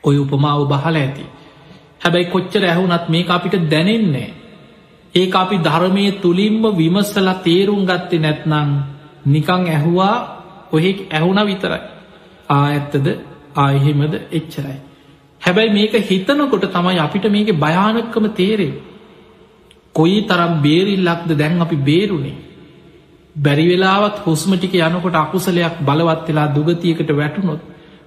ඔය 0.04 0.16
උපමාව 0.18 0.66
බහල 0.66 0.96
ඇති. 0.96 1.24
හැබැයි 2.00 2.26
කොච්චර 2.26 2.64
ඇහුනත් 2.64 3.08
මේ 3.08 3.24
අපිට 3.28 3.54
දැනෙන්නේ 3.70 4.34
ඒ 5.14 5.30
අපි 5.32 5.56
ධර්මය 5.58 6.04
තුළින්ම 6.12 6.62
විමස්සල 6.76 7.28
තේරුම් 7.44 7.82
ගත්තේ 7.86 8.18
නැත්නං 8.18 8.70
නිකං 9.26 9.62
ඇහුවා 9.66 10.16
ඔහෙ 10.72 10.90
ඇහුණ 11.10 11.46
විතරයි. 11.46 11.82
ආ 12.48 12.64
ඇත්තද? 12.66 13.06
ආයහෙමද 13.56 14.14
එච්චරයි. 14.30 14.91
හැබැයි 15.42 15.72
මේක 15.72 15.94
හිතනකොට 16.04 16.64
තමයි 16.68 16.98
අපිට 16.98 17.26
මේක 17.28 17.50
භයානක්කම 17.56 18.26
තේරේ. 18.32 18.72
කොයි 19.92 20.18
තරම් 20.24 20.54
බේරිල්ලක්ද 20.60 21.30
දැන් 21.34 21.60
අපි 21.60 21.76
බේරුණේ. 21.82 22.36
බැරිවෙලාවත් 23.36 24.16
හොස්මටික 24.20 24.74
යනකොට 24.80 25.14
අකුසලයක් 25.16 25.76
බලවත් 25.80 26.28
වෙලා 26.28 26.48
දුගතියකට 26.50 27.10
වැටුනොත් 27.12 27.60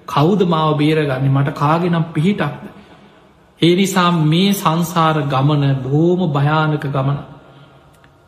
කෞද 0.08 0.42
මාව 0.46 0.78
බේරගන්න 0.78 1.30
මට 1.30 1.56
කාගෙනම් 1.56 2.06
පිහිටක්ද. 2.12 2.66
ඒ 3.62 3.76
නිසා 3.76 4.12
මේ 4.24 4.52
සංසාර 4.54 5.18
ගමන 5.26 5.64
බෝම 5.84 6.20
භයානක 6.32 6.86
ගමන. 6.88 7.20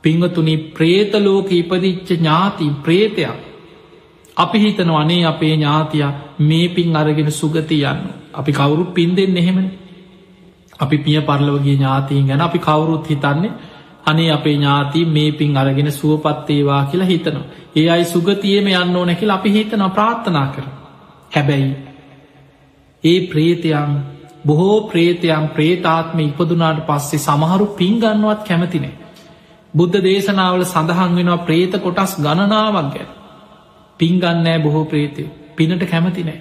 පිංවතුනි 0.04 0.56
ප්‍රේතලෝක 0.74 1.52
ඉපදිච්ච 1.54 2.10
ඥාති 2.12 2.68
ප්‍රේතයක්. 2.84 3.47
අපි 4.38 4.58
හිතන 4.60 4.92
වනේ 4.92 5.26
අපේ 5.26 5.54
ඥාතිය 5.54 6.06
මේ 6.40 6.68
පින් 6.70 6.96
අරගෙන 6.96 7.32
සුගති 7.32 7.78
යන්න. 7.84 8.02
අපි 8.34 8.52
කවුරු 8.54 8.86
පින්දෙන් 8.88 9.38
එහෙමන. 9.38 9.68
අපි 10.80 10.98
පිය 11.00 11.22
පරලවගේ 11.22 11.76
ඥාතීන් 11.76 12.28
ගැන 12.28 12.42
අපි 12.42 12.60
කවුරුත් 12.60 13.06
හිතන්නේ 13.06 13.52
අනේ 14.06 14.32
අපේ 14.32 14.54
ඥාති 14.54 15.06
මේ 15.08 15.32
පින් 15.34 15.58
අරගෙන 15.58 15.92
සුවපත්තේවා 15.92 16.86
කියලා 16.86 17.08
හිතනවා. 17.08 17.46
ඒ 17.76 17.90
අයි 17.90 18.06
සුගතියම 18.06 18.68
යන්න 18.74 18.96
ඕනැකිල 18.96 19.30
අපි 19.30 19.50
හිතන 19.52 19.84
ප්‍රාර්ථනා 19.90 20.48
කර. 20.48 20.66
හැබැයි 21.32 21.76
ඒ 23.04 23.20
ප්‍රේතයන් 23.28 23.92
බොහෝ 24.46 24.78
ප්‍රේතයන් 24.84 25.50
ප්‍රේතාත්ම 25.50 26.20
ඉපදුනාට 26.22 26.80
පස්සේ 26.86 27.20
සමහරු 27.20 27.66
පින්ගන්නවත් 27.74 28.42
කැමතිනේ. 28.44 28.96
බුද්ධ 29.74 29.98
දේශනාවල 30.04 30.64
සඳහන් 30.66 31.16
වෙනවා 31.16 31.46
ප්‍රේත 31.46 31.74
කොටස් 31.80 32.14
ගණනාවක් 32.18 32.90
ගැන. 32.94 33.17
පින්ගන්නෑ 34.00 34.60
බොහෝ 34.60 34.86
ප්‍රේතය 34.86 35.24
පිනට 35.56 35.84
කැමති 35.86 36.24
නෑ. 36.24 36.40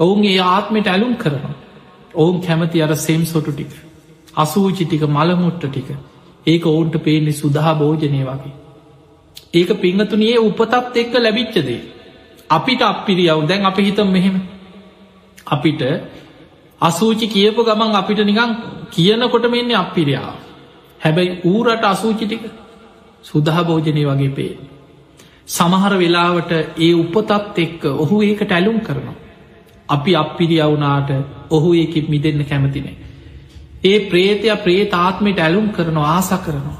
ඔවුන් 0.00 0.24
ඒ 0.24 0.38
ආත්මට 0.46 0.86
ඇලුම් 0.86 1.14
කරනවා. 1.16 1.54
ඔවුන් 2.14 2.40
කැමති 2.40 2.82
අර 2.82 2.96
සෙම් 2.98 3.24
සොටු 3.26 3.52
ටික. 3.52 3.72
අසූචි 4.34 4.84
ටික 4.84 5.04
මළමුට්ට 5.08 5.66
ටික 5.66 5.88
ඒක 6.46 6.66
ඔවුන්ට 6.66 6.96
පේන්නේ 7.00 7.32
සුදහා 7.34 7.74
භෝජනය 7.74 8.20
වගේ. 8.22 8.54
ඒක 9.54 9.70
පිංහතුනයේ 9.76 10.38
උපතත් 10.40 10.96
එක්ක 10.96 11.14
ලැබිච්චදේ. 11.16 11.80
අපිට 12.50 12.82
අපිරියව් 12.82 13.40
දැන් 13.44 13.64
අපි 13.64 13.82
හිතම් 13.82 14.08
මෙහෙම. 14.08 14.36
අපිට 15.46 15.82
අසූචි 16.80 17.26
කියපු 17.28 17.60
ගමන් 17.62 17.94
අපිට 17.94 18.20
නිකං 18.20 18.52
කියනකොට 18.90 19.50
මෙන්නේ 19.50 19.76
අපිරියාව. 19.76 20.36
හැබැයි 21.00 21.40
ඌරට 21.44 21.84
අසූචි 21.86 22.24
ටික 22.26 22.44
සුදහ 23.24 23.58
භෝජනය 23.62 24.02
වගේ 24.04 24.30
පේ. 24.30 24.52
සමහර 25.48 25.92
වෙලාවට 25.96 26.52
ඒ 26.78 26.92
උපතත් 26.94 27.58
එක්ක 27.58 27.84
ඔහු 27.96 28.22
ඒකට 28.22 28.52
ඇලුම් 28.52 28.78
කරනවා. 28.80 29.14
අපි 29.88 30.12
අපිරියවුනාට 30.14 31.10
ඔහු 31.50 31.74
ඒක 31.74 31.94
මිදන්න 32.08 32.44
කැමතිනේ. 32.44 32.96
ඒ 33.84 33.98
ප්‍රේතය 34.06 34.48
ප්‍රේතාත්මයට 34.58 35.38
ඇලුම් 35.38 35.68
කරනවා 35.70 36.08
ආස 36.10 36.30
කරනවා. 36.38 36.78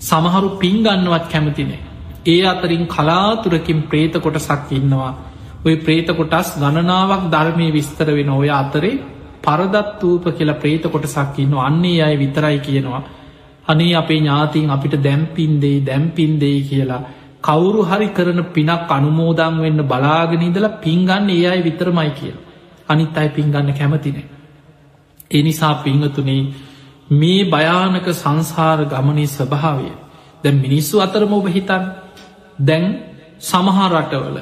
සමහරු 0.00 0.48
පින්ගන්නවත් 0.56 1.24
කැමතිනේ. 1.28 1.80
ඒ 2.26 2.42
අතරින් 2.44 2.86
කලාතුරකින් 2.86 3.82
ප්‍රේත 3.84 4.14
කොටසක් 4.16 4.72
ඉන්නවා. 4.72 5.12
ඔය 5.64 5.76
ප්‍රේත 5.78 6.08
කොටස් 6.12 6.50
ගණනාවක් 6.56 7.30
ධර්මය 7.30 7.68
විස්තර 7.72 8.08
වෙන 8.12 8.30
ඔය 8.32 8.50
අතරේ 8.52 9.00
පරදත්වූප 9.42 10.24
කියලා 10.30 10.54
ප්‍රේත 10.56 10.84
කොටසක් 10.86 11.38
ඉන්න 11.38 11.54
අන්නේ 11.58 12.02
අය 12.02 12.14
විතරයි 12.16 12.58
කියනවා. 12.60 13.02
අනේ 13.68 13.92
අපේ 13.94 14.18
ඥාතින් 14.18 14.70
අපිට 14.70 14.94
දැම්පින්දේ 15.00 15.76
දැම්පින්දේ 15.82 16.56
කියලා 16.62 17.02
කවුරු 17.40 17.82
හරි 17.84 18.08
කරන 18.10 18.40
පිනක් 18.50 18.90
අනුමෝදං 18.90 19.56
වෙන්න 19.58 19.80
බලාගෙනනිදලා 19.84 20.78
පින්ගන්න 20.78 21.30
ඒ 21.30 21.44
අයි 21.46 21.62
විතරමයි 21.62 22.10
කිය. 22.12 22.34
අනිත් 22.88 23.16
අයි 23.16 23.30
පින්ගන්න 23.30 23.70
කැමතිනේ. 23.72 24.26
එනිසා 25.30 25.74
පිංහතුනේ 25.76 26.42
මේ 27.10 27.40
භයානක 27.46 28.06
සංසාර 28.14 28.78
ගමනේ 28.86 29.26
ස්වභාවය 29.28 29.90
දැ 30.44 30.52
මිනිස්සු 30.54 31.00
අතරම 31.00 31.32
ඔබ 31.32 31.46
හිතන් 31.48 31.84
දැන් 32.58 32.84
සමහා 33.40 33.88
රටවල 33.90 34.38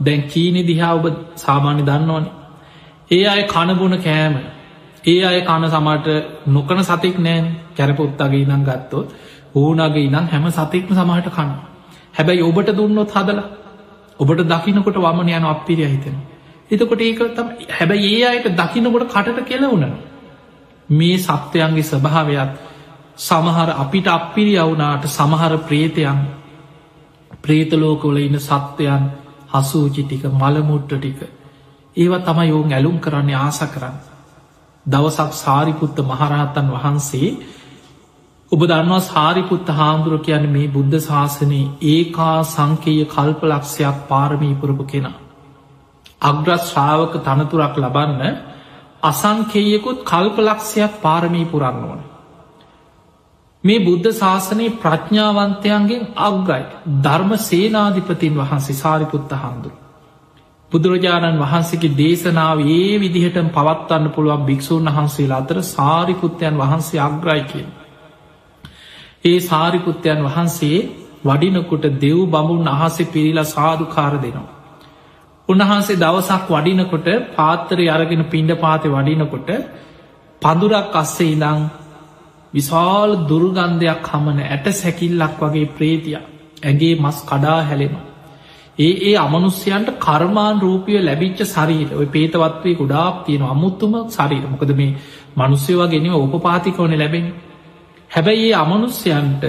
දැන් 0.00 0.22
කීනෙ 0.24 0.62
දිහා 0.62 0.94
ඔබ 0.94 1.06
සාමාන්‍ය 1.36 1.82
දන්නවන 1.82 2.26
ඒ 3.10 3.24
අය 3.26 3.42
කණබුණ 3.44 3.96
කෑම 3.98 4.34
ඒ 5.04 5.20
අය 5.24 5.40
කණ 5.42 5.70
සමට 5.70 6.08
නොකන 6.48 6.82
සතෙක් 6.82 7.18
නෑන් 7.18 7.46
කැරපොත්තගේ 7.72 8.40
ඉනම් 8.40 8.62
ගත්තොත් 8.62 9.06
ඕනගේ 9.54 10.02
ඉනම් 10.02 10.26
හැම 10.28 10.46
සතෙක්ම 10.52 10.92
සමහට 10.92 11.28
කන්න 11.30 11.52
හැබැයි 12.14 12.42
ඔබට 12.42 12.70
දුන්නොත් 12.72 13.10
හදලා 13.12 13.48
ඔබට 14.18 14.40
දකිනකොට 14.46 14.98
වමන 14.98 15.28
යන 15.30 15.46
අපිරිය 15.46 15.88
හිතෙන 15.88 16.16
එතකොට 16.70 17.00
ඒක 17.02 17.20
තම 17.32 17.48
හැබැයි 17.70 18.14
ඒ 18.14 18.28
අයට 18.28 18.46
දකිනකොට 18.54 19.08
කටට 19.08 19.44
කෙලවුණනවා 19.46 20.12
මේ 20.88 21.18
සත්වයන්ගේ 21.18 21.82
ස්වභාවයක් 21.84 22.50
සමහර 23.18 23.70
අපිට 23.76 24.06
අපිරි 24.08 24.54
අවුනාට 24.56 25.04
සමහර 25.08 25.52
ප්‍රේතයන් 25.60 26.18
ප්‍රේතලෝකවල 27.42 28.18
ඉන්න 28.18 28.40
සත්වයන් 28.40 29.04
හසූචි 29.52 30.02
ටික 30.02 30.24
මළමුට්ට 30.32 30.92
ටික 30.94 31.20
ඒවා 31.96 32.20
තම 32.20 32.40
යෝන් 32.44 32.72
ඇලුම් 32.72 32.98
කරන්නේ 32.98 33.36
ආස 33.36 33.60
කරන්න. 33.66 34.13
දවසක් 34.86 35.32
සාරිපුත්ත 35.34 35.96
මහරහත්තන් 36.02 36.66
වහන්සේ 36.70 37.28
ඔබ 38.52 38.62
දන්නවා 38.62 39.02
සාරිපුත්ත 39.02 39.68
හාමුදුරුව 39.72 40.22
කියන්න 40.22 40.48
මේ 40.48 40.68
බුද්ධ 40.68 40.96
ශාසනයේ 41.02 41.70
ඒකා 41.88 42.38
සංකේය 42.46 43.04
කල්පලක්ෂයක් 43.06 43.96
පාරමී 44.08 44.54
පුරපු 44.54 44.84
කෙනා. 44.84 45.18
අග්‍රස් 46.22 46.64
ශ්‍රාවක 46.64 47.14
තනතුරක් 47.20 47.76
ලබන්න 47.76 48.22
අසංකේයකුත් 49.02 49.98
කල්පලක්ෂයක් 50.04 50.92
පාරමී 51.00 51.46
පුරන්න 51.46 51.80
ඕන. 51.84 52.00
මේ 53.64 53.80
බුද්ධ 53.80 54.10
ශාසනයේ 54.14 54.76
ප්‍රඥාවන්තයන්ගෙන් 54.78 56.04
අග්‍රයි 56.22 56.64
ධර්ම 57.02 57.32
සේනාධිපතින් 57.42 58.34
වහන්සේ 58.34 58.76
සාරිපුත්ත 58.76 59.34
හාමුදුරු. 59.34 59.83
බුදුරජාණන් 60.74 61.40
වහන්සේගේ 61.40 61.96
දේශනාව 61.96 62.58
ඒ 62.70 62.94
විදිහට 62.98 63.38
පවත්වන්න 63.50 64.06
පුළුවන් 64.10 64.42
භික්‍ෂූන් 64.42 64.88
වහන්සේලා 64.88 65.40
අතර 65.40 65.58
සාරිපුත්තයන් 65.66 66.54
වහන්සේ 66.56 67.00
අග්‍රයි 67.00 67.42
කියෙන්. 67.44 67.68
ඒ 69.24 69.38
සාරිපුත්තයන් 69.42 70.20
වහන්සේ 70.24 70.78
වඩිනකොට 71.24 71.84
දෙව් 71.98 72.18
බමුන් 72.28 72.68
අහසේ 72.68 73.06
පිරිලා 73.06 73.46
සාධකාර 73.46 74.14
දෙනවා. 74.16 74.54
උන්වහන්සේ 75.48 75.96
දවසක් 75.96 76.48
වඩිනකොට 76.50 77.08
පාත්තරය 77.32 77.86
අරගෙන 77.88 78.24
පිණ්ඩ 78.26 78.52
පාතය 78.56 78.88
වඩිනකොට 78.88 79.50
පඳුරක් 80.42 80.94
අස්සේ 80.94 81.28
ඉදං 81.28 81.60
විශාල් 82.54 83.10
දුර්ගන්ධයක් 83.24 84.10
හමන 84.10 84.38
ඇට 84.44 84.66
සැකිල්ලක් 84.74 85.38
වගේ 85.42 85.68
ප්‍රේතිය 85.68 86.16
ඇගේ 86.62 86.94
මස් 86.96 87.18
කඩා 87.22 87.60
හැලෙන. 87.62 87.94
ඒ 88.78 88.92
ඒ 89.02 89.14
අමනුස්්‍යයන්ට 89.16 89.90
කර්මාන් 89.98 90.56
රූපිය 90.60 90.98
ලැබිච්ච 91.00 91.40
සරීට 91.46 91.90
ඔය 91.92 92.06
පේතවත්වේ 92.08 92.74
ගොඩාක් 92.74 93.16
තියෙන 93.26 93.44
අමුත්තුම 93.44 93.92
සරීට 94.08 94.46
මොකද 94.50 94.70
මේ 94.72 94.96
මනුස්්‍යවා 95.36 95.88
ගෙනව 95.88 96.14
උපපාතිකවන 96.16 96.94
ලැබෙන. 96.94 97.26
හැබැයි 98.10 98.48
ඒ 98.48 98.56
අමනුස්්‍යයන්ට 98.56 99.44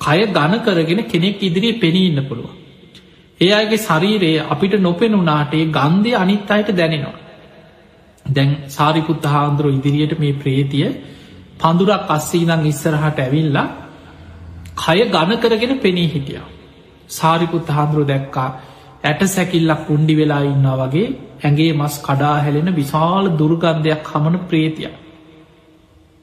කය 0.00 0.18
ගණ 0.28 0.60
කරගෙන 0.60 1.00
කෙනෙක් 1.04 1.42
ඉදිරියේ 1.42 1.80
පෙනී 1.80 2.06
ඉන්න 2.06 2.20
පුළුවන්. 2.24 2.54
ඒ 3.40 3.52
අයගේ 3.52 3.78
ශරීරයේ 3.78 4.46
අපිට 4.46 4.74
නොපෙනුනාටේ 4.80 5.64
ගන්ධය 5.68 6.12
අනිත් 6.14 6.50
අයට 6.50 6.70
දැනෙනවා. 6.72 7.16
දැන් 8.26 8.50
සාරිපුත්ත 8.68 9.24
හාන්දුරුව 9.26 9.74
ඉදිරියට 9.74 10.14
මේ 10.18 10.34
ප්‍රේතිය 10.34 10.86
පඳුරක් 11.58 12.10
අස්සේ 12.10 12.44
දං 12.44 12.62
ඉස්සරහට 12.66 13.18
ඇවිල්ලා 13.18 13.66
කය 14.76 14.98
ගණ 15.06 15.36
කරගෙන 15.38 15.74
පෙනී 15.78 16.08
හිටිය. 16.08 16.57
සාරිපුත්ත 17.08 17.68
හාන්දුරුව 17.68 18.06
දැක්කා 18.06 18.48
ඇට 19.04 19.22
සැකිල්ලක් 19.28 19.84
උන්ඩි 19.88 20.14
වෙලා 20.16 20.42
ඉන්නා 20.44 20.76
වගේ 20.78 21.06
ඇගේ 21.42 21.72
මස් 21.72 21.96
කඩා 22.02 22.36
හැලෙන 22.38 22.70
විශාල 22.74 23.24
දුර්ගන්ධයක් 23.32 24.10
හමන 24.12 24.36
ප්‍රේතිය. 24.46 24.88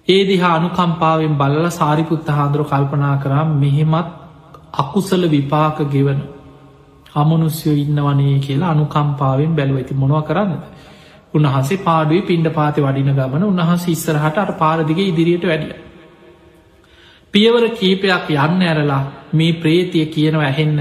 ඒ 0.08 0.22
දිහා 0.24 0.54
අනුකම්පාවෙන් 0.56 1.36
බල්ල 1.36 1.68
සාරිපුත්ත 1.72 2.28
හාන්දුරුව 2.30 2.68
කල්පනා 2.68 3.16
කරම් 3.18 3.50
මෙහෙමත් 3.58 4.10
අකුසල 4.76 5.24
විපාක 5.28 5.78
ගෙවන 5.88 6.20
අමනුස්යෝ 7.16 7.76
ඉන්නවනේ 7.76 8.38
කියලා 8.40 8.72
අනුකම්පාවෙන් 8.72 9.52
බැලුව 9.52 9.78
ඇති 9.78 9.94
මොනව 9.96 10.22
කරන්න. 10.24 10.54
උන්වහන්සේ 11.34 11.78
පාඩුවේ 11.80 12.24
පින්ඩ 12.24 12.48
පාති 12.52 12.80
වඩින 12.82 13.12
ගමන 13.14 13.44
උන්හස 13.46 13.84
ඉස්සරහට 13.88 14.38
අට 14.38 14.52
පාරදිග 14.58 15.00
ඉදිරියට 15.02 15.46
වැඩිය. 15.46 15.76
පියවර 17.34 17.64
කීපයක් 17.72 18.30
යන්න 18.38 18.62
ඇරලා 18.64 19.04
මේ 19.36 19.54
ප්‍රේතිය 19.56 20.06
කියනව 20.08 20.42
ඇහෙන්න 20.42 20.80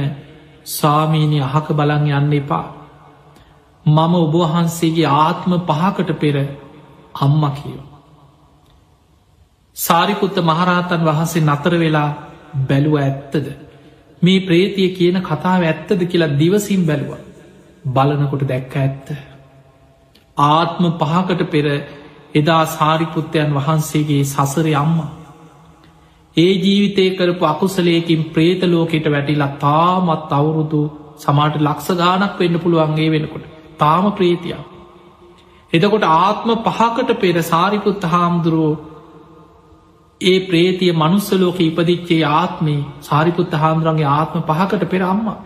ස්වාමීනි 0.67 1.41
අහක 1.43 1.69
බලන් 1.73 2.07
යන්න 2.11 2.33
එපා. 2.35 2.67
මම 3.87 4.15
ඔබවහන්සේගේ 4.17 5.11
ආත්ම 5.17 5.53
පහකට 5.63 6.11
පෙර 6.17 6.37
අම්ම 7.19 7.43
කියව. 7.53 7.81
සාරිකුත්ත 9.77 10.37
මහරහතන් 10.43 11.05
වහන්සේ 11.05 11.43
නතර 11.43 11.75
වෙලා 11.77 12.11
බැලුව 12.63 12.97
ඇත්තද 12.99 13.47
මේ 14.23 14.41
ප්‍රේතිය 14.41 14.89
කියන 14.91 15.21
කතාව 15.23 15.63
ඇත්තද 15.65 16.01
කියලා 16.07 16.37
දිවසිම් 16.37 16.83
බැලුව 16.85 17.13
බලනකොට 17.87 18.45
දැක්ක 18.45 18.77
ඇත්ත. 18.77 19.09
ආත්ම 20.37 20.85
පහකට 20.95 21.51
පෙර 21.51 21.67
එදා 22.35 22.63
සාරිපුත්තයන් 22.69 23.55
වහන්සේගේ 23.55 24.25
සසර 24.25 24.67
අම්මා. 24.77 25.24
ඒ 26.37 26.53
ජීවිතය 26.57 27.05
කරපු 27.13 27.45
අකුසලයකින් 27.45 28.23
ප්‍රේතලෝකෙට 28.27 29.07
වැටිලා 29.07 29.53
තාමත් 29.59 30.33
අවුරුදු 30.33 30.81
සමාට 31.19 31.57
ලක්ෂ 31.59 31.89
ගානක් 31.97 32.39
වෙන්න 32.39 32.57
පුළුවන්ගේ 32.59 33.11
වෙනකොට 33.11 33.45
තාම 33.79 34.05
ප්‍රේතියක්. 34.13 34.65
එතකොට 35.73 36.07
ආත්ම 36.07 36.51
පහකට 36.61 37.11
පෙර 37.17 37.37
සාරිකුත් 37.45 38.05
හාමුදුරුවෝ 38.05 38.75
ඒ 40.21 40.39
ප්‍රේතිය 40.43 40.93
මනුස්සලෝක 40.95 41.59
ඉපදිච්චේ 41.61 42.23
ආත්මේ 42.33 42.81
සාරිකුත් 43.01 43.55
හාමුදුරන්ගේ 43.55 44.11
ආත්ම 44.11 44.41
පහකට 44.43 44.89
පෙර 44.89 45.03
අම්මා. 45.05 45.39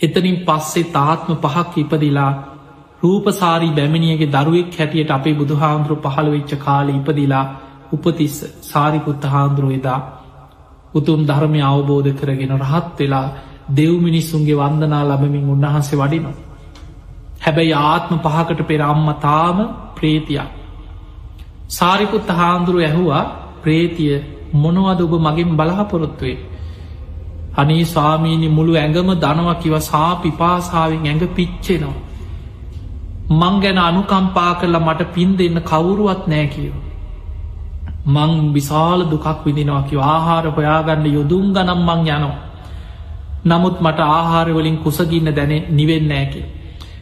එතනින් 0.00 0.38
පස්සේ 0.40 0.90
තාත්ම 0.90 1.30
පහක් 1.36 1.72
ඉපදිලා 1.78 2.32
රූපසාරී 3.02 3.72
බැමිණියගේ 3.72 4.32
දරුවෙක් 4.32 4.78
හැටියට 4.78 5.10
අපේ 5.10 5.34
බුදුහාමුදුරු 5.34 5.96
පහළ 6.04 6.28
වෙච්ච 6.30 6.52
කාල 6.58 6.88
ඉපදිලා 6.90 7.44
උපතිස්ස 7.92 8.36
සාරිපුත්ත 8.62 9.22
හාන්දුරුව 9.24 9.72
එදා 9.72 10.00
උතුම් 10.94 11.20
ධර්මය 11.24 11.60
අවබෝධ 11.62 12.10
කරගෙන 12.14 12.52
රහත් 12.58 12.98
වෙලා 12.98 13.26
දෙව් 13.70 13.92
මිනිස්සුන්ගේ 14.00 14.56
වන්දනා 14.56 15.02
ලබමින් 15.04 15.44
උන්වහන්සේ 15.46 15.98
වඩිනවා. 15.98 16.36
හැබැයි 17.40 17.74
ආත්ම 17.82 18.14
පහකට 18.18 18.60
පෙර 18.64 18.80
අම්ම 18.82 19.08
තාම 19.18 19.58
ප්‍රේතියක්. 19.94 20.48
සාරිපුත්ත 21.70 22.28
හාන්දුරුව 22.30 22.82
ඇහුවා 22.82 23.24
ප්‍රේතිය 23.62 24.14
මොනවද 24.54 25.00
ඔබ 25.02 25.14
මගින් 25.20 25.50
බලාපොරොත්තුවේ. 25.52 26.38
අනේ 27.54 27.84
ස්වාමීණි 27.86 28.48
මුළු 28.48 28.72
ඇඟම 28.74 29.10
දනවා 29.16 29.56
කිව 29.56 29.74
සා 29.82 30.10
පිපාසාාවෙන් 30.16 31.02
ඇඟ 31.02 31.26
පිච්චෙනවා. 31.30 32.02
මං 33.30 33.54
ගැන 33.60 33.78
අනුකම්පා 33.80 34.52
කරලා 34.54 34.80
මට 34.80 35.12
පින් 35.12 35.30
දෙන්න 35.34 35.58
කවුරුවත් 35.62 36.22
නෑ 36.26 36.46
කියව. 36.46 36.74
මං 38.06 38.52
විශාල 38.52 39.00
දුකක් 39.06 39.26
විදිනවා 39.44 39.82
කිව 39.84 40.00
ආහාර 40.00 40.44
හොයාගන්න 40.48 41.06
යොදුම් 41.08 41.46
ගනම් 41.52 41.80
මං 41.82 42.00
යනවා. 42.08 42.36
නමුත් 43.44 43.80
මට 43.80 44.00
ආහාරවලින් 44.10 44.78
කුසගින්න 44.78 45.28
දැන 45.30 45.52
නිවෙන්න 45.70 46.12
ෑකි. 46.12 46.42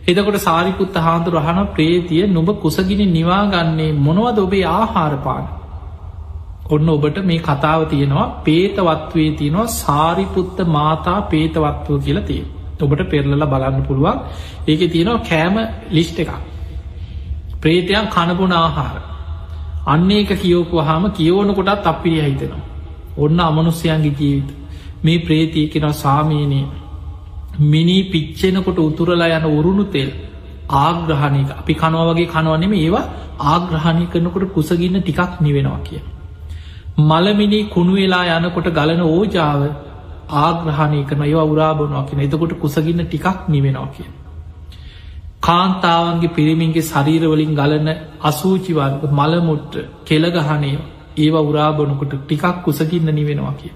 එදකොට 0.04 0.38
සාරිකුත්ත 0.40 0.96
හාන්දුර 0.98 1.36
අහන 1.38 1.60
ප්‍රේතිය 1.68 2.24
නුඹ 2.28 2.50
කුසගිනි 2.58 3.06
නිවාගන්නේ 3.08 3.92
මොනවද 3.98 4.38
ඔබේ 4.38 4.64
ආහාරපාන. 4.70 5.44
ඔන්න 6.66 6.88
ඔබට 6.88 7.18
මේ 7.22 7.40
කතාව 7.40 7.80
තියෙනවා 7.86 8.26
පේතවත්වේ 8.42 9.30
තියෙනවා 9.32 9.66
සාරිපුත්ත 9.74 10.58
මාතා 10.68 11.18
පේතවත්වෝ 11.24 11.98
කියලා 12.00 12.24
තිය. 12.24 12.42
ඔබට 12.80 13.02
පෙරලල 13.06 13.46
බලන්න 13.46 13.82
පුළුවන් 13.82 14.18
ඒක 14.66 14.82
තියෙනවා 14.88 15.22
කෑම 15.22 15.56
ලිස්්ට 15.90 16.18
එකක්. 16.18 16.32
ප්‍රේතයන් 17.60 18.06
කණපුන 18.08 18.52
ආහාර. 18.54 19.13
අන්න 19.86 20.10
ඒක 20.10 20.30
කියෝපු 20.36 20.76
හාම 20.80 21.04
කියවනකොටත් 21.10 21.86
අපිරි 21.86 22.20
හිතෙනවා. 22.20 22.62
ඔන්න 23.18 23.40
අමනුස්්‍යයන්ගේ 23.40 24.14
ජීවිත. 24.14 24.48
මේ 25.02 25.18
ප්‍රේතිය 25.20 25.66
කෙන 25.68 25.86
සාමීනය 25.94 26.60
මිනි 27.64 27.98
පිච්චෙනකොට 28.04 28.78
උතුරලා 28.80 29.28
යන 29.30 29.46
උරුණු 29.50 29.84
තෙල් 29.86 30.10
ආග්‍රහණයක 30.76 31.50
අපි 31.52 31.74
කනුව 31.74 32.10
වගේ 32.10 32.26
කනුවනෙම 32.26 32.72
ඒවා 32.74 33.04
ආග්‍රහණය 33.46 34.04
කරනකොට 34.06 34.44
කුසගන්න 34.50 35.00
ටිකක් 35.00 35.40
නිවෙනවා 35.40 35.80
කිය. 35.82 36.02
මළමිනි 37.00 37.60
කුණු 37.66 37.94
වෙලා 37.94 38.24
යනකොට 38.38 38.68
ගලන 38.70 39.02
ඕජාව 39.02 39.62
ආග්‍රහණය 40.38 41.00
කරන 41.04 41.22
ඒවා 41.22 41.46
උරාබනවා 41.46 42.04
කියෙන 42.04 42.22
එතකොට 42.22 42.52
කුසගන්න 42.56 43.04
ටිකක් 43.04 43.48
නිවෙනවා 43.48 43.88
කිය. 43.94 44.08
කාන්තාවන්ගේ 45.44 46.30
පිරිමින්ගේ 46.30 46.84
ශරීරවලින් 46.84 47.52
ගලන 47.52 47.88
අසූචිවර්ග 48.22 49.02
මළමුට්ට 49.10 49.74
කෙළගහනය 50.04 50.70
ඒවා 51.16 51.42
උරාබොනකොට 51.42 52.14
ටිකක් 52.16 52.44
කුසගින්න 52.64 53.08
නිවෙනවා 53.10 53.54
කිය. 53.54 53.72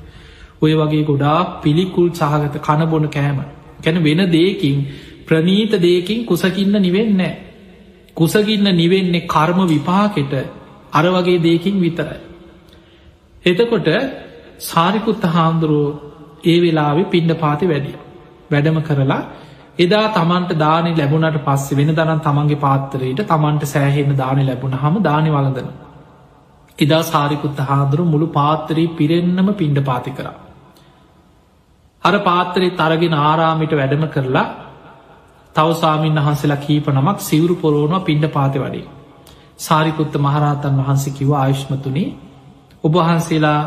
ඔය 0.62 0.72
වගේ 0.74 1.04
ගොඩා 1.04 1.38
පිළිකුල් 1.62 2.08
සහගත 2.12 2.54
කණබොන 2.60 3.06
කෑම 3.08 3.38
ගැන 3.80 3.98
වෙන 4.02 4.22
දේකින් 4.28 4.78
ප්‍රනීත 5.24 5.72
දේකින් 5.78 6.20
කුසකින්න 6.24 6.74
නිවෙන්නේ. 6.78 7.34
කුසගින්න 8.16 8.68
නිවෙන්නේ 8.74 9.26
කර්ම 9.26 9.60
විපාකෙට 9.66 10.32
අර 10.92 11.04
වගේ 11.08 11.38
දේකින් 11.40 11.76
විතරයි. 11.78 12.20
එතකොට 13.44 13.88
සාරිකුත්ත 14.60 15.24
හාමුදුරුවෝ 15.26 15.98
ඒ 16.44 16.58
වෙලාවෙ 16.58 17.02
පිණ්ඩ 17.06 17.32
පාති 17.36 17.66
වැඩිය. 17.66 17.96
වැඩම 18.50 18.80
කරලා 18.82 19.22
එදා 19.78 20.06
තමන්ට 20.10 20.52
දානය 20.56 20.90
ලැබුණට 20.92 21.38
පස්සේ 21.40 21.76
වෙන 21.76 21.90
දනම් 21.90 22.20
තමන්ගේ 22.20 22.58
පාත්තරයට 22.58 23.20
තමන්ට 23.24 23.64
සෑහෙන්න 23.66 24.16
දානය 24.16 24.42
ලැබුණ 24.44 24.74
හම 24.74 24.96
දානය 25.02 25.30
වලදන. 25.30 25.68
එදා 26.78 27.02
සාරිකුත්ත 27.04 27.60
හාදුරු 27.62 28.04
මුළු 28.04 28.26
පාත්තරී 28.30 28.88
පිරෙන්න්නම 28.90 29.50
පිණ්ඩ 29.54 29.80
පාති 29.84 30.12
කරා. 30.12 30.36
අර 32.02 32.14
පාත්තරේ 32.20 32.72
තරගෙන 32.72 33.14
ආරාමිට 33.20 33.72
වැඩම 33.72 34.04
කරලා 34.08 34.46
තවසාමීන් 35.54 36.18
වහන්සේලා 36.18 36.60
කීප 36.60 36.86
නමක් 36.88 37.18
සිවරු 37.22 37.54
පොරෝණවා 37.56 38.00
පිණ්ඩ 38.02 38.26
පාති 38.30 38.58
වඩේ. 38.58 38.86
සාරිකුත්ත 39.58 40.14
මහරහතන් 40.18 40.76
වහන්සේ 40.80 41.12
කිව 41.12 41.30
ආයුෂ්මතුනේ 41.34 42.08
ඔබහන්සේලා 42.84 43.60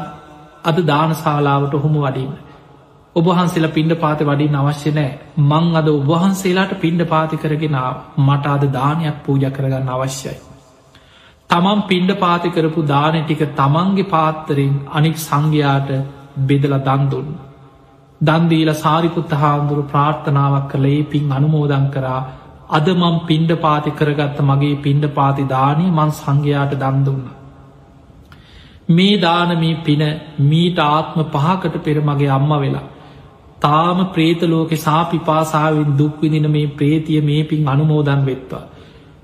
අද 0.64 0.78
දානශාලාවට 0.86 1.74
ඔහොම 1.74 1.95
වඩින්න. 1.99 2.51
ඔබහන්සේලා 3.16 3.72
පින්ඩ 3.72 3.93
පාති 3.95 4.24
වඩින් 4.24 4.55
අවශ්‍ය 4.57 4.91
නෑ 4.91 5.12
මං 5.41 5.66
අද 5.76 5.88
ඔබහන්සේලාට 5.89 6.74
පින්ඩ 6.80 7.03
පාති 7.07 7.38
කරගෙන 7.38 7.78
මට 8.20 8.45
අද 8.47 8.64
දානයක් 8.72 9.18
පූජ 9.24 9.43
කරගන්න 9.49 9.89
අවශ්‍යයි. 9.89 10.36
තමන් 11.49 11.82
පින්ඩ 11.84 12.12
පාති 12.18 12.49
කරපු 12.49 12.82
දාන 12.86 13.18
ටික 13.20 13.41
තමන්ගේ 13.53 14.07
පාත්තරෙන් 14.07 14.76
අනික් 14.91 15.18
සංඝයාට 15.20 15.89
බෙදල 16.41 16.76
දන්දුන්න. 16.80 17.34
දන්දීල 18.22 18.72
සාරිපුත්ත 18.76 19.34
හාමුදුරු 19.34 19.84
ප්‍රාර්ථනාවක් 19.86 20.72
කළ 20.72 20.88
ඒ 20.88 21.03
පින් 21.05 21.28
අනුමෝදන් 21.32 21.86
කරා 21.89 22.22
අද 22.70 22.88
මං 22.93 23.20
පින්ඩ 23.26 23.51
පාති 23.57 23.91
කරගත්ත 23.93 24.39
මගේ 24.43 24.80
පින්ඩ 24.80 25.05
පාති 25.12 25.43
දානය 25.47 25.86
මං 25.89 26.12
සංඝයාට 26.14 26.74
දන්දුන්න. 26.78 27.28
මේ 28.89 29.20
දානමී 29.20 29.76
පින 29.84 30.03
මීට 30.45 30.82
ආත්ම 30.82 31.20
පහකට 31.30 31.76
පෙර 31.82 31.97
මගේ 32.03 32.32
අම්ම 32.32 32.51
වෙලා. 32.57 32.88
තාම 33.62 33.97
ප්‍රේතලෝක 34.07 34.72
සාපිපාසාාවෙන් 34.78 35.97
දුක්විදින 35.97 36.47
මේ 36.49 36.68
ප්‍රේතිය 36.74 37.22
මේ 37.22 37.43
පින් 37.43 37.68
අනුමෝදන් 37.68 38.26
වෙත්වා. 38.26 38.66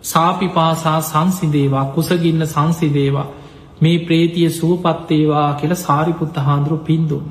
සාපිපාසා 0.03 0.99
සංසිදේවා 1.03 1.85
කුසගින්න 1.87 2.47
සංසිදේවා 2.47 3.27
මේ 3.81 3.97
ප්‍රේතිය 3.99 4.49
සුවපත්තේවා 4.51 5.49
කියල 5.53 5.75
සාරිපුත්ත 5.77 6.37
හාන්දුරු 6.39 6.77
පින්දුන්න. 6.79 7.27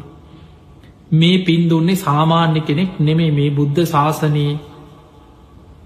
මේ 1.12 1.38
පින්දුන්නේ 1.40 1.96
සාමාන්‍ය 1.98 2.60
කෙනෙක් 2.62 3.00
නෙමේ 3.00 3.30
මේ 3.30 3.50
බුද්ධ 3.52 3.82
ශාසනයේ 3.86 4.52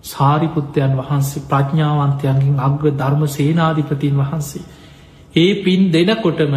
සාරිපුත්තයන් 0.05 0.93
වහන්සේ 0.99 1.47
ප්‍රඥාවන්තයන්ගෙන් 1.47 2.61
අග්‍ර 2.61 2.85
ධර්ම 2.93 3.23
සේනාධිපතින් 3.29 4.14
වහන්සේ. 4.16 4.68
ඒ 5.35 5.51
පින් 5.57 5.83
දෙනකොටම 5.93 6.55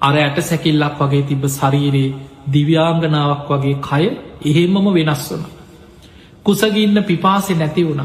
අර 0.00 0.14
ඇට 0.16 0.38
සැකිල්ලක් 0.42 0.96
වගේ 1.00 1.22
තිබ 1.24 1.44
ශරීරයේ 1.50 2.14
දිව්‍යාංගනාවක් 2.46 3.48
වගේ 3.50 3.76
කය 3.80 4.04
එහෙමම 4.42 4.86
වෙනස් 4.90 5.24
වන. 5.30 5.44
කුසගින්න 6.44 7.04
පිපාසෙ 7.04 7.54
නැති 7.54 7.84
වුණ. 7.84 8.02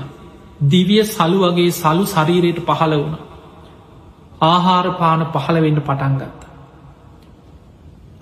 දිවිය 0.65 1.03
සලු 1.05 1.37
වගේ 1.41 1.71
සලු 1.73 2.03
ශරීරයට 2.05 2.59
පහළ 2.65 2.93
වුණ. 2.95 3.15
ආහාරපාන 4.43 5.21
පහළ 5.27 5.57
වෙන්න 5.59 5.81
පටන්ගත්ත. 5.81 6.41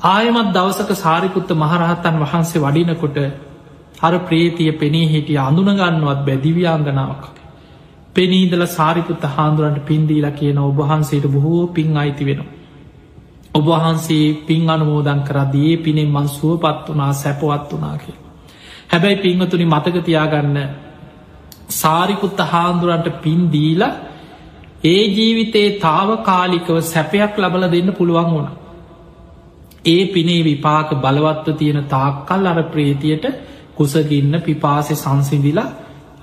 ආයමත් 0.05 0.53
දවසක 0.53 0.91
සාරිකුත්ත 0.95 1.49
මහරහත්තන් 1.53 2.19
වහන්සේ 2.19 2.61
වඩිනකොට 2.61 3.17
හර 3.97 4.15
ප්‍රේතිය 4.21 4.71
පෙනී 4.73 5.07
හිටිය 5.07 5.39
අඳුනගන්නවත් 5.39 6.21
බැදිව්‍යාංගනාවක්. 6.25 7.25
පෙනීදල 8.15 8.63
සාරිකුත්ත 8.69 9.23
හාන්දුරන්ට 9.31 9.85
පින්දීලා 9.85 10.31
කියන 10.33 10.59
ඔබහන්සේට 10.59 11.25
බොහෝ 11.27 11.67
පින් 11.69 11.97
අයිති 11.97 12.25
වෙනවා. 12.25 12.56
ඔබහන්සේ 13.57 14.25
පින් 14.43 14.69
අනුමෝදන් 14.69 15.21
කරදී 15.21 15.69
ඒ 15.69 15.77
පිනෙන් 15.79 16.09
මන් 16.09 16.27
සුවපත් 16.29 16.85
වනා 16.87 17.13
සැපවත් 17.15 17.71
වනා 17.73 17.95
කිය. 17.97 18.17
හැබැයි 18.87 19.17
පින්වතුනි 19.17 19.65
මතකතියාගන්න 19.65 20.57
සාරිකුත්ත 21.71 22.39
හාන්දුරන්ට 22.45 23.07
පින් 23.21 23.41
දීල 23.51 23.81
ඒ 24.83 25.03
ජීවිතයේ 25.09 25.79
තාව 25.79 26.09
කාලිකව 26.21 26.77
සැපයක් 26.83 27.33
ලබල 27.37 27.63
දෙන්න 27.67 27.89
පුළුවන් 27.93 28.27
වුණ. 28.27 28.47
ඒ 29.85 30.03
පිනේ 30.07 30.41
විපාක 30.43 30.89
බලවත්ව 30.95 31.55
තියෙන 31.55 31.83
තාක්කල් 31.85 32.45
අර 32.45 32.59
ප්‍රේතියට 32.65 33.25
කුසගින්න 33.75 34.33
පිපාසෙ 34.41 34.95
සංසිදිලා 34.95 35.69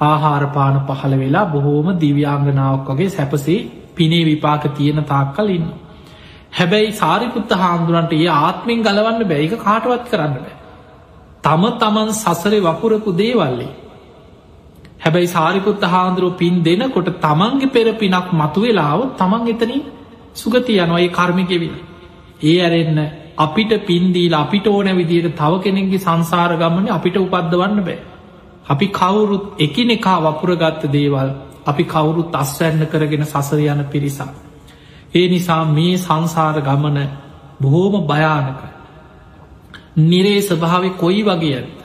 ආහාරපාන 0.02 0.76
පහළ 0.82 1.14
වෙලා 1.16 1.46
බොහෝම 1.46 1.88
දිව්‍යාංගනාවක් 1.96 2.88
වගේ 2.88 3.10
සැපසේ 3.10 3.60
පිනේ 3.94 4.24
විපාක 4.24 4.62
තියෙන 4.70 5.04
තාක්කල් 5.04 5.48
ඉන්න. 5.48 5.68
හැබැයි 6.54 6.92
සාරිපුත්ත 6.94 7.54
හාමුදුරන්ට 7.54 8.12
ඒ 8.14 8.28
ආත්මෙන් 8.34 8.82
ගලවන්න 8.82 9.24
බැයික 9.26 9.54
කාටවත් 9.60 10.04
කරන්න 10.10 10.36
බෑ. 10.36 10.54
තම 11.44 11.64
තමන් 11.78 12.12
සසරේ 12.14 12.60
වපුරපු 12.62 13.10
දේවල්ලේ. 13.14 13.72
හැබැයි 15.00 15.28
සාරිපුත්ත 15.28 15.82
හාන්දුරුව 15.86 16.36
පින් 16.36 16.54
දෙනකොට 16.62 17.10
තමන්ගේ 17.20 17.70
පෙර 17.70 17.86
පිනක් 17.94 18.28
මතු 18.34 18.60
වෙලාව 18.60 19.00
තමන් 19.14 19.42
එතනින් 19.48 19.82
සුගති 20.34 20.78
යනොයි 20.78 21.08
කර්මිකෙවිල 21.10 21.74
ඒ 22.42 22.56
ඇරෙන්න 22.60 23.00
අපිට 23.38 23.72
පින්දීල 23.82 24.34
අපිට 24.34 24.66
ඕන 24.68 24.88
විදියට 24.92 25.34
තව 25.34 25.52
කෙනෙගේ 25.60 26.00
සංසාර 26.00 26.52
ගමන 26.56 26.86
අපිට 26.90 27.16
උපද්ධවන්න 27.18 27.80
බෑ 27.82 27.98
අපි 28.66 28.86
කවුරුත් 28.90 29.44
එකිනෙකා 29.58 30.18
වපුරගත්ත 30.22 30.82
දේවල් 30.88 31.30
අපි 31.66 31.84
කවුරුත් 31.86 32.34
අස්වැන්න 32.34 32.86
කරගෙන 32.86 33.24
සසර 33.24 33.60
යන 33.66 33.84
පිරිසා. 33.86 34.32
ඒ 35.14 35.26
නිසා 35.28 35.64
මේ 35.66 35.96
සංසාර 35.98 36.56
ගමන 36.60 36.98
බොහෝම 37.60 37.94
භයානක. 38.06 38.60
නිරේ 40.02 40.40
ස්භාව 40.42 40.84
කොයි 40.96 41.22
වගේ 41.22 41.54
ඇත්ත. 41.54 41.78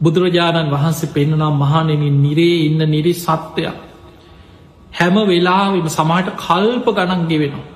බුදුරජාණන් 0.00 0.70
වහන්සේ 0.70 1.12
පෙන්නුනම් 1.12 1.56
මහනෙනින් 1.56 2.16
නිරේ 2.22 2.58
ඉන්න 2.64 2.82
නිරි 2.86 3.12
සත්වයක්. 3.16 3.76
හැම 4.92 5.16
වෙලාවිම 5.24 5.88
සමහට 5.88 6.28
කල්ප 6.38 6.86
ගණන් 6.88 7.24
ගෙවෙනවා. 7.28 7.66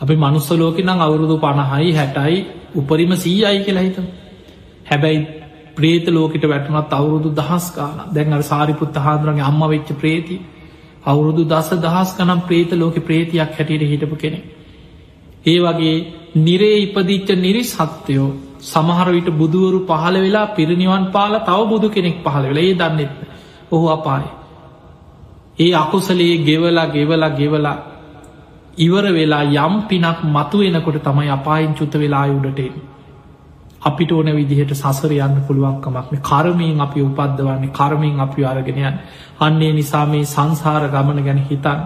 අපි 0.00 0.14
මනුස්සලෝක 0.16 0.78
නම් 0.78 1.00
අවුරුදු 1.00 1.36
පණහයි 1.38 1.90
හැටයි 1.92 2.36
උපරිම 2.74 3.12
සීයයි 3.16 3.58
කියලා 3.64 3.82
හිත. 3.82 3.98
හැබැයි 4.86 5.20
ප්‍රේත 5.76 6.06
ලෝකට 6.08 6.44
වැටනත් 6.44 6.92
අවුරුදු 6.92 7.28
දහස් 7.32 7.66
කාන 7.70 7.98
දැන්ව 8.14 8.42
සාරිපුත් 8.42 8.96
හාදුරගේ 8.98 9.42
අම්ම 9.42 9.62
වෙච්ච 9.68 9.90
ප්‍රේති 9.94 10.36
අවුරුදු 11.06 11.42
දස 11.44 11.68
දහස් 11.78 12.10
කනම් 12.16 12.40
ප්‍රේත 12.46 12.70
ලෝක 12.74 12.96
ප්‍රේතියක් 13.00 13.50
හැටියට 13.52 13.84
හිටපු 13.84 14.16
කෙනෙ. 14.16 14.38
ඒ 15.46 15.58
වගේ 15.60 15.94
නිරේ 16.38 16.76
ඉපදිච්ච 16.78 17.28
නිරි 17.38 17.62
සත්‍යයෝ 17.64 18.28
සමහරවිට 18.62 19.28
බුදුවරු 19.32 19.80
පහළ 19.86 20.16
වෙලා 20.18 20.46
පිරිනිවන් 20.52 21.04
පාල 21.12 21.34
තව 21.40 21.60
බුදු 21.66 21.88
කෙනෙක් 21.88 22.16
පහළ 22.24 22.46
වෙලා 22.46 22.64
ඒ 22.64 22.74
දන්නෙත් 22.74 23.12
ඔහු 23.72 23.86
අපායි. 23.88 24.30
ඒ 25.58 25.72
අකුසලේ 25.74 26.34
ගෙවලා 26.40 26.86
ගෙවලා 26.86 27.30
ගෙවලා 27.30 27.76
ඉවර 28.78 29.06
වෙලා 29.10 29.44
යම් 29.60 29.74
පිනක් 29.88 30.18
මතු 30.26 30.58
වෙනකොට 30.58 30.98
තමයි 31.02 31.30
අපායින් 31.30 31.72
චුත 31.74 31.94
වෙලා 31.94 32.26
උඩටෙන්. 32.28 32.74
අපිට 33.86 34.10
ඕන 34.12 34.28
විදිහට 34.32 34.72
සසර 34.74 35.12
යන්න 35.18 35.36
පුළුවන්කමක්න 35.46 36.22
කරමයෙන් 36.22 36.80
අපි 36.80 37.00
උපද්ධවන්නේ 37.02 37.72
කරමින් 37.72 38.20
අපි 38.20 38.44
අරගෙනයන් 38.44 38.98
අන්නේ 39.40 39.72
නිසා 39.72 40.06
මේ 40.06 40.26
සංසාර 40.26 40.84
ගමන 40.88 41.20
ගැන 41.22 41.40
හිතන් 41.44 41.80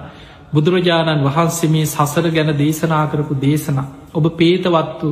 බුදුරජාණන් 0.52 1.24
වහන්සේ 1.24 1.70
මේ 1.70 1.86
සසර 1.86 2.26
ගැන 2.30 2.50
දේශනා 2.56 3.04
කරපු 3.06 3.34
දේශන 3.38 3.78
ඔබ 4.12 4.24
පේතවත්තු 4.34 5.08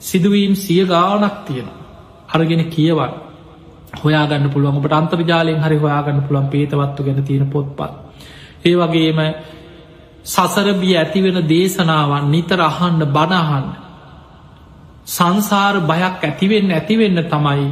සිදුවීම් 0.00 0.54
සිය 0.56 0.82
ගානක් 0.86 1.36
තියෙන 1.46 1.68
අරගෙන 2.28 2.64
කියවන් 2.66 3.12
හොයාගන්න 3.94 4.50
පුළුවන්. 4.50 4.76
ඔබට 4.76 4.92
අන්තර්ජාලයෙන් 4.92 5.60
හරි 5.60 5.76
හොයාගන්න 5.76 6.22
පුළුවන් 6.22 6.48
පේතවත්තු 6.48 7.00
ගැන 7.02 7.20
තියෙන 7.22 7.46
පොත්පත්. 7.48 7.92
ඒ 8.64 8.76
වගේම 8.76 9.18
සසරබිය 10.24 10.94
ඇතිවෙන 10.94 11.38
දේශනාවන් 11.46 12.30
නිතර 12.30 12.60
අහන්න 12.62 13.02
බණහන්න 13.08 13.66
සංසාර 15.06 15.74
බයක් 15.82 16.22
ඇතිවෙන්න 16.22 16.70
ඇතිවෙන්න 16.70 17.18
තමයි 17.26 17.64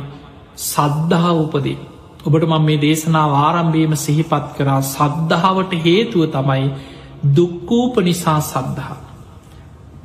සද්ධහා 0.56 1.34
උපදී. 1.36 1.78
ඔබට 2.22 2.44
මං 2.44 2.64
මේ 2.64 2.78
දේශනාව 2.78 3.30
ආරම්භීම 3.38 3.94
සිහිපත් 3.96 4.48
කරා 4.56 4.80
සද්ධාවට 4.84 5.72
හේතුව 5.80 6.26
තමයි 6.28 6.66
දුක්කූප 7.30 7.94
නිසා 8.00 8.40
සද්ධහා. 8.42 8.98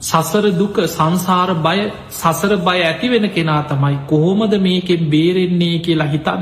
සසර 0.02 0.46
දුක 0.54 0.78
සංසාර 0.88 1.50
බය 1.58 1.80
සසර 2.12 2.54
බය 2.60 2.80
ඇතිවෙන 2.82 3.26
කෙනා 3.30 3.62
තමයි 3.64 3.98
කොහොමද 4.08 4.54
මේකෙන් 4.60 5.10
බේරෙන්නේ 5.10 5.80
කියලා 5.80 6.08
හිතන්න. 6.08 6.42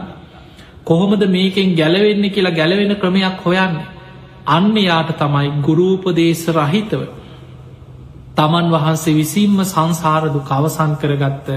කොහොමද 0.84 1.24
මේකෙන් 1.30 1.76
ගැලවෙන්න 1.76 2.30
කියලා 2.30 2.52
ගැලවෙන 2.52 2.96
ක්‍රමයක් 2.98 3.42
හොයන්න. 3.42 3.76
අන්න 4.48 4.76
යාට 4.78 5.12
තමයි 5.16 5.50
ගුරූපදේශ 5.62 6.48
රහිතව 6.52 7.02
තමන් 8.36 8.68
වහන්සේ 8.72 9.14
විසින්ම 9.14 9.58
සංසාරදු 9.64 10.40
කවසන් 10.42 10.94
කරගත්ත 10.98 11.48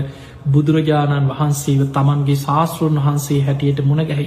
බුදුරජාණන් 0.47 1.31
වහන්සේව 1.31 1.81
තමන්ගේ 1.91 2.37
ශාස්තෘන් 2.39 2.99
වහන්සේ 2.99 3.41
හැටියට 3.43 3.81
මුණගැහි. 3.83 4.27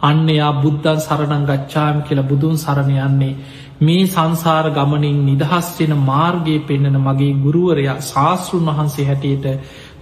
අන්න 0.00 0.28
එයා 0.28 0.52
බුද්ධන් 0.54 1.00
සරණං 1.00 1.44
ගච්ඡාම 1.44 1.96
කියලා 2.02 2.24
බුදුන් 2.24 2.56
සරණ 2.56 2.92
යන්නේ 3.00 3.34
මේ 3.80 4.06
සංසාර 4.06 4.66
ගමනින් 4.70 5.18
නිදහස්වෙන 5.24 5.92
මාර්ගය 6.02 6.56
පෙන්නන 6.60 6.96
මගේ 7.00 7.34
ගුරුවරයා 7.38 7.98
ශාස්තෘන් 8.02 8.66
වහන්සේ 8.68 9.06
හැටියට 9.06 9.46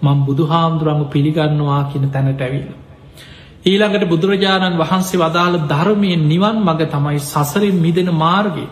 මං 0.02 0.18
බුදුහාමුදුරම 0.22 1.00
පිළිගන්නවා 1.06 1.82
කියන 1.84 2.06
තැනට 2.10 2.40
ඇවිල. 2.40 2.66
ඊළඟට 3.64 4.04
බුදුරජාණන් 4.06 4.78
වහන්සේ 4.78 5.20
වදාළ 5.20 5.56
ධර්මය 5.64 6.10
නිවන් 6.22 6.56
මඟ 6.58 6.82
තමයි 6.86 7.20
සසරෙන් 7.22 7.76
මිදෙන 7.78 8.10
මාර්ගය 8.16 8.66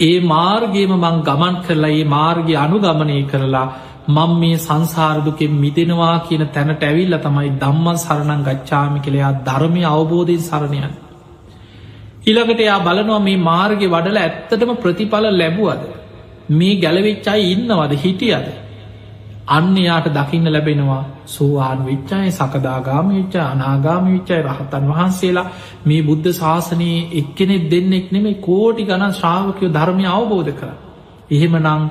ඒ 0.00 0.20
මාර්ගේම 0.22 0.92
මං 0.94 1.16
ගමන් 1.22 1.54
කරලා 1.62 1.90
ඒ 1.90 2.04
මාර්ගය 2.06 2.54
අනුගමනය 2.56 3.18
කරලා 3.24 3.66
මං 4.08 4.32
මේ 4.34 4.58
සංසාරදුකෙන් 4.58 5.54
මිදෙනවා 5.56 6.14
කියන 6.20 6.44
තැනට 6.48 6.82
ඇවිල්ල 6.82 7.16
තමයි 7.18 7.50
දම්මන් 7.56 7.98
සරණං 7.98 8.44
ගච්ඡාමි 8.44 9.00
කළයා 9.00 9.32
ධර්මය 9.42 9.82
අවබෝධයෙන් 9.86 10.42
සරණයන්. 10.42 10.94
ඉළඟට 12.24 12.60
එයා 12.60 12.80
බලනවා 12.80 13.20
මේ 13.20 13.44
මාර්ග 13.44 13.82
වඩල 13.86 14.18
ඇත්තටම 14.18 14.72
ප්‍රතිඵල 14.76 15.26
ලැබුවද. 15.32 15.82
මේ 16.50 16.74
ගැලවෙච්චයි 16.76 17.50
ඉන්නවද 17.52 17.92
හිටියද. 17.96 18.48
අන්න 19.48 19.76
යාට 19.78 20.08
දකින්න 20.10 20.46
ලැබෙනවා 20.46 21.02
සෝවාන් 21.26 21.78
විච්චාය 21.82 22.30
සකදාගාම 22.30 23.06
විච්චා 23.10 23.46
අනාගාම 23.48 24.04
විච්චයි 24.06 24.40
රහතන් 24.42 24.84
වහන්සේලා 24.88 25.46
මේ 25.84 26.02
බුද්ධ 26.02 26.28
ශාසනයේ 26.32 27.08
එක්කෙනෙක් 27.12 27.64
දෙන්නෙක් 27.66 28.06
නෙමේ 28.10 28.40
කෝටි 28.40 28.82
ගණන් 28.84 29.14
ශ්‍රාවකයෝ 29.14 29.70
ධර්මය 29.70 30.04
අවබෝධ 30.08 30.52
කර. 30.52 30.70
එහෙම 31.30 31.54
නං 31.58 31.82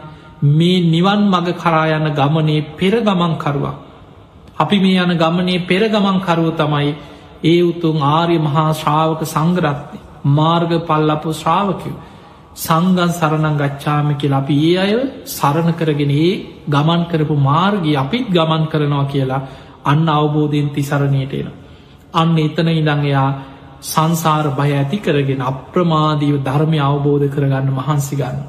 මේ 0.51 0.85
නිවන් 0.85 1.21
මඟ 1.25 1.53
කරායන්න 1.55 2.09
ගමනේ 2.13 2.65
පෙර 2.73 2.93
ගමන්කරුවා. 3.01 3.75
අපි 4.57 4.77
මේ 4.79 4.99
යන 4.99 5.13
ගමනේ 5.15 5.59
පෙර 5.61 5.83
ගමන්කරුව 5.87 6.49
තමයි 6.55 6.91
ඒ 7.43 7.61
උතුන් 7.63 7.97
ආර්ය 8.09 8.37
මහා 8.39 8.67
ශ්‍රාවක 8.73 9.21
සංගරත්ය 9.25 9.97
මාර්ග 10.31 10.71
පල්ලපු 10.81 11.33
ශ්‍රාවකයෝ. 11.33 11.97
සංගන් 12.57 13.11
සරණං 13.11 13.57
ගච්ඡාම 13.57 14.07
කියලා 14.15 14.39
අපි 14.39 14.55
ඒ 14.63 14.77
අය 14.77 14.93
සරණ 15.27 15.71
කරගෙන 15.73 16.13
ඒ 16.17 16.31
ගමන් 16.67 17.03
කරපු 17.05 17.35
මාර්ගී 17.41 17.95
අපිත් 17.95 18.27
ගමන් 18.29 18.63
කරනවා 18.67 19.05
කියලා 19.05 19.45
අන්න 19.85 20.07
අවබෝධයෙන් 20.09 20.69
තිසරණයට 20.71 21.33
එන. 21.33 21.49
අන්න 22.13 22.37
එතන 22.37 22.69
ඉඳං 22.71 23.03
එයා 23.03 23.29
සංසාර 23.83 24.47
බය 24.51 24.69
ඇති 24.73 24.97
කරගෙන 24.99 25.41
අප්‍රමාදීව 25.43 26.35
ධර්මය 26.43 26.79
අවබෝධ 26.81 27.27
කරගන්න 27.29 27.69
මහන්සි 27.71 28.15
ගන්න. 28.15 28.39